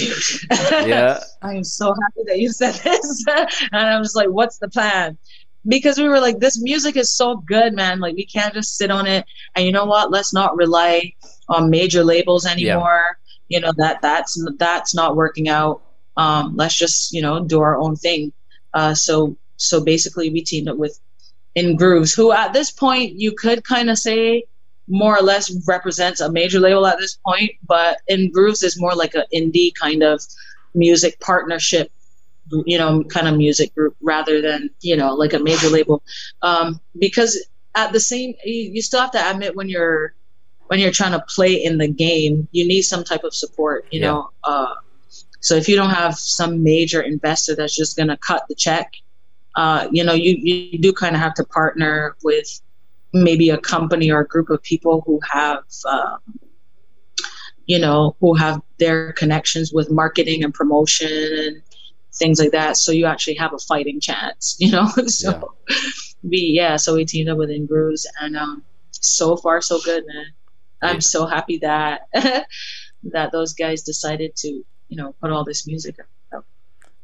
yeah. 0.50 1.20
I 1.42 1.54
am 1.54 1.64
so 1.64 1.94
happy 2.02 2.22
that 2.26 2.38
you 2.38 2.50
said 2.50 2.74
this. 2.84 3.24
and 3.26 3.86
I'm 3.86 4.02
just 4.02 4.16
like, 4.16 4.28
what's 4.28 4.58
the 4.58 4.68
plan? 4.68 5.18
Because 5.66 5.98
we 5.98 6.08
were 6.08 6.20
like, 6.20 6.38
this 6.38 6.60
music 6.60 6.96
is 6.96 7.12
so 7.12 7.36
good, 7.36 7.74
man. 7.74 8.00
Like, 8.00 8.14
we 8.14 8.24
can't 8.24 8.54
just 8.54 8.76
sit 8.76 8.90
on 8.90 9.06
it. 9.06 9.26
And 9.54 9.66
you 9.66 9.72
know 9.72 9.84
what? 9.84 10.10
Let's 10.10 10.32
not 10.32 10.56
rely 10.56 11.12
on 11.48 11.70
major 11.70 12.04
labels 12.04 12.46
anymore. 12.46 13.18
You 13.48 13.60
know 13.60 13.72
that 13.78 14.02
that's 14.02 14.40
that's 14.58 14.94
not 14.94 15.16
working 15.16 15.48
out. 15.48 15.82
Um, 16.16 16.54
let's 16.56 16.74
just 16.74 17.12
you 17.12 17.22
know 17.22 17.44
do 17.44 17.60
our 17.60 17.78
own 17.78 17.96
thing. 17.96 18.32
Uh, 18.74 18.94
so 18.94 19.36
so 19.56 19.82
basically, 19.82 20.30
we 20.30 20.42
teamed 20.42 20.68
up 20.68 20.76
with 20.76 21.00
Ingrooves, 21.56 22.14
who 22.14 22.30
at 22.32 22.52
this 22.52 22.70
point 22.70 23.14
you 23.14 23.32
could 23.32 23.64
kind 23.64 23.90
of 23.90 23.98
say 23.98 24.44
more 24.88 25.16
or 25.16 25.22
less 25.22 25.50
represents 25.66 26.20
a 26.20 26.30
major 26.30 26.60
label 26.60 26.86
at 26.86 26.98
this 26.98 27.18
point, 27.26 27.52
but 27.66 27.98
Ingrooves 28.10 28.62
is 28.62 28.80
more 28.80 28.94
like 28.94 29.14
an 29.14 29.24
indie 29.34 29.72
kind 29.80 30.02
of 30.02 30.20
music 30.74 31.18
partnership 31.20 31.90
you 32.64 32.78
know 32.78 33.02
kind 33.04 33.28
of 33.28 33.36
music 33.36 33.74
group 33.74 33.94
rather 34.02 34.40
than 34.40 34.70
you 34.80 34.96
know 34.96 35.14
like 35.14 35.32
a 35.32 35.38
major 35.38 35.68
label 35.68 36.02
um, 36.42 36.80
because 36.98 37.38
at 37.74 37.92
the 37.92 38.00
same 38.00 38.34
you, 38.44 38.70
you 38.74 38.82
still 38.82 39.00
have 39.00 39.10
to 39.10 39.30
admit 39.30 39.54
when 39.56 39.68
you're 39.68 40.14
when 40.68 40.78
you're 40.80 40.90
trying 40.92 41.12
to 41.12 41.24
play 41.34 41.54
in 41.54 41.78
the 41.78 41.88
game 41.88 42.48
you 42.52 42.66
need 42.66 42.82
some 42.82 43.04
type 43.04 43.24
of 43.24 43.34
support 43.34 43.84
you 43.90 44.00
Yeah. 44.00 44.08
know 44.08 44.30
uh, 44.44 44.74
so 45.40 45.56
if 45.56 45.68
you 45.68 45.76
don't 45.76 45.90
have 45.90 46.14
some 46.16 46.62
major 46.62 47.00
investor 47.02 47.54
that's 47.54 47.76
just 47.76 47.96
going 47.96 48.08
to 48.08 48.16
cut 48.16 48.42
the 48.48 48.54
check 48.54 48.92
uh, 49.56 49.88
you 49.90 50.04
know 50.04 50.14
you, 50.14 50.36
you 50.40 50.78
do 50.78 50.92
kind 50.92 51.14
of 51.14 51.20
have 51.20 51.34
to 51.34 51.44
partner 51.44 52.16
with 52.22 52.60
maybe 53.12 53.50
a 53.50 53.58
company 53.58 54.10
or 54.10 54.20
a 54.20 54.26
group 54.26 54.50
of 54.50 54.62
people 54.62 55.02
who 55.06 55.20
have 55.32 55.62
um, 55.90 56.18
you 57.66 57.78
know 57.78 58.16
who 58.20 58.34
have 58.34 58.60
their 58.78 59.12
connections 59.12 59.72
with 59.72 59.90
marketing 59.90 60.42
and 60.44 60.54
promotion 60.54 61.08
and 61.10 61.62
things 62.14 62.38
like 62.38 62.52
that. 62.52 62.76
So 62.76 62.92
you 62.92 63.06
actually 63.06 63.34
have 63.36 63.52
a 63.54 63.58
fighting 63.58 64.00
chance 64.00 64.56
you 64.60 64.70
know? 64.70 64.88
So 65.08 65.32
we 66.22 66.38
yeah 66.54 66.76
so 66.76 66.94
we 66.94 67.04
teamed 67.04 67.28
up 67.28 67.38
with 67.38 67.50
Ingrooves 67.50 68.04
and 68.20 68.36
um 68.36 68.64
so 68.92 69.36
far 69.36 69.60
so 69.60 69.80
good 69.84 70.04
man. 70.06 70.26
I'm 70.82 71.00
Yeah. 71.00 71.00
so 71.00 71.26
happy 71.26 71.58
that 71.58 72.02
that 73.12 73.32
those 73.32 73.54
guys 73.54 73.82
decided 73.82 74.36
to 74.36 74.48
you 74.88 74.96
know 74.96 75.14
put 75.20 75.30
all 75.32 75.44
this 75.44 75.66
music 75.66 75.96
out 76.00 76.06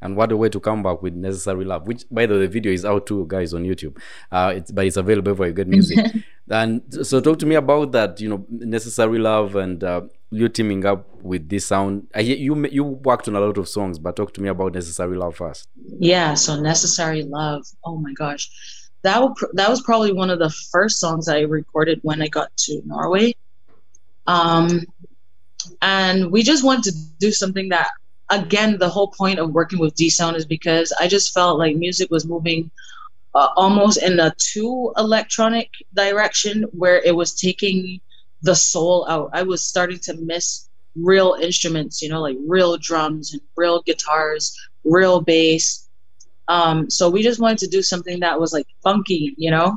and 0.04 0.16
what 0.16 0.30
a 0.30 0.36
way 0.36 0.50
to 0.50 0.60
come 0.60 0.82
back 0.82 1.02
with 1.02 1.14
necessary 1.14 1.64
love 1.64 1.86
which 1.86 2.04
by 2.10 2.26
the 2.26 2.34
way 2.34 2.40
the 2.40 2.48
video 2.48 2.70
is 2.70 2.84
out 2.84 3.06
too 3.06 3.24
guys 3.26 3.54
on 3.54 3.64
youtube. 3.64 3.98
Uh 4.30 4.52
it's 4.54 4.70
but 4.70 4.86
it's 4.86 4.96
available 4.96 5.34
for 5.34 5.46
you 5.46 5.52
good 5.52 5.68
music. 5.68 5.98
And 6.50 6.82
so 7.06 7.22
talk 7.22 7.38
to 7.38 7.46
me 7.46 7.54
about 7.54 7.92
that 7.92 8.20
you 8.20 8.28
know 8.28 8.44
necessary 8.50 9.18
love 9.18 9.56
and 9.56 9.82
uh, 9.82 10.02
you 10.30 10.50
teaming 10.50 10.84
up 10.84 11.08
with 11.22 11.48
D'Sound. 11.48 12.06
I, 12.14 12.20
you 12.20 12.66
you 12.66 12.84
worked 12.84 13.28
on 13.28 13.34
a 13.34 13.40
lot 13.40 13.56
of 13.56 13.66
songs 13.66 13.98
but 13.98 14.16
talk 14.16 14.34
to 14.34 14.42
me 14.42 14.50
about 14.50 14.74
necessary 14.74 15.16
love 15.16 15.36
first. 15.36 15.68
Yeah 15.98 16.34
so 16.34 16.60
necessary 16.60 17.22
love 17.22 17.64
oh 17.84 17.96
my 17.96 18.12
gosh. 18.12 18.50
That 19.02 19.22
that 19.54 19.70
was 19.70 19.80
probably 19.80 20.12
one 20.12 20.28
of 20.28 20.38
the 20.38 20.50
first 20.50 21.00
songs 21.00 21.28
i 21.28 21.40
recorded 21.40 22.00
when 22.02 22.20
i 22.20 22.28
got 22.28 22.54
to 22.64 22.82
norway. 22.84 23.34
Um 24.26 24.84
and 25.80 26.30
we 26.30 26.42
just 26.42 26.62
wanted 26.62 26.92
to 26.92 26.98
do 27.18 27.32
something 27.32 27.70
that 27.70 27.90
again 28.30 28.78
the 28.78 28.88
whole 28.88 29.08
point 29.08 29.38
of 29.38 29.50
working 29.50 29.78
with 29.78 29.94
D'Sound 29.94 30.36
is 30.36 30.46
because 30.46 30.92
i 31.00 31.06
just 31.06 31.32
felt 31.34 31.58
like 31.58 31.76
music 31.76 32.10
was 32.10 32.26
moving 32.26 32.70
uh, 33.34 33.48
almost 33.56 34.02
in 34.02 34.18
a 34.20 34.32
too 34.38 34.92
electronic 34.96 35.70
direction 35.94 36.64
where 36.72 37.00
it 37.04 37.14
was 37.14 37.34
taking 37.34 38.00
the 38.42 38.54
soul 38.54 39.06
out. 39.08 39.30
I 39.32 39.42
was 39.42 39.66
starting 39.66 39.98
to 40.04 40.14
miss 40.16 40.68
real 40.96 41.36
instruments 41.40 42.00
you 42.00 42.08
know 42.08 42.20
like 42.20 42.36
real 42.46 42.76
drums 42.76 43.32
and 43.32 43.42
real 43.56 43.82
guitars 43.82 44.56
real 44.84 45.20
bass. 45.20 45.88
Um, 46.48 46.90
so 46.90 47.10
we 47.10 47.22
just 47.22 47.40
wanted 47.40 47.58
to 47.58 47.68
do 47.68 47.82
something 47.82 48.20
that 48.20 48.38
was 48.38 48.52
like 48.52 48.66
funky 48.82 49.34
you 49.36 49.50
know? 49.50 49.76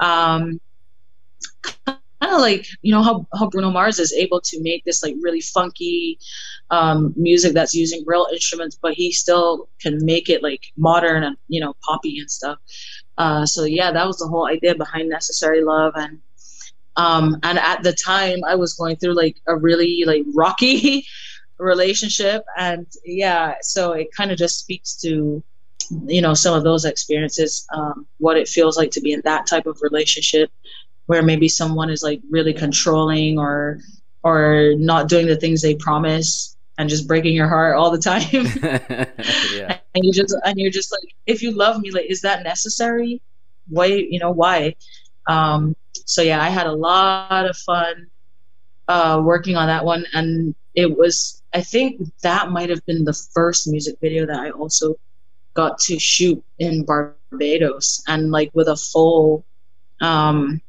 Um, 0.00 0.60
kind 2.20 2.34
of 2.34 2.40
like 2.40 2.66
you 2.82 2.92
know 2.92 3.02
how, 3.02 3.26
how 3.38 3.48
bruno 3.48 3.70
mars 3.70 3.98
is 3.98 4.12
able 4.12 4.40
to 4.40 4.60
make 4.62 4.84
this 4.84 5.02
like 5.02 5.14
really 5.20 5.40
funky 5.40 6.18
um, 6.70 7.14
music 7.16 7.52
that's 7.52 7.74
using 7.74 8.02
real 8.06 8.26
instruments 8.32 8.78
but 8.80 8.94
he 8.94 9.12
still 9.12 9.68
can 9.80 10.04
make 10.04 10.28
it 10.28 10.42
like 10.42 10.66
modern 10.76 11.22
and 11.22 11.36
you 11.48 11.60
know 11.60 11.74
poppy 11.82 12.18
and 12.18 12.30
stuff. 12.30 12.58
Uh, 13.18 13.46
so 13.46 13.64
yeah 13.64 13.90
that 13.90 14.06
was 14.06 14.18
the 14.18 14.26
whole 14.26 14.46
idea 14.46 14.74
behind 14.74 15.08
necessary 15.08 15.62
love 15.62 15.92
and 15.96 16.18
um, 16.96 17.36
and 17.42 17.58
at 17.58 17.82
the 17.82 17.92
time 17.92 18.38
i 18.46 18.54
was 18.54 18.74
going 18.74 18.96
through 18.96 19.14
like 19.14 19.36
a 19.46 19.56
really 19.56 20.04
like 20.06 20.24
rocky 20.34 21.06
relationship 21.58 22.44
and 22.58 22.86
yeah 23.04 23.54
so 23.62 23.92
it 23.92 24.08
kind 24.14 24.30
of 24.30 24.36
just 24.36 24.58
speaks 24.58 24.94
to 24.94 25.42
you 26.06 26.20
know 26.20 26.34
some 26.34 26.54
of 26.54 26.64
those 26.64 26.84
experiences 26.84 27.66
um, 27.72 28.06
what 28.18 28.36
it 28.36 28.48
feels 28.48 28.76
like 28.76 28.90
to 28.90 29.00
be 29.00 29.12
in 29.12 29.22
that 29.24 29.46
type 29.46 29.66
of 29.66 29.78
relationship 29.82 30.50
where 31.06 31.22
maybe 31.22 31.48
someone 31.48 31.90
is 31.90 32.02
like 32.02 32.20
really 32.30 32.52
controlling 32.52 33.38
or 33.38 33.78
or 34.22 34.74
not 34.76 35.08
doing 35.08 35.26
the 35.26 35.36
things 35.36 35.62
they 35.62 35.74
promise 35.76 36.56
and 36.78 36.88
just 36.88 37.06
breaking 37.06 37.34
your 37.34 37.48
heart 37.48 37.76
all 37.76 37.90
the 37.90 37.98
time. 37.98 38.28
Yeah. 39.54 39.78
and 39.94 40.04
you 40.04 40.12
just 40.12 40.36
and 40.44 40.58
you're 40.58 40.70
just 40.70 40.92
like 40.92 41.14
if 41.26 41.42
you 41.42 41.52
love 41.52 41.80
me 41.80 41.90
like 41.90 42.06
is 42.06 42.20
that 42.22 42.42
necessary? 42.42 43.22
Why 43.68 43.86
you 43.86 44.18
know 44.18 44.30
why? 44.32 44.76
Um 45.26 45.76
so 46.04 46.22
yeah 46.22 46.42
i 46.42 46.50
had 46.50 46.66
a 46.66 46.72
lot 46.72 47.46
of 47.46 47.56
fun 47.56 48.06
uh 48.88 49.20
working 49.24 49.56
on 49.56 49.66
that 49.66 49.84
one. 49.84 50.04
And 50.12 50.54
it 50.74 50.96
was 50.96 51.42
i 51.54 51.60
think 51.62 52.00
that 52.22 52.50
might 52.50 52.68
have 52.70 52.84
been 52.86 53.04
the 53.04 53.12
first 53.34 53.66
music 53.66 53.96
video 54.00 54.26
that 54.26 54.38
i 54.38 54.50
also 54.50 54.94
got 55.54 55.78
to 55.78 55.98
shoot 55.98 56.42
in 56.58 56.84
barbados 56.84 58.02
and 58.06 58.30
like 58.30 58.50
with 58.52 58.68
a 58.68 58.76
full 58.76 59.44
um 60.02 60.60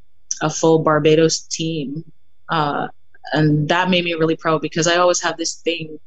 a 0.41 0.49
full 0.49 0.79
Barbados 0.79 1.41
team. 1.41 2.03
Uh, 2.49 2.87
and 3.33 3.67
that 3.67 3.89
made 3.89 4.05
me 4.05 4.13
really 4.13 4.35
proud 4.35 4.61
because 4.61 4.87
I 4.87 4.97
always 4.97 5.21
have 5.21 5.37
this 5.37 5.55
thing, 5.55 5.99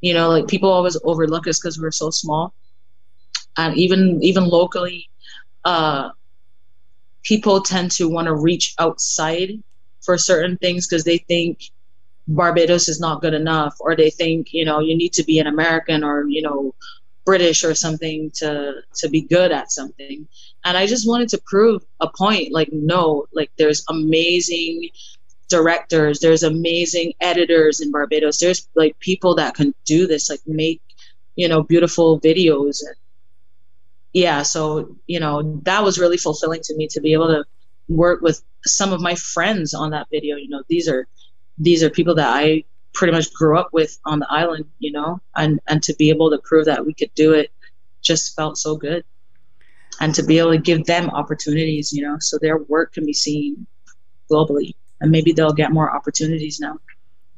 you 0.00 0.14
know, 0.14 0.30
like 0.30 0.48
people 0.48 0.70
always 0.70 0.98
overlook 1.04 1.46
us 1.46 1.58
because 1.58 1.78
we're 1.80 1.90
so 1.90 2.10
small. 2.10 2.54
And 3.58 3.76
even 3.76 4.22
even 4.22 4.48
locally, 4.48 5.08
uh, 5.64 6.10
people 7.22 7.60
tend 7.60 7.90
to 7.92 8.08
want 8.08 8.26
to 8.26 8.34
reach 8.34 8.74
outside 8.78 9.62
for 10.02 10.16
certain 10.16 10.56
things 10.58 10.86
because 10.86 11.04
they 11.04 11.18
think 11.18 11.60
Barbados 12.28 12.88
is 12.88 13.00
not 13.00 13.20
good 13.20 13.34
enough, 13.34 13.74
or 13.80 13.96
they 13.96 14.10
think 14.10 14.52
you 14.52 14.64
know 14.64 14.80
you 14.80 14.96
need 14.96 15.12
to 15.14 15.24
be 15.24 15.38
an 15.38 15.46
American 15.46 16.04
or 16.04 16.26
you 16.28 16.42
know 16.42 16.74
British 17.26 17.64
or 17.64 17.74
something 17.74 18.30
to 18.36 18.76
to 18.94 19.08
be 19.10 19.20
good 19.20 19.52
at 19.52 19.70
something. 19.70 20.26
And 20.64 20.76
i 20.78 20.86
just 20.86 21.06
wanted 21.06 21.28
to 21.30 21.42
prove 21.44 21.84
a 22.00 22.08
point 22.08 22.52
like 22.52 22.70
no 22.72 23.26
like 23.34 23.50
there's 23.58 23.84
amazing 23.90 24.88
directors 25.48 26.20
there's 26.20 26.42
amazing 26.42 27.12
editors 27.20 27.80
in 27.80 27.92
barbados 27.92 28.38
there's 28.38 28.68
like 28.74 28.98
people 28.98 29.34
that 29.36 29.54
can 29.54 29.72
do 29.84 30.06
this 30.06 30.28
like 30.28 30.40
make 30.46 30.80
you 31.36 31.48
know 31.48 31.62
beautiful 31.62 32.20
videos. 32.20 32.78
Yeah 34.12 34.42
so 34.42 34.96
you 35.06 35.20
know 35.20 35.60
that 35.64 35.82
was 35.84 35.98
really 35.98 36.16
fulfilling 36.16 36.62
to 36.62 36.76
me 36.76 36.88
to 36.88 37.00
be 37.00 37.12
able 37.12 37.28
to 37.28 37.44
work 37.88 38.22
with 38.22 38.42
some 38.64 38.92
of 38.92 39.00
my 39.00 39.14
friends 39.14 39.74
on 39.74 39.90
that 39.90 40.06
video. 40.10 40.36
You 40.36 40.48
know 40.48 40.62
these 40.68 40.88
are 40.88 41.06
these 41.58 41.82
are 41.82 41.90
people 41.90 42.14
that 42.14 42.28
i 42.28 42.64
pretty 42.96 43.12
much 43.12 43.32
grew 43.32 43.58
up 43.58 43.68
with 43.72 43.98
on 44.04 44.18
the 44.18 44.26
island 44.30 44.64
you 44.78 44.90
know 44.90 45.20
and 45.36 45.60
and 45.68 45.82
to 45.82 45.94
be 45.94 46.08
able 46.08 46.30
to 46.30 46.38
prove 46.38 46.64
that 46.64 46.84
we 46.84 46.94
could 46.94 47.12
do 47.14 47.32
it 47.32 47.50
just 48.02 48.34
felt 48.34 48.56
so 48.56 48.76
good 48.76 49.04
and 50.00 50.14
to 50.14 50.22
be 50.22 50.38
able 50.38 50.52
to 50.52 50.58
give 50.58 50.84
them 50.84 51.10
opportunities, 51.10 51.92
you 51.92 52.02
know, 52.02 52.16
so 52.20 52.38
their 52.40 52.58
work 52.58 52.92
can 52.92 53.06
be 53.06 53.12
seen 53.12 53.66
globally 54.30 54.74
and 55.00 55.10
maybe 55.10 55.32
they'll 55.32 55.52
get 55.52 55.72
more 55.72 55.94
opportunities 55.94 56.60
now. 56.60 56.78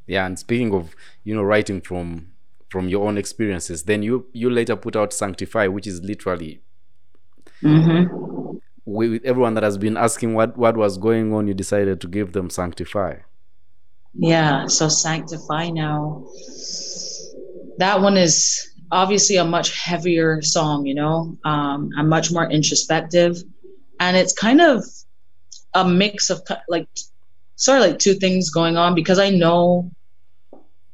Yeah, 0.07 0.27
and 0.27 0.39
speaking 0.39 0.75
of, 0.75 0.95
you 1.25 1.35
know, 1.35 1.43
writing 1.43 1.81
from 1.81 2.29
from 2.71 2.89
your 2.89 3.07
own 3.07 3.17
experiences, 3.19 3.85
then 3.85 4.03
you 4.03 4.27
you 4.33 4.51
later 4.51 4.77
put 4.77 4.97
out 4.97 5.13
Sanctify, 5.13 5.67
which 5.67 5.87
is 5.87 6.03
literally 6.03 6.63
mm-hmm. 7.63 8.57
with 8.87 9.23
everyone 9.25 9.55
that 9.55 9.63
has 9.63 9.77
been 9.77 9.97
asking 9.97 10.35
what 10.35 10.57
what 10.57 10.77
was 10.77 10.97
going 10.97 11.35
on, 11.35 11.47
you 11.47 11.55
decided 11.55 12.01
to 12.01 12.09
give 12.09 12.33
them 12.33 12.49
Sanctify. 12.49 13.17
Yeah, 14.15 14.67
so 14.67 14.89
Sanctify 14.89 15.71
now. 15.71 16.27
That 17.79 18.01
one 18.01 18.17
is 18.17 18.69
obviously 18.91 19.37
a 19.37 19.45
much 19.45 19.79
heavier 19.81 20.43
song, 20.43 20.87
you 20.87 20.95
know, 20.95 21.37
um, 21.45 21.91
I'm 21.97 22.09
much 22.09 22.33
more 22.33 22.51
introspective. 22.51 23.37
And 24.01 24.17
it's 24.17 24.33
kind 24.33 24.61
of 24.61 24.85
a 25.75 25.87
mix 25.87 26.31
of 26.31 26.43
like, 26.69 26.89
sort 27.57 27.81
of 27.81 27.87
like 27.87 27.99
two 27.99 28.15
things 28.15 28.51
going 28.51 28.77
on 28.77 28.95
because 28.95 29.19
I 29.19 29.31
know 29.31 29.91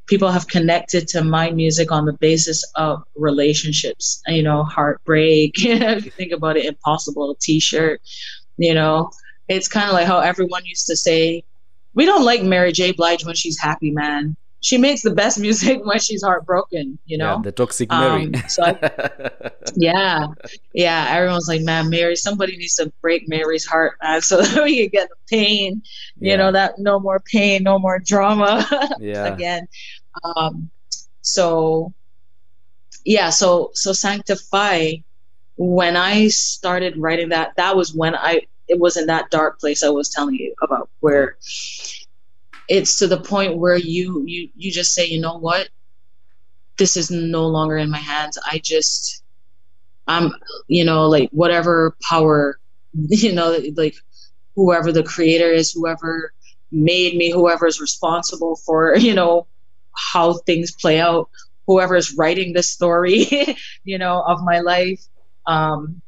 people 0.06 0.30
have 0.30 0.48
connected 0.48 1.08
to 1.08 1.24
my 1.24 1.50
music 1.50 1.90
on 1.90 2.04
the 2.04 2.12
basis 2.14 2.64
of 2.74 3.02
relationships, 3.16 4.22
you 4.26 4.42
know, 4.42 4.64
heartbreak. 4.64 5.52
if 5.58 6.04
you 6.04 6.10
think 6.10 6.32
about 6.32 6.56
it, 6.56 6.66
impossible 6.66 7.36
t 7.40 7.60
shirt, 7.60 8.00
you 8.56 8.74
know, 8.74 9.10
it's 9.48 9.68
kind 9.68 9.86
of 9.86 9.92
like 9.92 10.06
how 10.06 10.20
everyone 10.20 10.64
used 10.64 10.86
to 10.86 10.96
say, 10.96 11.44
we 11.95 12.05
don't 12.05 12.24
like 12.24 12.42
Mary 12.42 12.72
J. 12.72 12.92
Blige 12.92 13.24
when 13.24 13.34
she's 13.34 13.59
happy, 13.59 13.90
man 13.90 14.36
she 14.64 14.78
makes 14.78 15.03
the 15.03 15.11
best 15.11 15.38
music 15.47 15.84
when 15.84 15.99
she's 15.99 16.22
heartbroken, 16.22 16.99
you 17.05 17.18
know? 17.18 17.36
Yeah, 17.36 17.42
the 17.42 17.53
toxic 17.53 17.90
Mary. 17.90 18.24
Um, 18.24 18.34
so 18.49 18.64
I, 18.64 19.51
yeah, 19.76 20.26
yeah. 20.72 21.07
Everyone's 21.11 21.49
like, 21.49 21.61
man, 21.61 21.90
Mary, 21.90 22.16
somebody 22.16 22.57
needs 22.57 22.74
to 22.76 22.90
break 23.03 23.28
Mary's 23.28 23.66
heart, 23.66 23.99
man, 24.03 24.22
so 24.22 24.40
that 24.42 24.64
we 24.64 24.80
can 24.80 24.88
get 24.88 25.11
the 25.11 25.16
pain, 25.28 25.82
you 26.18 26.30
yeah. 26.30 26.36
know, 26.36 26.51
that 26.51 26.78
no 26.78 26.99
more 26.99 27.20
pain, 27.30 27.62
no 27.62 27.78
more 27.78 27.99
drama 27.99 28.66
yeah. 28.99 29.26
again. 29.26 29.68
Um, 30.24 30.70
so, 31.20 31.92
yeah, 33.05 33.28
so, 33.28 33.70
so 33.74 33.92
Sanctify, 33.92 34.95
when 35.57 35.95
I 35.95 36.28
started 36.28 36.97
writing 36.97 37.28
that, 37.28 37.53
that 37.57 37.76
was 37.76 37.95
when 37.95 38.16
I, 38.16 38.47
it 38.75 38.81
was 38.81 38.97
in 38.99 39.07
that 39.07 39.31
dark 39.31 39.61
place 39.61 39.85
I 39.85 39.91
was 39.91 40.11
telling 40.11 40.37
you 40.37 40.55
about 40.62 40.91
where 41.01 41.37
it's 42.68 42.99
to 42.99 43.07
the 43.07 43.20
point 43.20 43.59
where 43.59 43.77
you 43.77 44.25
you 44.27 44.49
you 44.55 44.72
just 44.72 44.95
say 44.95 45.07
you 45.07 45.20
know 45.20 45.39
what? 45.39 45.68
This 46.79 46.97
is 46.97 47.11
no 47.11 47.47
longer 47.47 47.77
in 47.79 47.91
my 47.91 47.99
hands. 47.99 48.39
I 48.51 48.59
just 48.59 49.22
i'm 50.09 50.33
you 50.68 50.85
know 50.85 51.09
like 51.09 51.31
whatever 51.33 51.97
power 52.09 52.59
you 52.95 53.33
know 53.33 53.59
like 53.77 53.95
whoever 54.57 54.93
the 54.93 55.03
creator 55.05 55.51
is 55.51 55.72
whoever 55.72 56.33
made 56.72 57.16
me 57.16 57.31
whoever 57.31 57.66
is 57.66 57.81
responsible 57.81 58.57
for 58.66 58.97
you 58.99 59.14
know 59.14 59.47
how 60.14 60.35
things 60.47 60.72
play 60.81 61.01
out 61.01 61.31
whoever 61.66 61.97
is 61.97 62.16
writing 62.16 62.53
this 62.55 62.70
story 62.70 63.27
you 63.85 63.99
know 63.99 64.22
of 64.27 64.41
my 64.45 64.61
life 64.61 65.01
um 65.47 66.03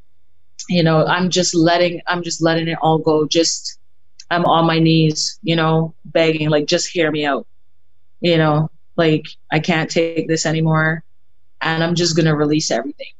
you 0.68 0.82
know 0.82 1.04
i'm 1.06 1.30
just 1.30 1.54
letting 1.54 2.00
i'm 2.06 2.22
just 2.22 2.42
letting 2.42 2.68
it 2.68 2.78
all 2.82 2.98
go 2.98 3.26
just 3.26 3.78
I'm 4.30 4.44
on 4.44 4.66
my 4.66 4.78
knees, 4.78 5.38
you 5.42 5.56
know, 5.56 5.94
begging, 6.04 6.48
like, 6.48 6.66
just 6.66 6.88
hear 6.88 7.10
me 7.10 7.24
out. 7.24 7.46
You 8.20 8.38
know, 8.38 8.70
like, 8.96 9.24
I 9.52 9.60
can't 9.60 9.90
take 9.90 10.26
this 10.26 10.46
anymore. 10.46 11.04
And 11.60 11.82
I'm 11.82 11.94
just 11.94 12.16
going 12.16 12.26
to 12.26 12.34
release 12.34 12.70
everything. 12.70 13.12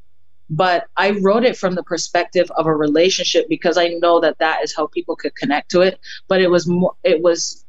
But 0.49 0.87
I 0.95 1.11
wrote 1.11 1.43
it 1.43 1.57
from 1.57 1.75
the 1.75 1.83
perspective 1.83 2.49
of 2.55 2.67
a 2.67 2.75
relationship 2.75 3.47
because 3.49 3.77
I 3.77 3.89
know 3.89 4.19
that 4.21 4.37
that 4.39 4.63
is 4.63 4.75
how 4.75 4.87
people 4.87 5.15
could 5.15 5.35
connect 5.35 5.71
to 5.71 5.81
it. 5.81 5.99
But 6.27 6.41
it 6.41 6.49
was 6.49 6.67
more, 6.67 6.95
it 7.03 7.21
was, 7.21 7.65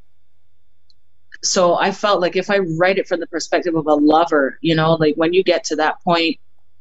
so 1.42 1.74
I 1.74 1.92
felt 1.92 2.20
like 2.20 2.36
if 2.36 2.50
I 2.50 2.58
write 2.58 2.98
it 2.98 3.08
from 3.08 3.20
the 3.20 3.26
perspective 3.26 3.74
of 3.74 3.86
a 3.86 3.94
lover, 3.94 4.58
you 4.60 4.74
know, 4.74 4.94
like 4.94 5.14
when 5.14 5.32
you 5.32 5.42
get 5.42 5.64
to 5.64 5.76
that 5.76 6.02
point, 6.02 6.38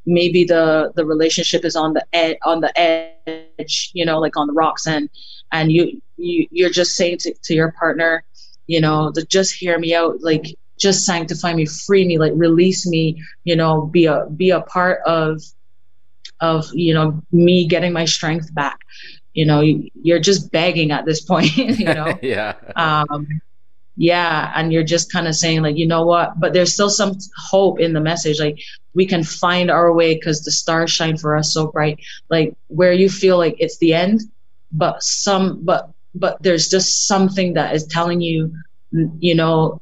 maybe 0.07 0.43
the 0.43 0.91
the 0.95 1.05
relationship 1.05 1.63
is 1.63 1.75
on 1.75 1.93
the 1.93 2.05
ed- 2.13 2.37
on 2.43 2.61
the 2.61 2.71
edge, 2.79 3.91
you 3.93 4.05
know, 4.05 4.19
like 4.19 4.35
on 4.35 4.47
the 4.47 4.53
rocks, 4.53 4.87
and 4.87 5.09
and 5.51 5.71
you 5.71 6.01
you 6.17 6.47
you're 6.49 6.69
just 6.69 6.95
saying 6.95 7.17
to, 7.19 7.33
to 7.43 7.53
your 7.53 7.73
partner 7.73 8.23
you 8.65 8.81
know 8.81 9.11
to 9.13 9.25
just 9.27 9.53
hear 9.53 9.79
me 9.79 9.95
out 9.95 10.21
like 10.21 10.43
just 10.77 11.05
sanctify 11.05 11.53
me 11.53 11.65
free 11.65 12.05
me 12.05 12.17
like 12.17 12.33
release 12.35 12.85
me 12.85 13.21
you 13.45 13.55
know 13.55 13.85
be 13.85 14.05
a 14.05 14.25
be 14.35 14.49
a 14.49 14.61
part 14.61 14.99
of 15.05 15.41
of 16.39 16.65
you 16.73 16.93
know 16.93 17.21
me 17.31 17.67
getting 17.67 17.93
my 17.93 18.05
strength 18.05 18.53
back. 18.53 18.79
You 19.33 19.45
know 19.45 19.61
you're 19.61 20.19
just 20.19 20.51
begging 20.51 20.91
at 20.91 21.05
this 21.05 21.21
point 21.21 21.55
you 21.57 21.85
know? 21.85 22.17
Yeah. 22.21 22.55
Um 22.75 23.41
yeah 23.97 24.53
and 24.55 24.71
you're 24.71 24.83
just 24.83 25.11
kind 25.11 25.27
of 25.27 25.35
saying 25.35 25.63
like 25.63 25.75
you 25.75 25.87
know 25.87 26.05
what? 26.05 26.39
But 26.39 26.53
there's 26.53 26.73
still 26.73 26.89
some 26.89 27.17
hope 27.35 27.79
in 27.79 27.93
the 27.93 27.99
message 27.99 28.39
like 28.39 28.59
we 28.93 29.05
can 29.05 29.23
find 29.23 29.69
our 29.69 29.91
way 29.91 30.13
because 30.15 30.43
the 30.43 30.51
stars 30.51 30.91
shine 30.91 31.17
for 31.17 31.35
us 31.35 31.53
so 31.53 31.67
bright. 31.67 31.99
Like 32.29 32.55
where 32.67 32.93
you 32.93 33.09
feel 33.09 33.37
like 33.37 33.55
it's 33.59 33.77
the 33.79 33.93
end 33.93 34.21
but 34.71 35.01
some 35.01 35.63
but 35.63 35.89
but 36.13 36.41
there's 36.41 36.67
just 36.67 37.07
something 37.07 37.53
that 37.53 37.75
is 37.75 37.85
telling 37.87 38.21
you 38.21 38.53
you 39.19 39.35
know 39.35 39.81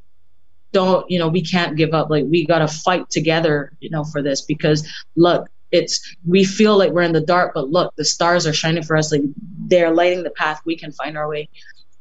don't 0.72 1.10
you 1.10 1.18
know 1.18 1.28
we 1.28 1.42
can't 1.42 1.76
give 1.76 1.94
up. 1.94 2.10
Like 2.10 2.24
we 2.26 2.46
got 2.46 2.58
to 2.60 2.68
fight 2.68 3.08
together 3.10 3.72
you 3.80 3.90
know 3.90 4.04
for 4.04 4.22
this 4.22 4.40
because 4.40 4.88
look 5.14 5.48
it's 5.72 6.16
we 6.26 6.44
feel 6.44 6.78
like 6.78 6.92
we're 6.92 7.02
in 7.02 7.12
the 7.12 7.20
dark 7.20 7.52
but 7.54 7.68
look 7.70 7.92
the 7.96 8.04
stars 8.04 8.46
are 8.46 8.52
shining 8.52 8.82
for 8.82 8.96
us. 8.96 9.12
Like 9.12 9.22
they're 9.68 9.92
lighting 9.92 10.22
the 10.22 10.30
path. 10.30 10.60
We 10.64 10.76
can 10.76 10.92
find 10.92 11.18
our 11.18 11.28
way. 11.28 11.48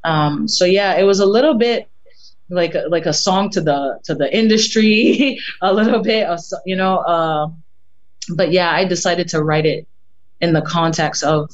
Um, 0.03 0.47
so 0.47 0.65
yeah, 0.65 0.95
it 0.97 1.03
was 1.03 1.19
a 1.19 1.25
little 1.25 1.55
bit 1.55 1.89
like 2.49 2.75
like 2.89 3.05
a 3.05 3.13
song 3.13 3.49
to 3.51 3.61
the 3.61 3.99
to 4.05 4.15
the 4.15 4.35
industry, 4.35 5.39
a 5.61 5.73
little 5.73 6.01
bit 6.01 6.27
of 6.27 6.39
you 6.65 6.75
know. 6.75 6.97
Uh, 6.99 7.47
but 8.35 8.51
yeah, 8.51 8.71
I 8.71 8.85
decided 8.85 9.27
to 9.29 9.43
write 9.43 9.65
it 9.65 9.87
in 10.41 10.53
the 10.53 10.61
context 10.61 11.23
of 11.23 11.51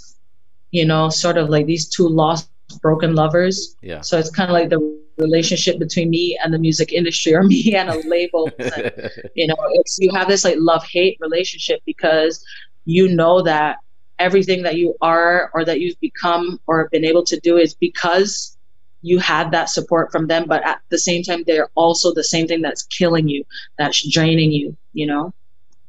you 0.72 0.86
know 0.86 1.10
sort 1.10 1.38
of 1.38 1.50
like 1.50 1.66
these 1.66 1.88
two 1.88 2.08
lost 2.08 2.50
broken 2.82 3.16
lovers. 3.16 3.76
Yeah. 3.82 4.02
So 4.02 4.18
it's 4.18 4.30
kind 4.30 4.50
of 4.50 4.54
like 4.54 4.70
the 4.70 5.02
relationship 5.18 5.78
between 5.80 6.10
me 6.10 6.40
and 6.44 6.54
the 6.54 6.60
music 6.60 6.94
industry 6.94 7.34
or 7.34 7.44
me 7.54 7.76
and 7.76 7.90
a 7.90 8.08
label. 8.08 8.50
and, 8.60 9.12
you 9.36 9.48
know, 9.48 9.56
it's 9.74 9.98
you 10.00 10.12
have 10.14 10.28
this 10.28 10.44
like 10.44 10.56
love 10.58 10.84
hate 10.86 11.18
relationship 11.20 11.82
because 11.86 12.44
you 12.86 13.08
know 13.08 13.42
that 13.42 13.78
everything 14.20 14.64
that 14.64 14.76
you 14.76 14.96
are 15.02 15.50
or 15.54 15.66
that 15.66 15.80
you've 15.80 16.00
become 16.00 16.60
or 16.68 16.90
been 16.92 17.06
able 17.06 17.24
to 17.24 17.40
do 17.40 17.58
is 17.58 17.74
because 17.74 18.58
you 19.02 19.20
had 19.20 19.52
that 19.52 19.70
support 19.70 20.12
from 20.12 20.28
them 20.28 20.46
but 20.48 20.64
at 20.66 20.80
the 20.90 20.98
same 20.98 21.24
time 21.24 21.44
they're 21.46 21.70
also 21.76 22.14
the 22.14 22.24
same 22.24 22.48
thing 22.48 22.62
that's 22.62 22.84
killing 22.84 23.28
you 23.28 23.44
that's 23.78 24.08
draining 24.10 24.52
you 24.52 24.76
you 24.94 25.06
know? 25.06 25.34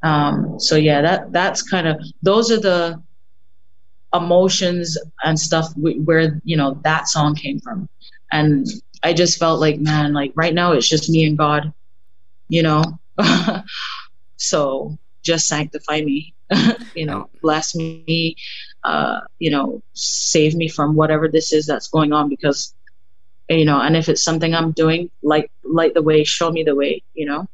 Um, 0.03 0.59
so 0.59 0.77
yeah 0.77 1.01
that 1.03 1.33
that's 1.33 1.63
kind 1.63 1.87
of 1.87 2.01
those 2.23 2.51
are 2.51 2.61
the 2.61 3.03
emotions 4.15 4.99
and 5.25 5.39
stuff 5.39 5.69
where 5.77 6.41
you 6.45 6.57
know 6.57 6.79
that 6.85 7.09
song 7.09 7.35
came 7.35 7.61
from. 7.61 7.89
And 8.31 8.67
i 9.05 9.13
just 9.13 9.39
felt 9.39 9.61
like 9.61 9.81
man 9.81 10.13
like 10.13 10.33
right 10.37 10.55
now 10.55 10.73
it's 10.73 10.89
just 10.89 11.11
me 11.11 11.25
and 11.25 11.37
god 11.39 11.73
you 12.49 12.63
know? 12.63 12.83
So 14.43 14.99
just 15.23 15.47
sanctify 15.47 16.03
me 16.03 16.35
you 16.95 17.07
know 17.07 17.31
bless 17.43 17.75
me 17.75 18.35
uh 18.85 19.21
you 19.39 19.51
know 19.51 19.81
save 19.95 20.55
me 20.55 20.69
from 20.69 20.97
whatever 20.97 21.29
this 21.29 21.53
is 21.53 21.65
that's 21.65 21.89
going 21.89 22.13
on 22.13 22.29
because 22.29 22.75
you 23.59 23.65
know 23.65 23.81
and 23.81 23.97
if 23.97 24.09
it's 24.09 24.23
something 24.23 24.55
i'm 24.55 24.73
doing 24.73 25.11
like 25.23 25.51
light 25.65 25.95
the 25.95 26.03
way 26.03 26.25
show 26.25 26.51
me 26.51 26.63
the 26.63 26.75
way 26.75 27.03
you 27.15 27.27
know 27.27 27.47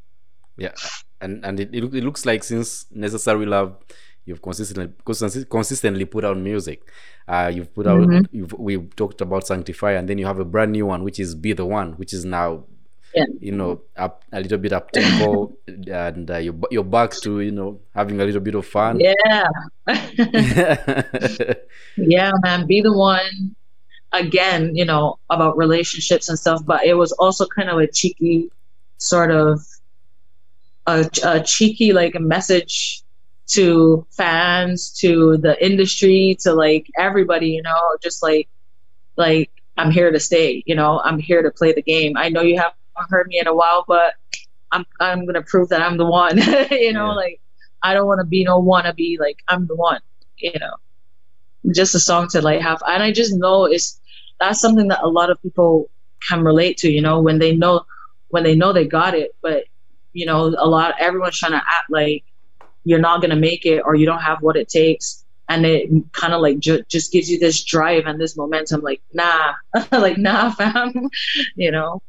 yeah 0.56 0.72
and 1.20 1.44
and 1.44 1.60
it, 1.60 1.74
it 1.74 2.04
looks 2.04 2.24
like 2.26 2.44
since 2.44 2.86
necessary 2.90 3.46
love 3.46 3.76
you've 4.24 4.42
consistently 4.42 4.92
consistently 5.50 6.04
put 6.04 6.24
out 6.24 6.36
music 6.36 6.82
uh, 7.28 7.50
you've 7.52 7.74
put 7.74 7.86
out 7.86 8.00
mm-hmm. 8.00 8.24
you've, 8.34 8.52
we've 8.54 8.94
talked 8.96 9.20
about 9.20 9.46
sanctify 9.46 9.92
and 9.92 10.08
then 10.08 10.18
you 10.18 10.26
have 10.26 10.38
a 10.38 10.44
brand 10.44 10.72
new 10.72 10.86
one 10.86 11.02
which 11.02 11.18
is 11.18 11.34
be 11.34 11.52
the 11.52 11.64
one 11.64 11.92
which 11.92 12.12
is 12.12 12.24
now 12.24 12.64
yeah. 13.14 13.24
you 13.40 13.52
know 13.52 13.80
up 13.96 14.24
a 14.32 14.40
little 14.40 14.58
bit 14.58 14.72
up 14.72 14.90
tempo 14.90 15.52
and 15.66 16.30
uh, 16.30 16.36
you're, 16.36 16.54
you're 16.70 16.84
back 16.84 17.12
to 17.12 17.40
you 17.40 17.50
know 17.50 17.80
having 17.94 18.20
a 18.20 18.24
little 18.24 18.40
bit 18.40 18.54
of 18.54 18.66
fun 18.66 19.00
yeah 19.00 19.48
yeah 21.96 22.30
man 22.42 22.66
be 22.66 22.80
the 22.80 22.92
one 22.92 23.54
again 24.12 24.74
you 24.74 24.84
know 24.84 25.18
about 25.30 25.56
relationships 25.56 26.28
and 26.28 26.38
stuff 26.38 26.64
but 26.64 26.84
it 26.84 26.94
was 26.94 27.12
also 27.12 27.46
kind 27.46 27.68
of 27.68 27.78
a 27.78 27.86
cheeky 27.86 28.50
sort 28.96 29.30
of 29.30 29.60
a, 30.86 31.08
a 31.24 31.42
cheeky 31.42 31.92
like 31.92 32.14
a 32.14 32.20
message 32.20 33.02
to 33.46 34.06
fans 34.10 34.90
to 34.90 35.36
the 35.38 35.62
industry 35.64 36.36
to 36.40 36.52
like 36.52 36.86
everybody 36.96 37.50
you 37.50 37.62
know 37.62 37.96
just 38.02 38.22
like 38.22 38.48
like 39.16 39.50
i'm 39.76 39.90
here 39.90 40.10
to 40.10 40.20
stay 40.20 40.62
you 40.66 40.74
know 40.74 41.00
i'm 41.04 41.18
here 41.18 41.42
to 41.42 41.50
play 41.50 41.72
the 41.72 41.82
game 41.82 42.16
i 42.16 42.28
know 42.28 42.40
you 42.40 42.56
haven't 42.56 42.74
heard 43.10 43.26
me 43.28 43.38
in 43.38 43.46
a 43.46 43.54
while 43.54 43.84
but 43.86 44.14
i'm 44.72 44.84
i'm 45.00 45.26
gonna 45.26 45.42
prove 45.42 45.68
that 45.68 45.82
i'm 45.82 45.96
the 45.96 46.06
one 46.06 46.36
you 46.70 46.92
know 46.92 47.08
yeah. 47.08 47.12
like 47.12 47.40
i 47.82 47.94
don't 47.94 48.06
want 48.06 48.20
to 48.20 48.26
be 48.26 48.42
no 48.44 48.60
wannabe 48.60 49.18
like 49.18 49.42
i'm 49.48 49.66
the 49.66 49.76
one 49.76 50.00
you 50.38 50.52
know 50.58 50.74
just 51.72 51.94
a 51.94 52.00
song 52.00 52.28
to 52.28 52.42
like 52.42 52.60
have. 52.60 52.82
And 52.86 53.02
i 53.02 53.12
just 53.12 53.34
know 53.34 53.64
it's 53.64 54.00
that's 54.40 54.60
something 54.60 54.88
that 54.88 55.02
a 55.02 55.08
lot 55.08 55.30
of 55.30 55.40
people 55.42 55.90
can 56.28 56.42
relate 56.42 56.76
to 56.78 56.90
you 56.90 57.00
know 57.00 57.20
when 57.20 57.38
they 57.38 57.54
know 57.56 57.84
when 58.28 58.44
they 58.44 58.54
know 58.54 58.72
they 58.72 58.86
got 58.86 59.14
it. 59.14 59.34
But 59.42 59.64
you 60.12 60.26
know 60.26 60.54
a 60.58 60.66
lot 60.66 60.94
everyone's 60.98 61.38
trying 61.38 61.52
to 61.52 61.58
act 61.58 61.90
like 61.90 62.24
you're 62.84 62.98
not 62.98 63.20
going 63.20 63.30
to 63.30 63.36
make 63.36 63.66
it 63.66 63.80
or 63.84 63.94
you 63.94 64.06
don't 64.06 64.22
have 64.22 64.38
what 64.40 64.56
it 64.56 64.68
takes. 64.68 65.24
And 65.50 65.64
it 65.64 65.90
kind 66.12 66.34
of 66.34 66.40
like 66.42 66.58
ju- 66.58 66.84
just 66.88 67.10
gives 67.10 67.30
you 67.30 67.38
this 67.38 67.64
drive 67.64 68.04
and 68.06 68.20
this 68.20 68.36
momentum 68.36 68.82
like 68.82 69.00
nah 69.12 69.54
like 69.92 70.18
nah 70.18 70.50
fam 70.52 71.08
you 71.56 71.70
know? 71.70 72.02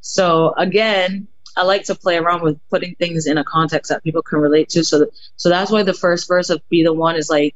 So 0.00 0.54
again 0.56 1.28
i 1.56 1.62
like 1.62 1.84
to 1.84 1.94
play 1.94 2.18
around 2.18 2.42
with 2.42 2.60
putting 2.68 2.94
things 2.96 3.26
in 3.26 3.38
a 3.38 3.44
context 3.44 3.90
that 3.90 4.04
people 4.04 4.22
can 4.22 4.38
relate 4.38 4.68
to. 4.70 4.84
So 4.84 5.06
so 5.36 5.48
that's 5.48 5.70
why 5.70 5.82
the 5.82 5.94
first 5.94 6.28
verse 6.28 6.50
of 6.50 6.60
be 6.68 6.84
the 6.84 6.92
one 6.92 7.16
is 7.16 7.30
like 7.30 7.54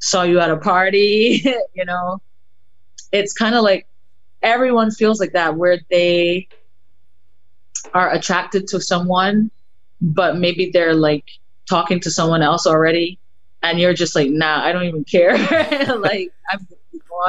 saw 0.00 0.22
you 0.22 0.40
at 0.40 0.50
a 0.50 0.56
party 0.56 1.42
you 1.74 1.84
know 1.84 2.20
it's 3.12 3.32
kind 3.32 3.54
of 3.54 3.62
like 3.62 3.86
everyone 4.42 4.90
feels 4.90 5.20
like 5.20 5.32
that 5.32 5.56
where 5.56 5.80
they 5.90 6.48
are 7.94 8.10
attracted 8.12 8.66
to 8.66 8.80
someone 8.80 9.50
but 10.00 10.36
maybe 10.36 10.70
they're 10.72 10.94
like 10.94 11.24
talking 11.68 12.00
to 12.00 12.10
someone 12.10 12.42
else 12.42 12.66
already 12.66 13.18
and 13.62 13.78
you're 13.78 13.94
just 13.94 14.16
like 14.16 14.30
nah 14.30 14.64
i 14.64 14.72
don't 14.72 14.84
even 14.84 15.04
care 15.04 15.36
like 15.98 16.32
i'm 16.52 16.66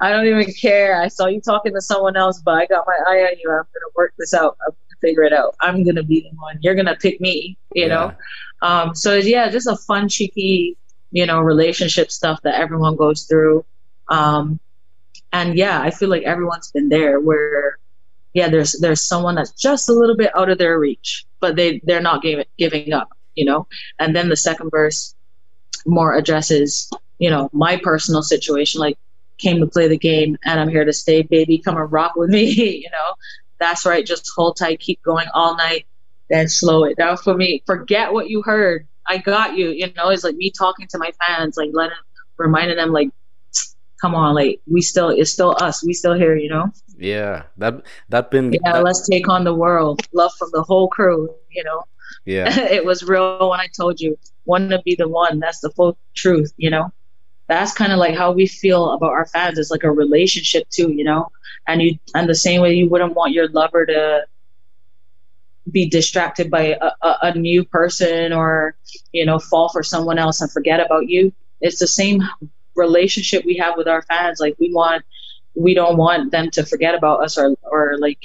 I 0.00 0.10
don't 0.10 0.26
even 0.26 0.52
care. 0.54 1.00
I 1.00 1.08
saw 1.08 1.26
you 1.26 1.40
talking 1.40 1.72
to 1.74 1.80
someone 1.80 2.16
else, 2.16 2.40
but 2.44 2.54
I 2.54 2.66
got 2.66 2.84
my 2.86 2.96
eye 3.06 3.20
on 3.20 3.38
you. 3.42 3.50
I'm 3.50 3.58
gonna 3.58 3.92
work 3.96 4.12
this 4.18 4.34
out. 4.34 4.56
I'm 4.66 4.72
gonna 4.72 5.00
figure 5.00 5.22
it 5.22 5.32
out. 5.32 5.54
I'm 5.60 5.84
gonna 5.84 6.02
be 6.02 6.22
the 6.22 6.36
one. 6.36 6.58
You're 6.60 6.74
gonna 6.74 6.96
pick 6.96 7.20
me. 7.20 7.56
You 7.74 7.84
yeah. 7.84 7.88
know. 7.88 8.14
Um, 8.62 8.94
so 8.94 9.14
yeah, 9.16 9.50
just 9.50 9.66
a 9.66 9.76
fun, 9.76 10.08
cheeky, 10.08 10.76
you 11.10 11.26
know, 11.26 11.40
relationship 11.40 12.10
stuff 12.10 12.40
that 12.42 12.54
everyone 12.54 12.96
goes 12.96 13.24
through. 13.24 13.64
Um, 14.08 14.58
and 15.32 15.56
yeah, 15.56 15.80
I 15.80 15.90
feel 15.90 16.08
like 16.08 16.22
everyone's 16.22 16.70
been 16.70 16.88
there 16.88 17.20
where 17.20 17.78
yeah, 18.34 18.48
there's 18.48 18.72
there's 18.80 19.02
someone 19.02 19.34
that's 19.34 19.52
just 19.52 19.88
a 19.88 19.92
little 19.92 20.16
bit 20.16 20.34
out 20.36 20.48
of 20.48 20.58
their 20.58 20.78
reach, 20.78 21.26
but 21.40 21.56
they 21.56 21.80
they're 21.84 22.00
not 22.00 22.22
giving 22.22 22.46
giving 22.56 22.92
up, 22.92 23.10
you 23.34 23.44
know. 23.44 23.66
And 23.98 24.16
then 24.16 24.28
the 24.28 24.36
second 24.36 24.70
verse 24.70 25.14
more 25.84 26.14
addresses, 26.14 26.90
you 27.18 27.28
know, 27.28 27.50
my 27.52 27.76
personal 27.76 28.22
situation, 28.22 28.80
like 28.80 28.96
came 29.38 29.58
to 29.60 29.66
play 29.66 29.88
the 29.88 29.98
game 29.98 30.38
and 30.44 30.60
I'm 30.60 30.68
here 30.68 30.84
to 30.84 30.92
stay, 30.92 31.22
baby. 31.22 31.58
Come 31.58 31.76
and 31.76 31.90
rock 31.90 32.14
with 32.16 32.30
me, 32.30 32.44
you 32.82 32.90
know. 32.90 33.14
That's 33.58 33.86
right. 33.86 34.04
Just 34.04 34.30
hold 34.34 34.56
tight, 34.56 34.80
keep 34.80 35.02
going 35.02 35.26
all 35.34 35.56
night, 35.56 35.86
then 36.32 36.48
slow 36.48 36.84
it 36.84 36.96
down 36.96 37.18
for 37.18 37.34
me. 37.36 37.62
Forget 37.66 38.12
what 38.12 38.30
you 38.30 38.42
heard. 38.42 38.88
I 39.06 39.18
got 39.18 39.56
you. 39.56 39.68
You 39.68 39.92
know, 39.92 40.08
it's 40.08 40.24
like 40.24 40.36
me 40.36 40.50
talking 40.50 40.86
to 40.88 40.98
my 40.98 41.12
fans, 41.26 41.56
like 41.56 41.70
letting 41.72 41.96
reminding 42.38 42.76
them 42.76 42.90
like 42.90 43.10
come 44.00 44.14
on, 44.14 44.34
like 44.34 44.60
we 44.66 44.80
still 44.80 45.10
it's 45.10 45.30
still 45.30 45.54
us. 45.60 45.84
We 45.84 45.92
still 45.92 46.14
here, 46.14 46.34
you 46.34 46.48
know? 46.48 46.72
Yeah. 46.96 47.44
That 47.58 47.84
that 48.08 48.30
been 48.30 48.52
Yeah, 48.52 48.60
that, 48.64 48.82
let's 48.82 49.06
take 49.06 49.28
on 49.28 49.44
the 49.44 49.54
world. 49.54 50.00
Love 50.12 50.32
from 50.38 50.48
the 50.52 50.62
whole 50.62 50.88
crew, 50.88 51.34
you 51.50 51.62
know. 51.64 51.84
Yeah. 52.24 52.58
it 52.78 52.84
was 52.84 53.02
real 53.02 53.50
when 53.50 53.60
I 53.60 53.68
told 53.76 54.00
you, 54.00 54.18
want 54.46 54.70
to 54.70 54.80
be 54.82 54.94
the 54.94 55.08
one. 55.08 55.38
That's 55.38 55.60
the 55.60 55.70
full 55.70 55.98
truth, 56.14 56.52
you 56.56 56.70
know. 56.70 56.90
That's 57.48 57.74
kind 57.74 57.92
of 57.92 57.98
like 57.98 58.16
how 58.16 58.32
we 58.32 58.46
feel 58.46 58.92
about 58.92 59.10
our 59.10 59.26
fans. 59.26 59.58
It's 59.58 59.70
like 59.70 59.84
a 59.84 59.90
relationship 59.90 60.68
too, 60.70 60.90
you 60.90 61.04
know. 61.04 61.28
And 61.68 61.82
you 61.82 61.98
and 62.14 62.28
the 62.28 62.34
same 62.34 62.62
way 62.62 62.72
you 62.72 62.88
wouldn't 62.88 63.14
want 63.14 63.32
your 63.32 63.48
lover 63.48 63.84
to 63.84 64.26
be 65.70 65.88
distracted 65.88 66.50
by 66.50 66.76
a, 66.80 66.90
a, 67.02 67.18
a, 67.22 67.34
new 67.38 67.64
person 67.64 68.32
or 68.32 68.76
you 69.12 69.24
know 69.24 69.38
fall 69.38 69.68
for 69.68 69.82
someone 69.82 70.18
else 70.18 70.40
and 70.40 70.50
forget 70.50 70.80
about 70.80 71.08
you 71.08 71.32
it's 71.62 71.78
the 71.78 71.86
same 71.86 72.20
relationship 72.74 73.44
we 73.44 73.56
have 73.56 73.76
with 73.76 73.88
our 73.88 74.02
fans. 74.02 74.40
Like 74.40 74.56
we 74.58 74.72
want, 74.72 75.04
we 75.54 75.74
don't 75.74 75.96
want 75.96 76.32
them 76.32 76.50
to 76.50 76.66
forget 76.66 76.94
about 76.94 77.22
us 77.22 77.38
or 77.38 77.54
or 77.62 77.96
like 77.98 78.18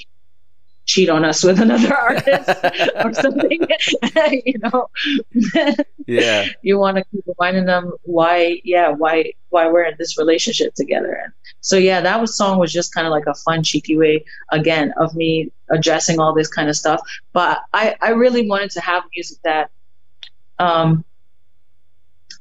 cheat 0.87 1.09
on 1.09 1.23
us 1.23 1.43
with 1.43 1.59
another 1.59 1.93
artist 1.97 2.49
or 3.03 3.13
something. 3.13 3.67
you 4.45 4.57
know. 4.59 4.89
yeah. 6.07 6.47
you 6.63 6.79
want 6.79 6.97
to 6.97 7.03
keep 7.11 7.23
reminding 7.27 7.65
them 7.65 7.93
why, 8.03 8.59
yeah, 8.63 8.89
why 8.89 9.31
why 9.49 9.67
we're 9.67 9.83
in 9.83 9.95
this 9.99 10.17
relationship 10.17 10.73
together. 10.73 11.21
And 11.23 11.33
so 11.61 11.77
yeah, 11.77 12.01
that 12.01 12.19
was 12.19 12.35
song 12.35 12.57
was 12.57 12.73
just 12.73 12.93
kind 12.93 13.05
of 13.05 13.11
like 13.11 13.27
a 13.27 13.35
fun, 13.35 13.63
cheeky 13.63 13.97
way 13.97 14.25
again 14.51 14.93
of 14.97 15.15
me 15.15 15.51
addressing 15.69 16.19
all 16.19 16.33
this 16.33 16.47
kind 16.47 16.69
of 16.69 16.75
stuff. 16.75 17.01
But 17.33 17.59
I 17.73 17.95
I 18.01 18.09
really 18.09 18.47
wanted 18.47 18.71
to 18.71 18.81
have 18.81 19.03
music 19.15 19.37
that 19.43 19.69
um 20.59 21.03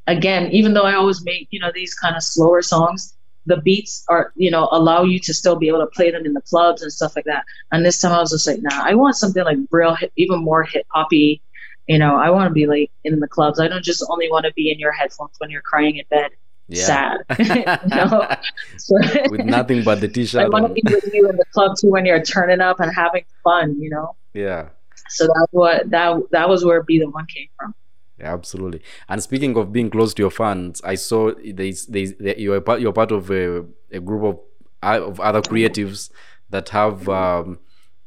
again, 0.07 0.51
even 0.53 0.73
though 0.73 0.85
I 0.85 0.95
always 0.95 1.25
make, 1.25 1.49
you 1.51 1.61
know, 1.61 1.73
these 1.75 1.95
kind 1.95 2.17
of 2.17 2.23
slower 2.23 2.63
songs, 2.63 3.16
the 3.47 3.57
beats 3.59 4.05
are, 4.09 4.33
you 4.37 4.51
know, 4.51 4.69
allow 4.73 5.05
you 5.05 5.19
to 5.21 5.33
still 5.33 5.57
be 5.57 5.69
able 5.69 5.79
to 5.79 5.87
play 5.87 6.11
them 6.11 6.27
in 6.27 6.33
the 6.33 6.41
clubs 6.43 6.83
and 6.83 6.93
stuff 6.93 7.15
like 7.17 7.25
that. 7.27 7.45
And 7.73 7.85
this 7.85 8.01
time 8.01 8.13
I 8.13 8.19
was 8.19 8.31
just 8.31 8.47
like, 8.47 8.61
nah, 8.61 8.83
I 8.85 8.95
want 8.95 9.17
something 9.17 9.45
like 9.45 9.59
real, 9.71 9.95
hip, 9.95 10.13
even 10.17 10.41
more 10.41 10.65
hip 10.65 10.87
hoppy. 10.91 11.41
You 11.87 11.99
know, 11.99 12.17
I 12.17 12.31
want 12.31 12.49
to 12.49 12.53
be 12.53 12.67
like 12.67 12.91
in 13.05 13.21
the 13.21 13.29
clubs. 13.29 13.61
I 13.61 13.69
don't 13.69 13.85
just 13.85 14.05
only 14.11 14.29
want 14.29 14.45
to 14.45 14.53
be 14.55 14.71
in 14.71 14.79
your 14.79 14.91
headphones 14.93 15.37
when 15.39 15.51
you're 15.51 15.63
crying 15.63 15.97
in 15.97 16.05
bed. 16.11 16.33
Yeah. 16.69 16.85
Sad, 16.85 17.19
know? 17.87 18.37
so, 18.77 18.97
with 19.31 19.45
nothing 19.45 19.85
but 19.85 20.01
the 20.01 20.09
t-shirt. 20.09 20.47
I 20.47 20.49
want 20.49 20.67
to 20.67 20.73
be 20.73 20.83
with 20.85 21.15
you 21.15 21.29
in 21.31 21.37
the 21.37 21.45
club 21.53 21.77
too 21.79 21.91
when 21.91 22.05
you're 22.05 22.21
turning 22.21 22.61
up 22.61 22.81
and 22.81 22.93
having 22.93 23.25
fun. 23.45 23.81
You 23.81 23.91
know. 23.91 24.17
Yeah. 24.35 24.71
So 25.11 25.27
that's 25.27 25.53
what 25.53 25.89
that 25.91 26.21
that 26.33 26.49
was 26.49 26.65
where 26.65 26.83
"Be 26.83 26.99
the 26.99 27.09
One" 27.09 27.27
came 27.27 27.47
from. 27.57 27.73
Yeah, 28.19 28.33
absolutely. 28.33 28.83
And 29.09 29.23
speaking 29.23 29.57
of 29.57 29.73
being 29.73 29.91
close 29.91 30.15
to 30.15 30.23
your 30.23 30.31
fans, 30.31 30.81
I 30.83 30.95
saw 30.95 31.33
there's, 31.45 31.87
there's, 31.87 32.15
you're 32.19 32.61
part, 32.63 32.81
you're 32.81 32.93
part 32.93 33.13
of 33.13 33.31
a, 33.31 33.65
a 33.93 34.01
group 34.01 34.23
of 34.23 34.41
of 34.83 35.21
other 35.21 35.43
creatives 35.43 36.11
that 36.51 36.69
have 36.71 37.09
um, 37.09 37.59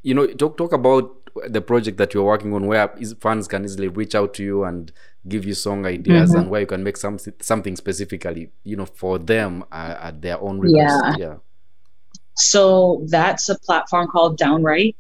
you 0.02 0.14
know 0.14 0.28
talk 0.28 0.58
talk 0.58 0.72
about 0.74 1.16
the 1.48 1.62
project 1.62 1.98
that 1.98 2.14
you're 2.14 2.24
working 2.24 2.54
on 2.54 2.66
where 2.68 2.94
fans 3.20 3.48
can 3.48 3.64
easily 3.64 3.88
reach 3.88 4.16
out 4.16 4.34
to 4.34 4.44
you 4.44 4.64
and 4.64 4.92
give 5.28 5.46
you 5.46 5.54
song 5.54 5.86
ideas 5.86 6.32
mm-hmm. 6.32 6.42
and 6.42 6.50
where 6.50 6.62
you 6.62 6.68
can 6.68 6.84
make 6.84 6.98
some 6.98 7.18
something 7.42 7.76
specifically 7.76 8.50
you 8.64 8.76
know 8.76 8.86
for 8.86 9.20
them 9.20 9.64
uh, 9.72 9.96
at 10.00 10.22
their 10.22 10.40
own 10.42 10.60
request. 10.60 11.04
yeah 11.04 11.16
yeah 11.18 11.36
so 12.36 13.06
that's 13.10 13.50
a 13.50 13.60
platform 13.60 14.08
called 14.08 14.38
downright 14.38 14.96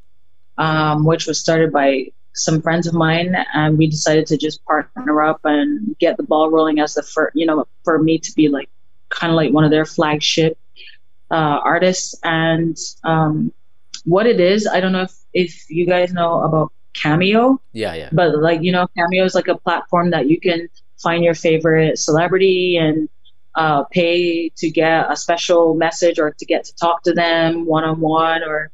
um, 0.57 1.05
which 1.05 1.25
was 1.25 1.39
started 1.39 1.71
by 1.71 2.05
some 2.33 2.61
friends 2.61 2.87
of 2.87 2.93
mine 2.93 3.35
and 3.53 3.77
we 3.77 3.87
decided 3.87 4.25
to 4.27 4.37
just 4.37 4.63
partner 4.65 5.21
up 5.21 5.41
and 5.43 5.95
get 5.99 6.17
the 6.17 6.23
ball 6.23 6.49
rolling 6.49 6.79
as 6.79 6.93
the 6.93 7.03
first 7.03 7.35
you 7.35 7.45
know 7.45 7.65
for 7.83 7.99
me 7.99 8.17
to 8.17 8.31
be 8.33 8.47
like 8.47 8.69
kind 9.09 9.31
of 9.31 9.35
like 9.35 9.51
one 9.51 9.63
of 9.63 9.71
their 9.71 9.85
flagship 9.85 10.57
uh, 11.31 11.59
artists. 11.63 12.15
And 12.23 12.77
um, 13.03 13.51
what 14.05 14.25
it 14.25 14.39
is 14.39 14.65
i 14.65 14.79
don't 14.79 14.93
know 14.93 15.01
if, 15.01 15.13
if 15.33 15.69
you 15.69 15.85
guys 15.85 16.13
know 16.13 16.41
about 16.41 16.71
cameo. 16.93 17.61
Yeah 17.73 17.93
yeah. 17.93 18.09
But 18.11 18.37
like 18.39 18.61
you 18.61 18.71
know 18.71 18.87
cameo 18.97 19.25
is 19.25 19.35
like 19.35 19.47
a 19.47 19.57
platform 19.57 20.11
that 20.11 20.27
you 20.27 20.39
can 20.39 20.69
find 20.97 21.23
your 21.23 21.35
favorite 21.35 21.97
celebrity 21.97 22.77
and 22.77 23.09
uh, 23.55 23.83
pay 23.85 24.49
to 24.57 24.69
get 24.69 25.11
a 25.11 25.15
special 25.15 25.73
message 25.73 26.19
or 26.19 26.31
to 26.31 26.45
get 26.45 26.63
to 26.65 26.75
talk 26.75 27.03
to 27.03 27.13
them 27.13 27.65
one-on-one 27.65 28.43
or 28.43 28.71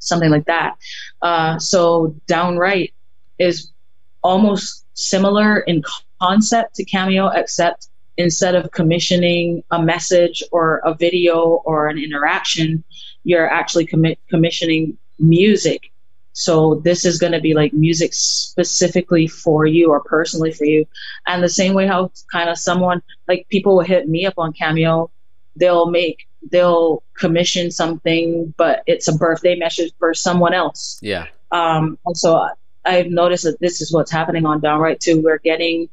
something 0.00 0.30
like 0.30 0.44
that 0.46 0.76
uh, 1.22 1.58
so 1.58 2.14
downright 2.26 2.92
is 3.38 3.70
almost 4.22 4.84
similar 4.94 5.60
in 5.60 5.82
concept 6.20 6.74
to 6.74 6.84
cameo 6.84 7.28
except 7.28 7.88
instead 8.20 8.54
of 8.54 8.70
commissioning 8.70 9.64
a 9.70 9.82
message 9.82 10.42
or 10.52 10.78
a 10.84 10.94
video 10.94 11.62
or 11.64 11.88
an 11.88 11.98
interaction, 11.98 12.84
you're 13.24 13.48
actually 13.48 13.86
commi- 13.86 14.18
commissioning 14.28 14.96
music. 15.18 15.90
So 16.32 16.76
this 16.84 17.04
is 17.04 17.18
going 17.18 17.32
to 17.32 17.40
be 17.40 17.54
like 17.54 17.72
music 17.72 18.12
specifically 18.14 19.26
for 19.26 19.66
you 19.66 19.90
or 19.90 20.00
personally 20.00 20.52
for 20.52 20.64
you. 20.64 20.86
And 21.26 21.42
the 21.42 21.48
same 21.48 21.74
way 21.74 21.86
how 21.86 22.12
kind 22.30 22.48
of 22.48 22.58
someone 22.58 23.02
like 23.26 23.46
people 23.48 23.76
will 23.76 23.84
hit 23.84 24.08
me 24.08 24.26
up 24.26 24.34
on 24.38 24.52
Cameo, 24.52 25.10
they'll 25.56 25.90
make 25.90 26.26
they'll 26.50 27.02
commission 27.18 27.70
something, 27.70 28.54
but 28.56 28.82
it's 28.86 29.08
a 29.08 29.16
birthday 29.16 29.56
message 29.56 29.92
for 29.98 30.14
someone 30.14 30.54
else. 30.54 30.98
Yeah. 31.02 31.26
Um. 31.52 31.98
And 32.06 32.16
so 32.16 32.48
I've 32.84 33.08
noticed 33.08 33.44
that 33.44 33.60
this 33.60 33.80
is 33.80 33.92
what's 33.92 34.10
happening 34.10 34.46
on 34.46 34.60
Downright 34.60 35.00
too. 35.00 35.20
We're 35.20 35.38
getting 35.38 35.88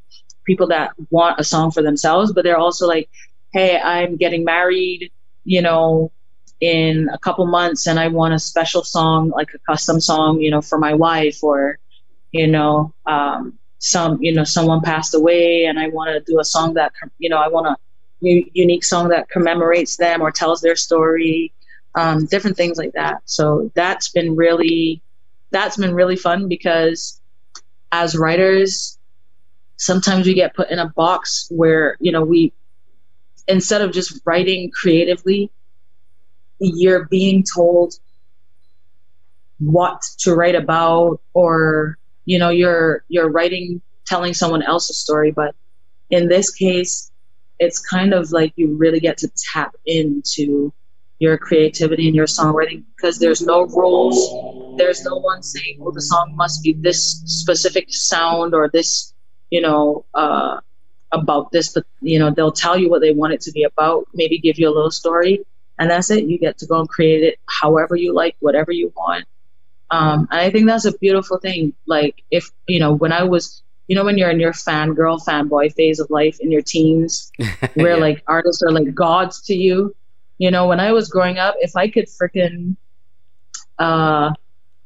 people 0.45 0.67
that 0.67 0.91
want 1.09 1.39
a 1.39 1.43
song 1.43 1.71
for 1.71 1.81
themselves, 1.81 2.31
but 2.31 2.43
they're 2.43 2.57
also 2.57 2.87
like, 2.87 3.09
hey, 3.53 3.77
I'm 3.77 4.15
getting 4.15 4.43
married, 4.45 5.11
you 5.43 5.61
know, 5.61 6.11
in 6.59 7.09
a 7.13 7.17
couple 7.19 7.45
months 7.45 7.85
and 7.85 7.99
I 7.99 8.07
want 8.07 8.33
a 8.33 8.39
special 8.39 8.83
song, 8.83 9.29
like 9.29 9.49
a 9.53 9.59
custom 9.59 9.99
song, 9.99 10.39
you 10.39 10.49
know, 10.49 10.61
for 10.61 10.79
my 10.79 10.93
wife 10.93 11.43
or, 11.43 11.77
you 12.31 12.47
know, 12.47 12.93
um, 13.05 13.59
some, 13.79 14.17
you 14.21 14.33
know, 14.33 14.43
someone 14.43 14.81
passed 14.81 15.13
away 15.13 15.65
and 15.65 15.79
I 15.79 15.89
want 15.89 16.09
to 16.13 16.31
do 16.31 16.39
a 16.39 16.45
song 16.45 16.73
that, 16.75 16.93
you 17.19 17.29
know, 17.29 17.37
I 17.37 17.47
want 17.49 17.77
a 18.23 18.49
unique 18.53 18.83
song 18.83 19.09
that 19.09 19.29
commemorates 19.29 19.97
them 19.97 20.21
or 20.21 20.31
tells 20.31 20.61
their 20.61 20.75
story, 20.75 21.53
um, 21.95 22.25
different 22.25 22.57
things 22.57 22.77
like 22.77 22.93
that. 22.93 23.21
So 23.25 23.71
that's 23.75 24.09
been 24.09 24.35
really, 24.35 25.01
that's 25.51 25.77
been 25.77 25.93
really 25.93 26.15
fun 26.15 26.47
because 26.47 27.19
as 27.91 28.17
writers, 28.17 28.97
sometimes 29.77 30.25
we 30.25 30.33
get 30.33 30.55
put 30.55 30.69
in 30.69 30.79
a 30.79 30.89
box 30.89 31.47
where 31.51 31.97
you 31.99 32.11
know 32.11 32.23
we 32.23 32.51
instead 33.47 33.81
of 33.81 33.91
just 33.91 34.19
writing 34.25 34.69
creatively 34.71 35.49
you're 36.59 37.05
being 37.05 37.43
told 37.55 37.93
what 39.59 40.01
to 40.19 40.35
write 40.35 40.55
about 40.55 41.21
or 41.33 41.97
you 42.25 42.37
know 42.37 42.49
you're 42.49 43.03
you're 43.07 43.29
writing 43.29 43.81
telling 44.05 44.33
someone 44.33 44.63
else's 44.63 44.97
story 44.99 45.31
but 45.31 45.55
in 46.09 46.27
this 46.27 46.53
case 46.53 47.11
it's 47.59 47.79
kind 47.79 48.13
of 48.13 48.31
like 48.31 48.53
you 48.55 48.75
really 48.75 48.99
get 48.99 49.17
to 49.17 49.29
tap 49.53 49.75
into 49.85 50.71
your 51.19 51.37
creativity 51.37 52.07
and 52.07 52.15
your 52.15 52.27
songwriting 52.27 52.83
because 52.95 53.17
there's 53.17 53.41
no 53.41 53.65
rules 53.65 54.77
there's 54.77 55.03
no 55.03 55.15
one 55.15 55.41
saying 55.41 55.77
well 55.79 55.91
the 55.91 56.01
song 56.01 56.31
must 56.35 56.61
be 56.63 56.73
this 56.73 57.23
specific 57.25 57.87
sound 57.89 58.53
or 58.53 58.69
this 58.69 59.13
you 59.49 59.61
know, 59.61 60.05
uh, 60.13 60.59
about 61.11 61.51
this, 61.51 61.73
but 61.73 61.85
you 62.01 62.19
know, 62.19 62.31
they'll 62.31 62.51
tell 62.51 62.77
you 62.77 62.89
what 62.89 63.01
they 63.01 63.11
want 63.11 63.33
it 63.33 63.41
to 63.41 63.51
be 63.51 63.63
about, 63.63 64.07
maybe 64.13 64.39
give 64.39 64.59
you 64.59 64.67
a 64.67 64.73
little 64.73 64.91
story, 64.91 65.45
and 65.79 65.89
that's 65.89 66.11
it. 66.11 66.25
You 66.25 66.37
get 66.37 66.57
to 66.59 66.65
go 66.65 66.79
and 66.79 66.89
create 66.89 67.23
it 67.23 67.39
however 67.47 67.95
you 67.95 68.13
like, 68.13 68.35
whatever 68.39 68.71
you 68.71 68.91
want. 68.95 69.25
Um, 69.89 70.27
and 70.31 70.41
I 70.41 70.49
think 70.49 70.67
that's 70.67 70.83
a 70.83 70.97
beautiful 70.97 71.37
thing. 71.37 71.73
Like 71.85 72.23
if 72.29 72.51
you 72.67 72.79
know, 72.79 72.93
when 72.93 73.13
I 73.13 73.23
was, 73.23 73.63
you 73.87 73.95
know, 73.95 74.03
when 74.03 74.17
you're 74.17 74.29
in 74.29 74.39
your 74.39 74.53
fangirl, 74.53 75.23
fanboy 75.23 75.73
phase 75.73 75.99
of 75.99 76.09
life 76.09 76.39
in 76.39 76.51
your 76.51 76.61
teens, 76.61 77.31
where 77.75 77.95
yeah. 77.95 78.01
like 78.01 78.23
artists 78.27 78.61
are 78.61 78.71
like 78.71 78.93
gods 78.93 79.41
to 79.43 79.55
you. 79.55 79.95
You 80.37 80.51
know, 80.51 80.67
when 80.67 80.79
I 80.79 80.91
was 80.91 81.09
growing 81.09 81.39
up, 81.39 81.55
if 81.59 81.75
I 81.75 81.87
could 81.89 82.05
freaking 82.05 82.75
uh, 83.79 84.33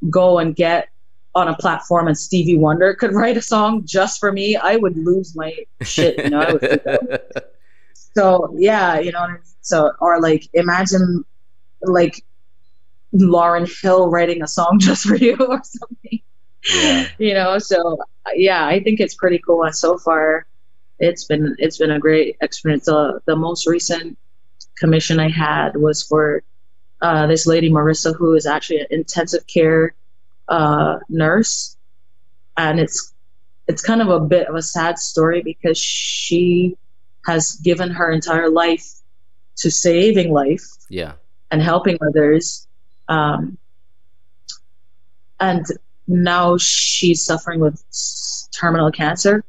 go 0.09 0.39
and 0.39 0.55
get 0.55 0.89
on 1.33 1.47
a 1.47 1.55
platform 1.55 2.07
and 2.07 2.17
Stevie 2.17 2.57
Wonder 2.57 2.93
could 2.93 3.13
write 3.15 3.37
a 3.37 3.41
song 3.41 3.83
just 3.85 4.19
for 4.19 4.31
me, 4.31 4.55
I 4.55 4.75
would 4.75 4.95
lose 4.97 5.35
my 5.35 5.53
shit. 5.81 6.17
You 6.23 6.29
know, 6.29 6.59
so 8.15 8.53
yeah, 8.57 8.99
you 8.99 9.11
know 9.11 9.21
what 9.21 9.29
I 9.29 9.33
mean? 9.33 9.41
So 9.61 9.91
or 9.99 10.21
like 10.21 10.47
imagine 10.53 11.25
like 11.81 12.23
Lauryn 13.13 13.69
Hill 13.81 14.09
writing 14.09 14.43
a 14.43 14.47
song 14.47 14.77
just 14.79 15.05
for 15.05 15.15
you 15.15 15.35
or 15.35 15.61
something. 15.63 16.21
Yeah. 16.69 17.07
You 17.17 17.33
know, 17.33 17.59
so 17.59 17.97
yeah, 18.35 18.65
I 18.65 18.81
think 18.81 18.99
it's 18.99 19.15
pretty 19.15 19.39
cool. 19.39 19.63
And 19.63 19.75
so 19.75 19.97
far, 19.97 20.45
it's 20.99 21.25
been 21.25 21.55
it's 21.59 21.77
been 21.77 21.91
a 21.91 21.99
great 21.99 22.37
experience. 22.41 22.87
Uh, 22.87 23.19
the 23.25 23.35
most 23.35 23.67
recent 23.67 24.17
commission 24.77 25.19
I 25.19 25.29
had 25.29 25.75
was 25.75 26.03
for 26.03 26.43
uh, 27.01 27.27
this 27.27 27.47
lady 27.47 27.69
Marissa, 27.69 28.15
who 28.15 28.35
is 28.35 28.45
actually 28.45 28.81
an 28.81 28.87
intensive 28.91 29.45
care 29.47 29.95
uh, 30.47 30.99
nurse, 31.09 31.75
and 32.57 32.79
it's 32.79 33.13
it's 33.67 33.81
kind 33.81 34.01
of 34.01 34.09
a 34.09 34.19
bit 34.19 34.47
of 34.47 34.55
a 34.55 34.61
sad 34.61 34.99
story 34.99 35.41
because 35.41 35.77
she 35.77 36.77
has 37.25 37.55
given 37.63 37.89
her 37.89 38.11
entire 38.11 38.49
life 38.49 38.87
to 39.57 39.71
saving 39.71 40.31
life, 40.31 40.65
yeah, 40.89 41.13
and 41.49 41.61
helping 41.61 41.97
others, 42.07 42.67
um, 43.07 43.57
and 45.39 45.65
now 46.11 46.57
she's 46.57 47.23
suffering 47.23 47.59
with 47.59 47.83
terminal 48.53 48.91
cancer, 48.91 49.43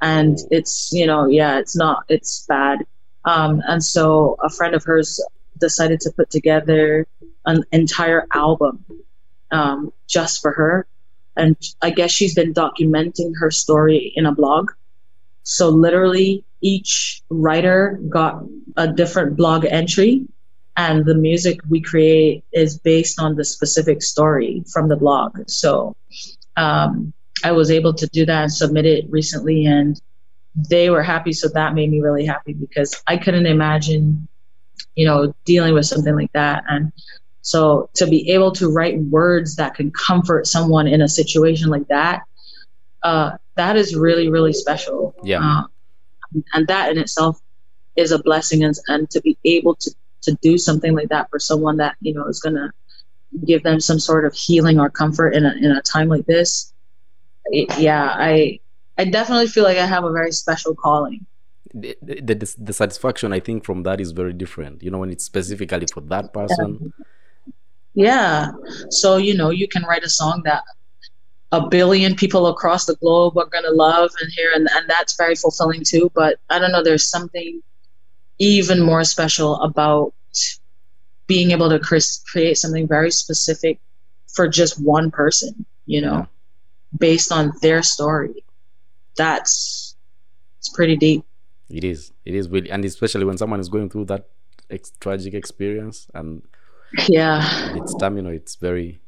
and 0.00 0.38
it's 0.50 0.90
you 0.92 1.06
know 1.06 1.26
yeah 1.26 1.58
it's 1.58 1.76
not 1.76 2.04
it's 2.08 2.44
bad, 2.48 2.84
um, 3.24 3.62
and 3.68 3.82
so 3.82 4.36
a 4.42 4.50
friend 4.50 4.74
of 4.74 4.84
hers 4.84 5.20
decided 5.58 6.00
to 6.00 6.10
put 6.10 6.30
together 6.30 7.06
an 7.46 7.62
entire 7.72 8.26
album 8.32 8.84
um, 9.50 9.92
just 10.08 10.40
for 10.40 10.52
her. 10.52 10.86
And 11.36 11.56
I 11.80 11.90
guess 11.90 12.10
she's 12.10 12.34
been 12.34 12.52
documenting 12.52 13.32
her 13.38 13.50
story 13.50 14.12
in 14.16 14.26
a 14.26 14.32
blog. 14.32 14.70
So 15.42 15.68
literally 15.68 16.44
each 16.60 17.22
writer 17.30 17.98
got 18.08 18.42
a 18.76 18.88
different 18.88 19.36
blog 19.36 19.64
entry 19.64 20.26
and 20.76 21.04
the 21.04 21.14
music 21.14 21.60
we 21.68 21.80
create 21.80 22.44
is 22.52 22.78
based 22.78 23.20
on 23.20 23.36
the 23.36 23.44
specific 23.44 24.02
story 24.02 24.64
from 24.72 24.88
the 24.88 24.96
blog. 24.96 25.38
So 25.48 25.96
um, 26.56 27.12
I 27.44 27.52
was 27.52 27.70
able 27.70 27.94
to 27.94 28.06
do 28.08 28.24
that 28.26 28.42
and 28.42 28.52
submit 28.52 28.86
it 28.86 29.10
recently 29.10 29.66
and 29.66 30.00
they 30.68 30.90
were 30.90 31.02
happy. 31.02 31.32
So 31.32 31.48
that 31.48 31.74
made 31.74 31.90
me 31.90 32.00
really 32.00 32.24
happy 32.24 32.54
because 32.54 32.94
I 33.06 33.16
couldn't 33.16 33.46
imagine, 33.46 34.26
you 34.94 35.06
know, 35.06 35.34
dealing 35.44 35.74
with 35.74 35.86
something 35.86 36.14
like 36.14 36.32
that. 36.32 36.64
And 36.68 36.92
so 37.42 37.90
to 37.94 38.06
be 38.06 38.30
able 38.30 38.52
to 38.52 38.68
write 38.68 39.00
words 39.00 39.56
that 39.56 39.74
can 39.74 39.90
comfort 39.90 40.46
someone 40.46 40.86
in 40.86 41.02
a 41.02 41.08
situation 41.08 41.68
like 41.68 41.88
that, 41.88 42.22
uh, 43.02 43.32
that 43.56 43.76
is 43.76 43.94
really, 43.94 44.28
really 44.28 44.52
special. 44.52 45.14
Yeah. 45.22 45.40
Uh, 45.40 45.62
and 46.54 46.66
that 46.68 46.90
in 46.90 46.98
itself 46.98 47.40
is 47.96 48.12
a 48.12 48.22
blessing 48.22 48.62
and, 48.64 48.74
and 48.88 49.10
to 49.10 49.20
be 49.20 49.36
able 49.44 49.74
to, 49.76 49.94
to 50.22 50.36
do 50.42 50.58
something 50.58 50.94
like 50.94 51.08
that 51.08 51.28
for 51.30 51.38
someone 51.38 51.76
that, 51.78 51.96
you 52.00 52.14
know, 52.14 52.26
is 52.26 52.40
going 52.40 52.56
to 52.56 52.70
give 53.44 53.62
them 53.62 53.80
some 53.80 53.98
sort 53.98 54.24
of 54.24 54.34
healing 54.34 54.80
or 54.80 54.90
comfort 54.90 55.30
in 55.30 55.44
a, 55.44 55.52
in 55.54 55.70
a 55.72 55.82
time 55.82 56.08
like 56.08 56.26
this. 56.26 56.72
It, 57.46 57.78
yeah, 57.78 58.14
I, 58.16 58.60
I 58.98 59.04
definitely 59.04 59.48
feel 59.48 59.64
like 59.64 59.78
I 59.78 59.86
have 59.86 60.04
a 60.04 60.12
very 60.12 60.32
special 60.32 60.74
calling 60.74 61.26
the, 61.72 61.96
the, 62.02 62.54
the 62.58 62.72
satisfaction 62.72 63.32
i 63.32 63.38
think 63.38 63.64
from 63.64 63.84
that 63.84 64.00
is 64.00 64.10
very 64.10 64.32
different 64.32 64.82
you 64.82 64.90
know 64.90 64.98
when 64.98 65.08
it's 65.08 65.22
specifically 65.22 65.86
for 65.94 66.00
that 66.00 66.32
person 66.32 66.92
yeah. 67.94 68.52
So, 68.90 69.16
you 69.16 69.34
know, 69.34 69.50
you 69.50 69.68
can 69.68 69.82
write 69.84 70.04
a 70.04 70.08
song 70.08 70.42
that 70.44 70.62
a 71.52 71.68
billion 71.68 72.14
people 72.14 72.46
across 72.46 72.86
the 72.86 72.94
globe 72.96 73.36
are 73.36 73.46
going 73.46 73.64
to 73.64 73.72
love 73.72 74.10
and 74.20 74.30
hear 74.32 74.50
and, 74.54 74.68
and 74.72 74.88
that's 74.88 75.16
very 75.16 75.34
fulfilling 75.34 75.82
too 75.82 76.08
but 76.14 76.38
i 76.48 76.60
don't 76.60 76.70
know 76.70 76.80
there's 76.80 77.10
something 77.10 77.60
even 78.40 78.80
more 78.80 79.04
special 79.04 79.60
about 79.62 80.12
being 81.28 81.52
able 81.52 81.68
to 81.68 81.78
create 81.78 82.58
something 82.58 82.88
very 82.88 83.10
specific 83.12 83.78
for 84.26 84.48
just 84.48 84.82
one 84.82 85.10
person 85.10 85.64
you 85.86 86.00
know 86.00 86.18
yeah. 86.18 86.26
based 86.98 87.30
on 87.30 87.52
their 87.62 87.82
story 87.82 88.42
that's 89.16 89.94
it's 90.58 90.68
pretty 90.70 90.96
deep 90.96 91.24
it 91.68 91.84
is 91.84 92.12
it 92.24 92.34
is 92.34 92.48
really 92.48 92.70
and 92.70 92.84
especially 92.84 93.24
when 93.24 93.38
someone 93.38 93.60
is 93.60 93.68
going 93.68 93.88
through 93.88 94.04
that 94.04 94.28
ex- 94.70 94.92
tragic 94.98 95.34
experience 95.34 96.08
and 96.14 96.42
yeah 97.08 97.76
it's 97.76 97.94
time 97.94 98.16
you 98.16 98.22
know 98.22 98.30
it's 98.30 98.56
very 98.56 99.00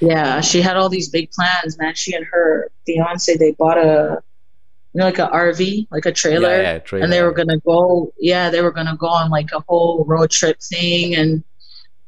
yeah, 0.00 0.40
she 0.40 0.60
had 0.60 0.76
all 0.76 0.88
these 0.88 1.08
big 1.08 1.30
plans, 1.30 1.78
man. 1.78 1.94
She 1.94 2.14
and 2.14 2.26
her 2.26 2.70
fiance 2.86 3.36
they 3.36 3.52
bought 3.52 3.78
a 3.78 4.22
you 4.94 5.00
know 5.00 5.06
like 5.06 5.18
a 5.18 5.28
RV, 5.28 5.88
like 5.90 6.06
a 6.06 6.12
trailer, 6.12 6.50
yeah, 6.50 6.72
yeah, 6.74 6.78
trailer. 6.78 7.04
and 7.04 7.12
they 7.12 7.22
were 7.22 7.32
gonna 7.32 7.58
go. 7.58 8.12
Yeah, 8.18 8.50
they 8.50 8.62
were 8.62 8.70
gonna 8.70 8.96
go 8.96 9.08
on 9.08 9.30
like 9.30 9.50
a 9.52 9.60
whole 9.68 10.04
road 10.06 10.30
trip 10.30 10.60
thing, 10.60 11.14
and 11.16 11.42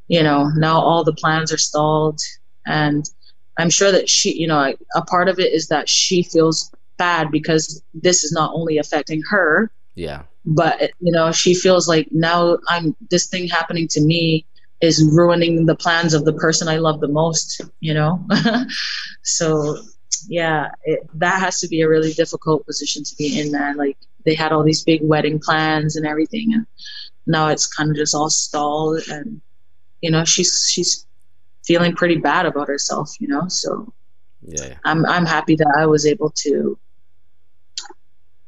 you 0.09 0.23
know 0.23 0.49
now 0.57 0.81
all 0.81 1.03
the 1.03 1.15
plans 1.15 1.53
are 1.53 1.59
stalled, 1.59 2.21
and 2.67 3.09
I'm 3.59 3.71
sure 3.71 3.91
that 3.91 4.09
she, 4.09 4.35
you 4.39 4.47
know, 4.47 4.75
a 4.95 5.03
part 5.03 5.29
of 5.29 5.39
it 5.39 5.53
is 5.53 5.69
that 5.69 5.89
she 5.89 6.23
feels 6.23 6.73
bad 6.99 7.31
because 7.31 7.83
this 7.95 8.23
is 8.23 8.33
not 8.33 8.53
only 8.55 8.79
affecting 8.79 9.23
her. 9.31 9.71
Yeah. 9.95 10.23
But 10.45 10.93
you 11.01 11.11
know, 11.11 11.33
she 11.33 11.55
feels 11.55 11.89
like 11.89 12.09
now 12.13 12.59
I'm 12.69 12.95
this 13.11 13.27
thing 13.27 13.49
happening 13.49 13.89
to 13.89 14.01
me 14.01 14.47
is 14.81 15.03
ruining 15.13 15.67
the 15.67 15.75
plans 15.75 16.15
of 16.15 16.25
the 16.25 16.35
person 16.35 16.69
I 16.69 16.77
love 16.77 17.01
the 17.01 17.09
most, 17.09 17.63
you 17.81 17.95
know? 17.95 18.25
so, 19.23 19.79
yeah, 20.29 20.71
it, 20.85 21.01
that 21.15 21.41
has 21.41 21.61
to 21.61 21.69
be 21.69 21.81
a 21.81 21.89
really 21.89 22.13
difficult 22.13 22.65
position 22.67 23.05
to 23.05 23.17
be 23.17 23.41
in, 23.41 23.51
man. 23.51 23.77
Like, 23.77 23.99
they 24.25 24.35
had 24.35 24.53
all 24.53 24.63
these 24.63 24.85
big 24.85 25.03
wedding 25.03 25.39
plans 25.39 25.97
and 25.97 26.07
everything, 26.07 26.55
and 26.55 26.67
now 27.27 27.49
it's 27.49 27.67
kind 27.67 27.91
of 27.91 27.97
just 27.97 28.15
all 28.15 28.31
stalled. 28.31 29.03
And, 29.09 29.41
you 30.01 30.11
know, 30.11 30.25
she's, 30.25 30.69
she's 30.73 31.07
feeling 31.65 31.95
pretty 31.95 32.17
bad 32.17 32.47
about 32.47 32.69
herself, 32.69 33.15
you 33.21 33.29
know? 33.29 33.49
So, 33.49 33.93
yeah, 34.43 34.75
I'm, 34.85 35.05
I'm 35.07 35.27
happy 35.27 35.57
that 35.57 35.75
I 35.79 35.87
was 35.87 36.07
able 36.07 36.31
to 36.31 36.79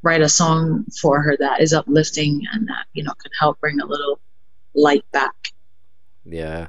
write 0.03 0.23
a 0.23 0.29
song 0.29 0.85
for 1.01 1.21
her 1.21 1.37
that 1.39 1.61
is 1.61 1.73
uplifting 1.73 2.43
and 2.53 2.69
that, 2.69 2.87
you 2.93 3.03
know, 3.03 3.13
can 3.21 3.33
help 3.41 3.61
bring 3.61 3.81
a 3.81 3.87
little 3.87 4.21
light 4.75 5.05
back 5.13 5.35
yeah. 6.31 6.69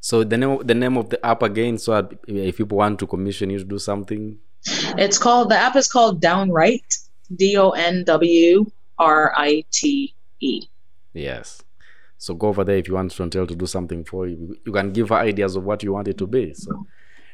So 0.00 0.24
the 0.24 0.36
name 0.36 0.50
of, 0.50 0.66
the 0.66 0.74
name 0.74 0.96
of 0.96 1.10
the 1.10 1.24
app 1.24 1.42
again. 1.42 1.78
So 1.78 2.08
if 2.26 2.56
people 2.56 2.78
want 2.78 2.98
to 3.00 3.06
commission 3.06 3.50
you 3.50 3.58
to 3.58 3.64
do 3.64 3.78
something, 3.78 4.38
it's 4.98 5.18
called 5.18 5.50
the 5.50 5.56
app 5.56 5.76
is 5.76 5.88
called 5.88 6.20
Downright. 6.20 6.96
D 7.34 7.56
O 7.56 7.70
N 7.70 8.04
W 8.04 8.66
R 8.98 9.32
I 9.36 9.64
T 9.70 10.14
E. 10.40 10.62
Yes. 11.12 11.62
So 12.18 12.34
go 12.34 12.48
over 12.48 12.64
there 12.64 12.76
if 12.76 12.88
you 12.88 12.94
want 12.94 13.12
Shontelle 13.12 13.48
to 13.48 13.54
do 13.54 13.66
something 13.66 14.04
for 14.04 14.26
you. 14.26 14.56
You 14.66 14.72
can 14.72 14.92
give 14.92 15.08
her 15.08 15.16
ideas 15.16 15.56
of 15.56 15.64
what 15.64 15.82
you 15.82 15.92
want 15.92 16.08
it 16.08 16.18
to 16.18 16.26
be. 16.26 16.52
So 16.54 16.86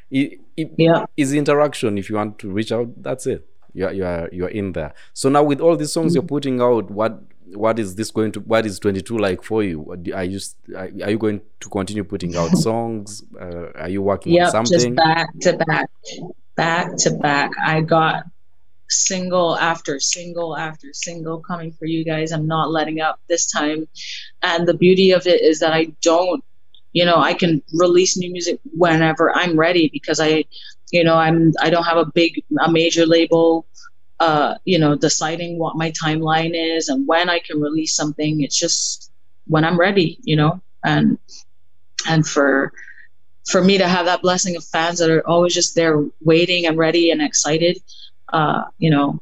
it, 0.09 0.39
it 0.55 0.71
yeah. 0.77 1.05
is 1.17 1.33
interaction. 1.33 1.97
If 1.97 2.09
you 2.09 2.15
want 2.15 2.39
to 2.39 2.49
reach 2.49 2.71
out, 2.71 2.89
that's 3.01 3.27
it. 3.27 3.45
You 3.73 3.87
are, 3.87 3.93
you 3.93 4.05
are 4.05 4.29
you 4.31 4.45
are 4.45 4.49
in 4.49 4.71
there. 4.71 4.93
So 5.13 5.29
now 5.29 5.43
with 5.43 5.59
all 5.59 5.75
these 5.75 5.91
songs 5.91 6.11
mm-hmm. 6.11 6.15
you're 6.15 6.27
putting 6.27 6.61
out, 6.61 6.89
what 6.89 7.21
what 7.53 7.79
is 7.79 7.95
this 7.95 8.11
going 8.11 8.31
to 8.33 8.39
what 8.41 8.65
is 8.65 8.79
22 8.79 9.17
like 9.17 9.43
for 9.43 9.63
you? 9.63 9.95
Are 10.13 10.23
you 10.23 10.39
are 10.75 11.09
you 11.11 11.17
going 11.17 11.41
to 11.59 11.69
continue 11.69 12.03
putting 12.03 12.35
out 12.35 12.49
songs? 12.57 13.23
Uh, 13.39 13.71
are 13.75 13.89
you 13.89 14.01
working 14.01 14.33
yep, 14.33 14.47
on 14.47 14.65
something? 14.65 14.95
just 14.95 14.95
back 14.95 15.29
to 15.41 15.53
back 15.53 15.89
back 16.55 16.97
to 16.97 17.11
back. 17.11 17.51
I 17.63 17.81
got 17.81 18.23
single 18.89 19.57
after 19.57 19.99
single 19.99 20.57
after 20.57 20.93
single 20.93 21.39
coming 21.39 21.71
for 21.73 21.85
you 21.85 22.05
guys. 22.05 22.31
I'm 22.31 22.47
not 22.47 22.71
letting 22.71 23.01
up 23.01 23.19
this 23.27 23.45
time. 23.51 23.87
And 24.41 24.67
the 24.67 24.73
beauty 24.73 25.11
of 25.11 25.27
it 25.27 25.41
is 25.41 25.59
that 25.59 25.73
i 25.73 25.85
don't 26.01 26.43
you 26.93 27.05
know 27.05 27.17
i 27.17 27.33
can 27.33 27.61
release 27.73 28.17
new 28.17 28.31
music 28.31 28.59
whenever 28.73 29.35
i'm 29.35 29.59
ready 29.59 29.89
because 29.91 30.19
i 30.19 30.43
you 30.91 31.03
know 31.03 31.15
i'm 31.15 31.53
i 31.61 31.69
don't 31.69 31.83
have 31.83 31.97
a 31.97 32.05
big 32.05 32.43
a 32.65 32.71
major 32.71 33.05
label 33.05 33.65
uh, 34.19 34.55
you 34.65 34.79
know, 34.79 34.95
deciding 34.95 35.59
what 35.59 35.75
my 35.75 35.91
timeline 35.91 36.51
is 36.53 36.89
and 36.89 37.07
when 37.07 37.29
I 37.29 37.39
can 37.39 37.61
release 37.61 37.95
something. 37.95 38.41
It's 38.41 38.57
just 38.57 39.11
when 39.45 39.63
I'm 39.63 39.79
ready, 39.79 40.17
you 40.23 40.35
know, 40.35 40.61
and 40.83 41.17
and 42.07 42.25
for 42.27 42.73
for 43.47 43.63
me 43.63 43.77
to 43.77 43.87
have 43.87 44.05
that 44.05 44.21
blessing 44.21 44.55
of 44.55 44.63
fans 44.65 44.99
that 44.99 45.09
are 45.09 45.25
always 45.27 45.53
just 45.53 45.75
there 45.75 46.03
waiting 46.21 46.65
and 46.65 46.77
ready 46.77 47.11
and 47.11 47.21
excited, 47.21 47.77
uh, 48.33 48.63
you 48.77 48.89
know, 48.89 49.21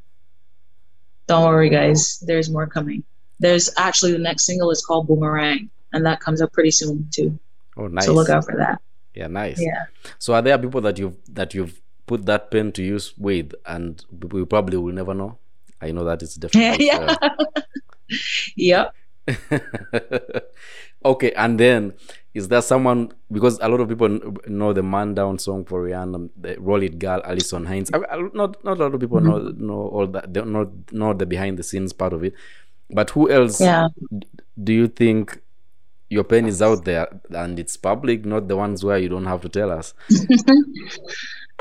don't 1.28 1.44
worry, 1.44 1.70
guys. 1.70 2.20
There's 2.26 2.50
more 2.50 2.68
coming. 2.68 3.04
There's 3.40 3.70
actually 3.78 4.14
the 4.14 4.20
next 4.20 4.46
single 4.46 4.72
is 4.72 4.84
called 4.86 5.08
Boomerang, 5.08 5.70
and 5.94 6.06
that 6.06 6.22
comes 6.22 6.42
up 6.42 6.54
pretty 6.54 6.72
soon 6.72 7.08
too. 7.12 7.38
Oh, 7.78 7.88
nice. 7.88 8.06
So 8.06 8.14
look 8.14 8.30
out 8.30 8.46
for 8.46 8.56
that. 8.58 8.82
Yeah, 9.14 9.28
nice. 9.28 9.62
Yeah. 9.62 9.86
So 10.20 10.34
are 10.34 10.42
there 10.42 10.58
people 10.58 10.82
that 10.82 10.98
you've 10.98 11.18
that 11.34 11.54
you've 11.54 11.82
put 12.06 12.26
that 12.26 12.52
pen 12.52 12.72
to 12.74 12.84
use 12.84 13.14
with, 13.18 13.54
and 13.66 14.04
we 14.32 14.46
probably 14.46 14.78
will 14.78 14.94
never 14.94 15.14
know. 15.14 15.38
I 15.82 15.92
know 15.92 16.04
that 16.04 16.22
it's 16.22 16.36
difficult. 16.44 16.80
yeah. 16.80 17.16
yep. 18.56 18.94
okay, 21.06 21.32
and 21.32 21.60
then 21.60 21.94
is 22.36 22.50
there 22.50 22.62
someone 22.62 23.12
because 23.32 23.58
a 23.62 23.70
lot 23.70 23.80
of 23.80 23.90
people 23.90 24.20
know 24.48 24.74
the 24.74 24.84
man 24.84 25.16
down 25.16 25.40
song 25.40 25.66
for 25.66 25.84
Rihanna, 25.84 26.30
the 26.36 26.60
Roll 26.60 26.84
It 26.84 27.00
Gal, 27.00 27.22
Alison 27.24 27.66
Hinds. 27.66 27.90
Not 27.92 28.64
not 28.64 28.78
a 28.78 28.84
lot 28.84 28.94
of 28.94 29.00
people 29.00 29.20
mm-hmm. 29.20 29.30
know 29.30 29.74
know 29.74 29.88
all 29.88 30.08
that. 30.08 30.34
They 30.34 30.44
know, 30.44 30.72
know 30.92 31.14
the 31.14 31.26
behind 31.26 31.58
the 31.58 31.64
scenes 31.64 31.94
part 31.94 32.14
of 32.14 32.24
it. 32.24 32.34
But 32.90 33.10
who 33.12 33.32
else 33.32 33.62
yeah. 33.62 33.88
do 34.62 34.74
you 34.74 34.88
think 34.88 35.42
your 36.10 36.24
pen 36.24 36.46
is 36.46 36.62
out 36.62 36.86
there 36.86 37.08
and 37.30 37.58
it's 37.58 37.78
public, 37.78 38.26
not 38.26 38.48
the 38.48 38.56
ones 38.56 38.84
where 38.84 38.98
you 38.98 39.10
don't 39.10 39.26
have 39.26 39.42
to 39.42 39.50
tell 39.50 39.72
us? 39.72 39.94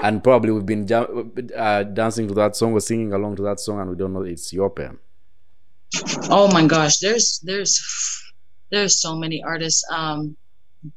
and 0.03 0.23
probably 0.23 0.51
we've 0.51 0.67
been 0.67 0.87
uh, 1.57 1.83
dancing 1.85 2.27
to 2.29 2.35
that 2.35 2.57
song 2.57 2.73
or 2.73 2.81
singing 2.81 3.13
along 3.13 3.37
to 3.37 3.43
that 3.43 3.61
song 3.61 3.81
and 3.81 3.91
we 3.91 3.97
don't 3.97 4.13
know 4.13 4.23
it's 4.23 4.53
your 4.53 4.71
pen 4.71 4.99
oh 6.31 6.51
my 6.53 6.67
gosh 6.67 6.99
there's 6.99 7.41
there's 7.45 8.33
there's 8.71 9.01
so 9.01 9.15
many 9.15 9.43
artists 9.43 9.85
um 9.91 10.37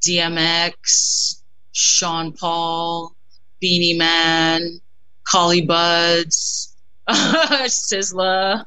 dmx 0.01 1.41
sean 1.71 2.31
paul 2.31 3.15
beenie 3.59 3.97
man 3.97 4.79
collie 5.23 5.65
buddz 5.65 6.75
sizzla 7.09 8.63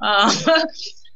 um, 0.00 0.32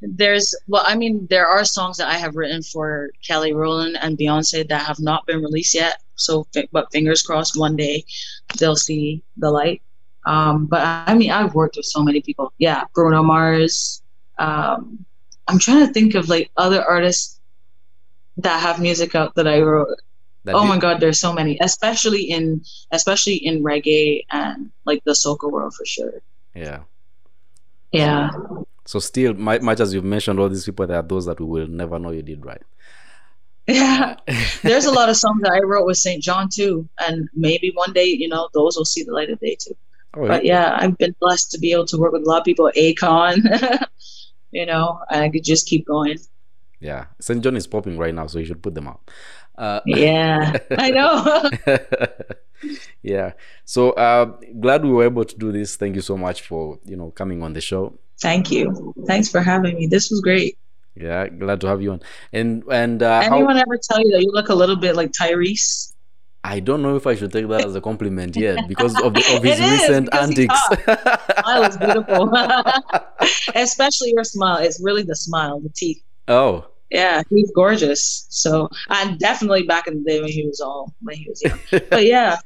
there's 0.03 0.55
well 0.67 0.83
i 0.87 0.97
mean 0.97 1.27
there 1.31 1.47
are 1.47 1.65
songs 1.65 1.97
that 1.99 2.09
i 2.09 2.19
have 2.19 2.35
written 2.35 2.63
for 2.63 3.11
kelly 3.27 3.53
rowland 3.53 3.97
and 4.01 4.19
beyonce 4.19 4.67
that 4.67 4.85
have 4.85 4.99
not 4.99 5.25
been 5.27 5.41
released 5.41 5.75
yet 5.75 6.03
so, 6.21 6.47
but 6.73 6.93
fingers 6.93 7.23
crossed, 7.23 7.59
one 7.59 7.77
day 7.77 8.05
they'll 8.59 8.77
see 8.77 9.23
the 9.37 9.51
light. 9.51 9.83
Um, 10.27 10.67
but 10.67 10.83
I 10.83 11.15
mean, 11.15 11.31
I've 11.31 11.55
worked 11.55 11.77
with 11.77 11.87
so 11.87 12.03
many 12.03 12.21
people. 12.21 12.53
Yeah, 12.59 12.85
Bruno 12.95 13.23
Mars. 13.23 14.03
Um, 14.39 15.05
I'm 15.49 15.59
trying 15.59 15.87
to 15.87 15.93
think 15.93 16.15
of 16.15 16.29
like 16.29 16.51
other 16.57 16.85
artists 16.85 17.41
that 18.37 18.61
have 18.61 18.81
music 18.81 19.15
out 19.15 19.35
that 19.35 19.49
I 19.49 19.61
wrote. 19.61 19.89
That 20.45 20.55
oh 20.55 20.65
my 20.65 20.79
God, 20.79 21.01
there's 21.01 21.21
so 21.21 21.33
many, 21.33 21.59
especially 21.61 22.23
in 22.23 22.63
especially 22.93 23.35
in 23.37 23.63
reggae 23.63 24.25
and 24.31 24.71
like 24.87 25.05
the 25.05 25.13
soca 25.13 25.51
world 25.51 25.75
for 25.75 25.85
sure. 25.85 26.23
Yeah. 26.55 26.81
Yeah. 27.93 28.31
So 28.87 28.99
still, 28.99 29.35
much 29.35 29.81
as 29.81 29.93
you've 29.93 30.05
mentioned 30.05 30.41
all 30.41 30.49
these 30.49 30.65
people, 30.65 30.87
there 30.87 30.99
are 30.99 31.03
those 31.03 31.27
that 31.27 31.41
we 31.41 31.47
will 31.47 31.67
never 31.67 31.99
know 31.99 32.11
you 32.11 32.23
did 32.23 32.45
right. 32.45 32.63
Yeah, 33.71 34.17
there's 34.63 34.85
a 34.85 34.93
lot 34.93 35.09
of 35.09 35.17
songs 35.17 35.43
that 35.43 35.53
I 35.53 35.61
wrote 35.61 35.87
with 35.87 35.97
St. 35.97 36.23
John 36.23 36.49
too, 36.53 36.89
and 36.99 37.29
maybe 37.35 37.71
one 37.75 37.93
day, 37.93 38.07
you 38.07 38.29
know, 38.29 38.49
those 38.55 38.77
will 38.77 38.85
see 38.85 39.03
the 39.03 39.13
light 39.13 39.31
of 39.31 39.41
day 39.41 39.57
too. 39.61 39.77
Oh, 40.15 40.27
but 40.27 40.45
yeah, 40.45 40.77
I've 40.79 40.99
been 40.99 41.15
blessed 41.21 41.53
to 41.53 41.59
be 41.59 41.73
able 41.73 41.87
to 41.87 41.97
work 41.97 42.13
with 42.13 42.23
a 42.23 42.29
lot 42.29 42.41
of 42.41 42.45
people. 42.45 42.71
Akon. 42.77 43.85
you 44.51 44.67
know, 44.67 44.99
I 45.09 45.29
could 45.29 45.45
just 45.45 45.69
keep 45.69 45.87
going. 45.87 46.19
Yeah, 46.81 47.07
St. 47.21 47.43
John 47.43 47.57
is 47.57 47.67
popping 47.67 47.97
right 47.97 48.15
now, 48.15 48.27
so 48.27 48.39
you 48.39 48.45
should 48.45 48.63
put 48.63 48.75
them 48.75 48.89
out. 48.89 49.09
Uh, 49.57 49.81
yeah, 49.87 50.57
I 50.71 50.91
know. 50.91 51.89
yeah, 53.03 53.33
so 53.65 53.91
uh, 53.91 54.25
glad 54.59 54.85
we 54.85 54.91
were 54.91 55.05
able 55.05 55.25
to 55.25 55.37
do 55.37 55.53
this. 55.53 55.77
Thank 55.77 55.95
you 55.95 56.03
so 56.03 56.17
much 56.17 56.43
for 56.43 56.79
you 56.85 56.97
know 56.97 57.11
coming 57.11 57.43
on 57.43 57.53
the 57.53 57.61
show. 57.61 57.99
Thank 58.21 58.51
you. 58.51 58.95
Thanks 59.07 59.31
for 59.31 59.41
having 59.41 59.77
me. 59.77 59.87
This 59.87 60.11
was 60.11 60.21
great. 60.21 60.59
Yeah, 60.95 61.29
glad 61.29 61.61
to 61.63 61.67
have 61.69 61.83
you 61.83 61.93
on. 61.93 62.01
And 62.33 62.65
and 62.71 63.03
uh, 63.03 63.21
anyone 63.25 63.57
how... 63.57 63.63
ever 63.63 63.79
tell 63.79 64.01
you 64.01 64.11
that 64.13 64.23
you 64.23 64.31
look 64.33 64.49
a 64.49 64.55
little 64.55 64.77
bit 64.77 64.97
like 64.97 65.13
Tyrese? 65.13 65.93
I 66.43 66.61
don't 66.61 66.81
know 66.81 66.97
if 66.97 67.07
I 67.07 67.15
should 67.15 67.33
take 67.33 67.49
that 67.49 67.67
as 67.67 67.75
a 67.75 67.81
compliment 67.81 68.35
yet 68.35 68.67
because 68.69 68.99
of, 69.03 69.13
the, 69.13 69.37
of 69.37 69.43
his 69.45 69.61
recent 69.61 70.13
antics. 70.15 70.55
smile 71.41 71.63
is 71.65 71.77
beautiful, 71.77 72.33
especially 73.55 74.13
your 74.15 74.25
smile. 74.25 74.57
It's 74.59 74.81
really 74.83 75.03
the 75.03 75.17
smile, 75.17 75.61
the 75.61 75.69
teeth. 75.69 76.03
Oh, 76.29 76.67
yeah, 76.91 77.23
he's 77.31 77.51
gorgeous. 77.53 78.27
So, 78.31 78.69
and 78.89 79.19
definitely 79.19 79.63
back 79.63 79.87
in 79.87 80.03
the 80.03 80.11
day 80.11 80.21
when 80.21 80.31
he 80.31 80.47
was 80.47 80.61
all 80.61 80.95
when 81.03 81.17
he 81.17 81.29
was 81.29 81.43
young. 81.43 81.59
but 81.91 82.05
yeah, 82.05 82.39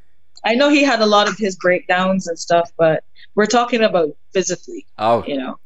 I 0.45 0.55
know 0.55 0.69
he 0.69 0.83
had 0.83 1.01
a 1.01 1.07
lot 1.07 1.29
of 1.29 1.39
his 1.39 1.57
breakdowns 1.57 2.27
and 2.27 2.39
stuff, 2.39 2.71
but 2.77 3.05
we're 3.35 3.47
talking 3.47 3.83
about 3.83 4.17
physically. 4.33 4.87
Oh, 4.99 5.25
You 5.27 5.39
know, 5.39 5.59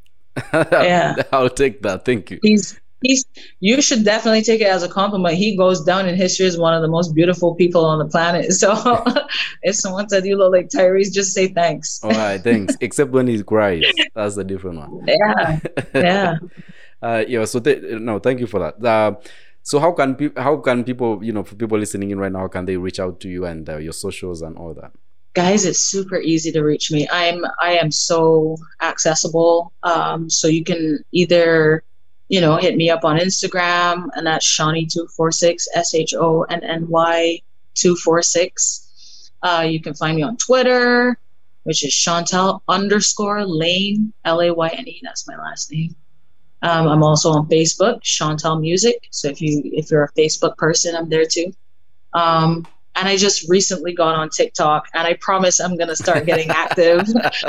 yeah. 0.52 1.16
I'll 1.32 1.50
take 1.50 1.82
that. 1.82 2.04
Thank 2.04 2.30
you. 2.30 2.38
he's 2.42 2.78
he's. 3.02 3.24
You 3.60 3.80
should 3.82 4.04
definitely 4.04 4.42
take 4.42 4.60
it 4.60 4.66
as 4.66 4.82
a 4.82 4.88
compliment. 4.88 5.34
He 5.36 5.56
goes 5.56 5.84
down 5.84 6.08
in 6.08 6.16
history 6.16 6.46
as 6.46 6.58
one 6.58 6.74
of 6.74 6.82
the 6.82 6.88
most 6.88 7.14
beautiful 7.14 7.54
people 7.54 7.84
on 7.84 7.98
the 7.98 8.06
planet. 8.06 8.52
So, 8.58 8.72
if 9.62 9.76
someone 9.76 10.08
said 10.08 10.26
you 10.26 10.36
look 10.36 10.52
like 10.52 10.68
Tyrese, 10.68 11.12
just 11.12 11.32
say 11.32 11.48
thanks. 11.48 12.00
All 12.02 12.10
right, 12.10 12.42
thanks. 12.42 12.76
Except 12.80 13.10
when 13.10 13.26
he 13.26 13.42
cries, 13.42 13.84
that's 14.14 14.36
a 14.36 14.44
different 14.44 14.78
one. 14.78 15.06
Yeah, 15.06 15.60
yeah. 15.94 16.34
uh, 17.02 17.24
yeah. 17.26 17.44
So 17.44 17.60
th- 17.60 17.82
no, 18.00 18.18
thank 18.18 18.40
you 18.40 18.46
for 18.46 18.60
that. 18.60 18.84
Uh, 18.84 19.16
so 19.62 19.78
how 19.78 19.92
can 19.92 20.16
pe- 20.16 20.34
how 20.36 20.56
can 20.56 20.82
people 20.82 21.22
you 21.22 21.32
know 21.32 21.44
for 21.44 21.54
people 21.54 21.78
listening 21.78 22.10
in 22.10 22.18
right 22.18 22.32
now, 22.32 22.40
how 22.40 22.48
can 22.48 22.64
they 22.64 22.76
reach 22.76 22.98
out 22.98 23.20
to 23.20 23.28
you 23.28 23.44
and 23.44 23.68
uh, 23.68 23.76
your 23.76 23.92
socials 23.92 24.42
and 24.42 24.56
all 24.56 24.74
that? 24.74 24.92
Guys 25.34 25.64
it's 25.64 25.80
super 25.80 26.18
easy 26.18 26.50
to 26.52 26.62
reach 26.62 26.90
me. 26.90 27.08
I'm 27.10 27.44
i 27.62 27.72
am 27.72 27.92
so 27.92 28.56
accessible. 28.82 29.72
Um, 29.82 30.28
so 30.28 30.48
you 30.48 30.64
can 30.64 31.04
either 31.12 31.84
you 32.28 32.40
know 32.40 32.56
hit 32.56 32.76
me 32.76 32.90
up 32.90 33.04
on 33.04 33.18
instagram 33.18 34.08
and 34.14 34.26
that's 34.26 34.46
shonny246 34.46 35.64
s-h-o-n-n-y 35.74 37.40
246 37.74 39.30
uh, 39.42 39.66
you 39.68 39.80
can 39.80 39.94
find 39.94 40.16
me 40.16 40.22
on 40.22 40.36
twitter 40.36 41.18
which 41.64 41.84
is 41.84 41.92
shontelle 41.92 42.60
underscore 42.68 43.44
layne 43.44 44.12
l-a-y-n-e 44.24 45.00
that's 45.02 45.26
my 45.26 45.36
last 45.36 45.72
name. 45.72 45.94
Um, 46.62 46.88
i'm 46.88 47.02
also 47.02 47.30
on 47.30 47.48
facebook 47.48 48.02
shontelle 48.02 48.60
music. 48.60 49.08
So 49.10 49.28
if 49.28 49.40
you 49.40 49.62
if 49.64 49.90
you're 49.90 50.04
a 50.04 50.12
facebook 50.12 50.56
person 50.56 50.94
i'm 50.94 51.08
there 51.08 51.26
too. 51.26 51.52
Um, 52.14 52.66
and 52.98 53.08
I 53.08 53.16
just 53.16 53.48
recently 53.48 53.94
got 53.94 54.16
on 54.16 54.28
TikTok, 54.28 54.88
and 54.92 55.06
I 55.06 55.14
promise 55.20 55.60
I'm 55.60 55.76
gonna 55.76 55.94
start 55.94 56.26
getting 56.26 56.50
active. 56.50 57.06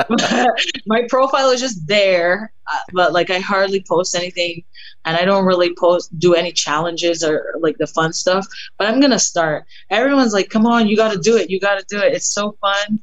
My 0.85 1.07
profile 1.09 1.49
is 1.49 1.59
just 1.59 1.87
there, 1.87 2.53
uh, 2.71 2.79
but 2.93 3.13
like 3.13 3.31
I 3.31 3.39
hardly 3.39 3.83
post 3.87 4.15
anything, 4.15 4.63
and 5.05 5.17
I 5.17 5.25
don't 5.25 5.45
really 5.45 5.73
post 5.75 6.17
do 6.19 6.35
any 6.35 6.51
challenges 6.51 7.23
or 7.23 7.55
like 7.59 7.77
the 7.79 7.87
fun 7.87 8.13
stuff. 8.13 8.45
But 8.77 8.87
I'm 8.87 8.99
gonna 8.99 9.19
start. 9.19 9.65
Everyone's 9.89 10.33
like, 10.33 10.49
"Come 10.49 10.67
on, 10.67 10.87
you 10.87 10.95
got 10.95 11.13
to 11.13 11.19
do 11.19 11.35
it! 11.35 11.49
You 11.49 11.59
got 11.59 11.79
to 11.79 11.85
do 11.89 11.99
it! 11.99 12.13
It's 12.13 12.31
so 12.31 12.55
fun." 12.61 13.01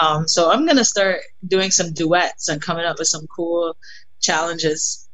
Um, 0.00 0.26
so 0.26 0.50
I'm 0.50 0.66
gonna 0.66 0.84
start 0.84 1.20
doing 1.46 1.70
some 1.70 1.92
duets 1.92 2.48
and 2.48 2.62
coming 2.62 2.86
up 2.86 2.98
with 2.98 3.08
some 3.08 3.26
cool 3.26 3.76
challenges. 4.20 5.08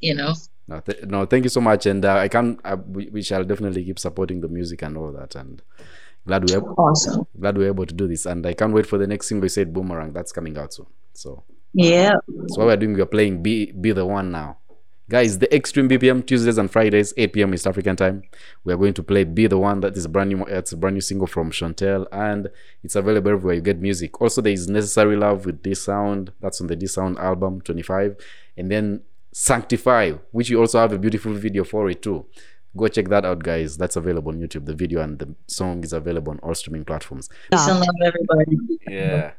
You 0.00 0.14
know. 0.14 0.34
No, 0.68 0.80
th- 0.80 1.04
no, 1.04 1.26
thank 1.26 1.44
you 1.44 1.50
so 1.50 1.60
much, 1.60 1.86
and 1.86 2.04
uh, 2.04 2.16
I 2.16 2.28
can. 2.28 2.58
Uh, 2.64 2.76
we, 2.86 3.08
we 3.08 3.22
shall 3.22 3.44
definitely 3.44 3.84
keep 3.84 3.98
supporting 3.98 4.40
the 4.40 4.48
music 4.48 4.82
and 4.82 4.96
all 4.96 5.10
that, 5.12 5.34
and 5.34 5.60
glad 6.26 6.48
we're 6.48 6.60
awesome. 6.60 7.26
glad 7.38 7.56
we're 7.58 7.68
able 7.68 7.86
to 7.86 7.94
do 7.94 8.06
this, 8.08 8.26
and 8.26 8.46
I 8.46 8.54
can't 8.54 8.72
wait 8.72 8.86
for 8.86 8.98
the 8.98 9.06
next 9.06 9.28
single. 9.28 9.46
You 9.46 9.50
said 9.50 9.72
"Boomerang" 9.72 10.12
that's 10.12 10.32
coming 10.32 10.56
out 10.58 10.74
soon. 10.74 10.86
So 11.12 11.42
yeah, 11.72 12.12
so 12.48 12.58
what 12.58 12.66
we're 12.66 12.76
doing, 12.76 12.94
we're 12.94 13.06
playing 13.06 13.42
"Be 13.42 13.72
Be 13.72 13.92
the 13.92 14.06
One" 14.06 14.30
now, 14.30 14.58
guys. 15.08 15.38
The 15.38 15.54
Extreme 15.54 15.88
BPM 15.88 16.26
Tuesdays 16.26 16.58
and 16.58 16.70
Fridays, 16.70 17.14
8 17.16 17.32
p.m. 17.32 17.54
East 17.54 17.66
African 17.66 17.96
time. 17.96 18.22
We 18.64 18.72
are 18.72 18.76
going 18.76 18.94
to 18.94 19.02
play 19.02 19.24
"Be 19.24 19.46
the 19.46 19.58
One." 19.58 19.80
That 19.80 19.96
is 19.96 20.04
a 20.04 20.08
brand 20.08 20.30
new. 20.30 20.44
It's 20.44 20.72
a 20.72 20.76
brand 20.76 20.94
new 20.94 21.00
single 21.00 21.26
from 21.26 21.50
Shontelle, 21.50 22.06
and 22.12 22.48
it's 22.82 22.96
available 22.96 23.30
everywhere 23.30 23.54
you 23.54 23.60
get 23.60 23.80
music. 23.80 24.20
Also, 24.20 24.40
there 24.40 24.52
is 24.52 24.68
"Necessary 24.68 25.16
Love" 25.16 25.46
with 25.46 25.62
D'Sound. 25.62 26.32
That's 26.40 26.60
on 26.60 26.66
the 26.66 26.76
D'Sound 26.76 27.18
album 27.18 27.60
25, 27.60 28.16
and 28.56 28.70
then 28.70 29.02
Sanctify, 29.34 30.12
which 30.30 30.50
you 30.50 30.60
also 30.60 30.78
have 30.78 30.92
a 30.92 30.98
beautiful 30.98 31.32
video 31.32 31.64
for 31.64 31.88
it 31.88 32.02
too. 32.02 32.26
Go 32.76 32.88
check 32.88 33.08
that 33.08 33.24
out, 33.24 33.42
guys. 33.42 33.76
That's 33.76 33.96
available 33.96 34.32
on 34.32 34.40
YouTube. 34.40 34.64
The 34.64 34.74
video 34.74 35.02
and 35.02 35.18
the 35.18 35.34
song 35.46 35.84
is 35.84 35.92
available 35.92 36.30
on 36.32 36.38
all 36.38 36.54
streaming 36.54 36.84
platforms. 36.84 37.28
peace 37.50 37.66
and 37.68 37.78
love, 37.80 37.88
everybody. 38.04 38.56
Yeah. 38.88 39.32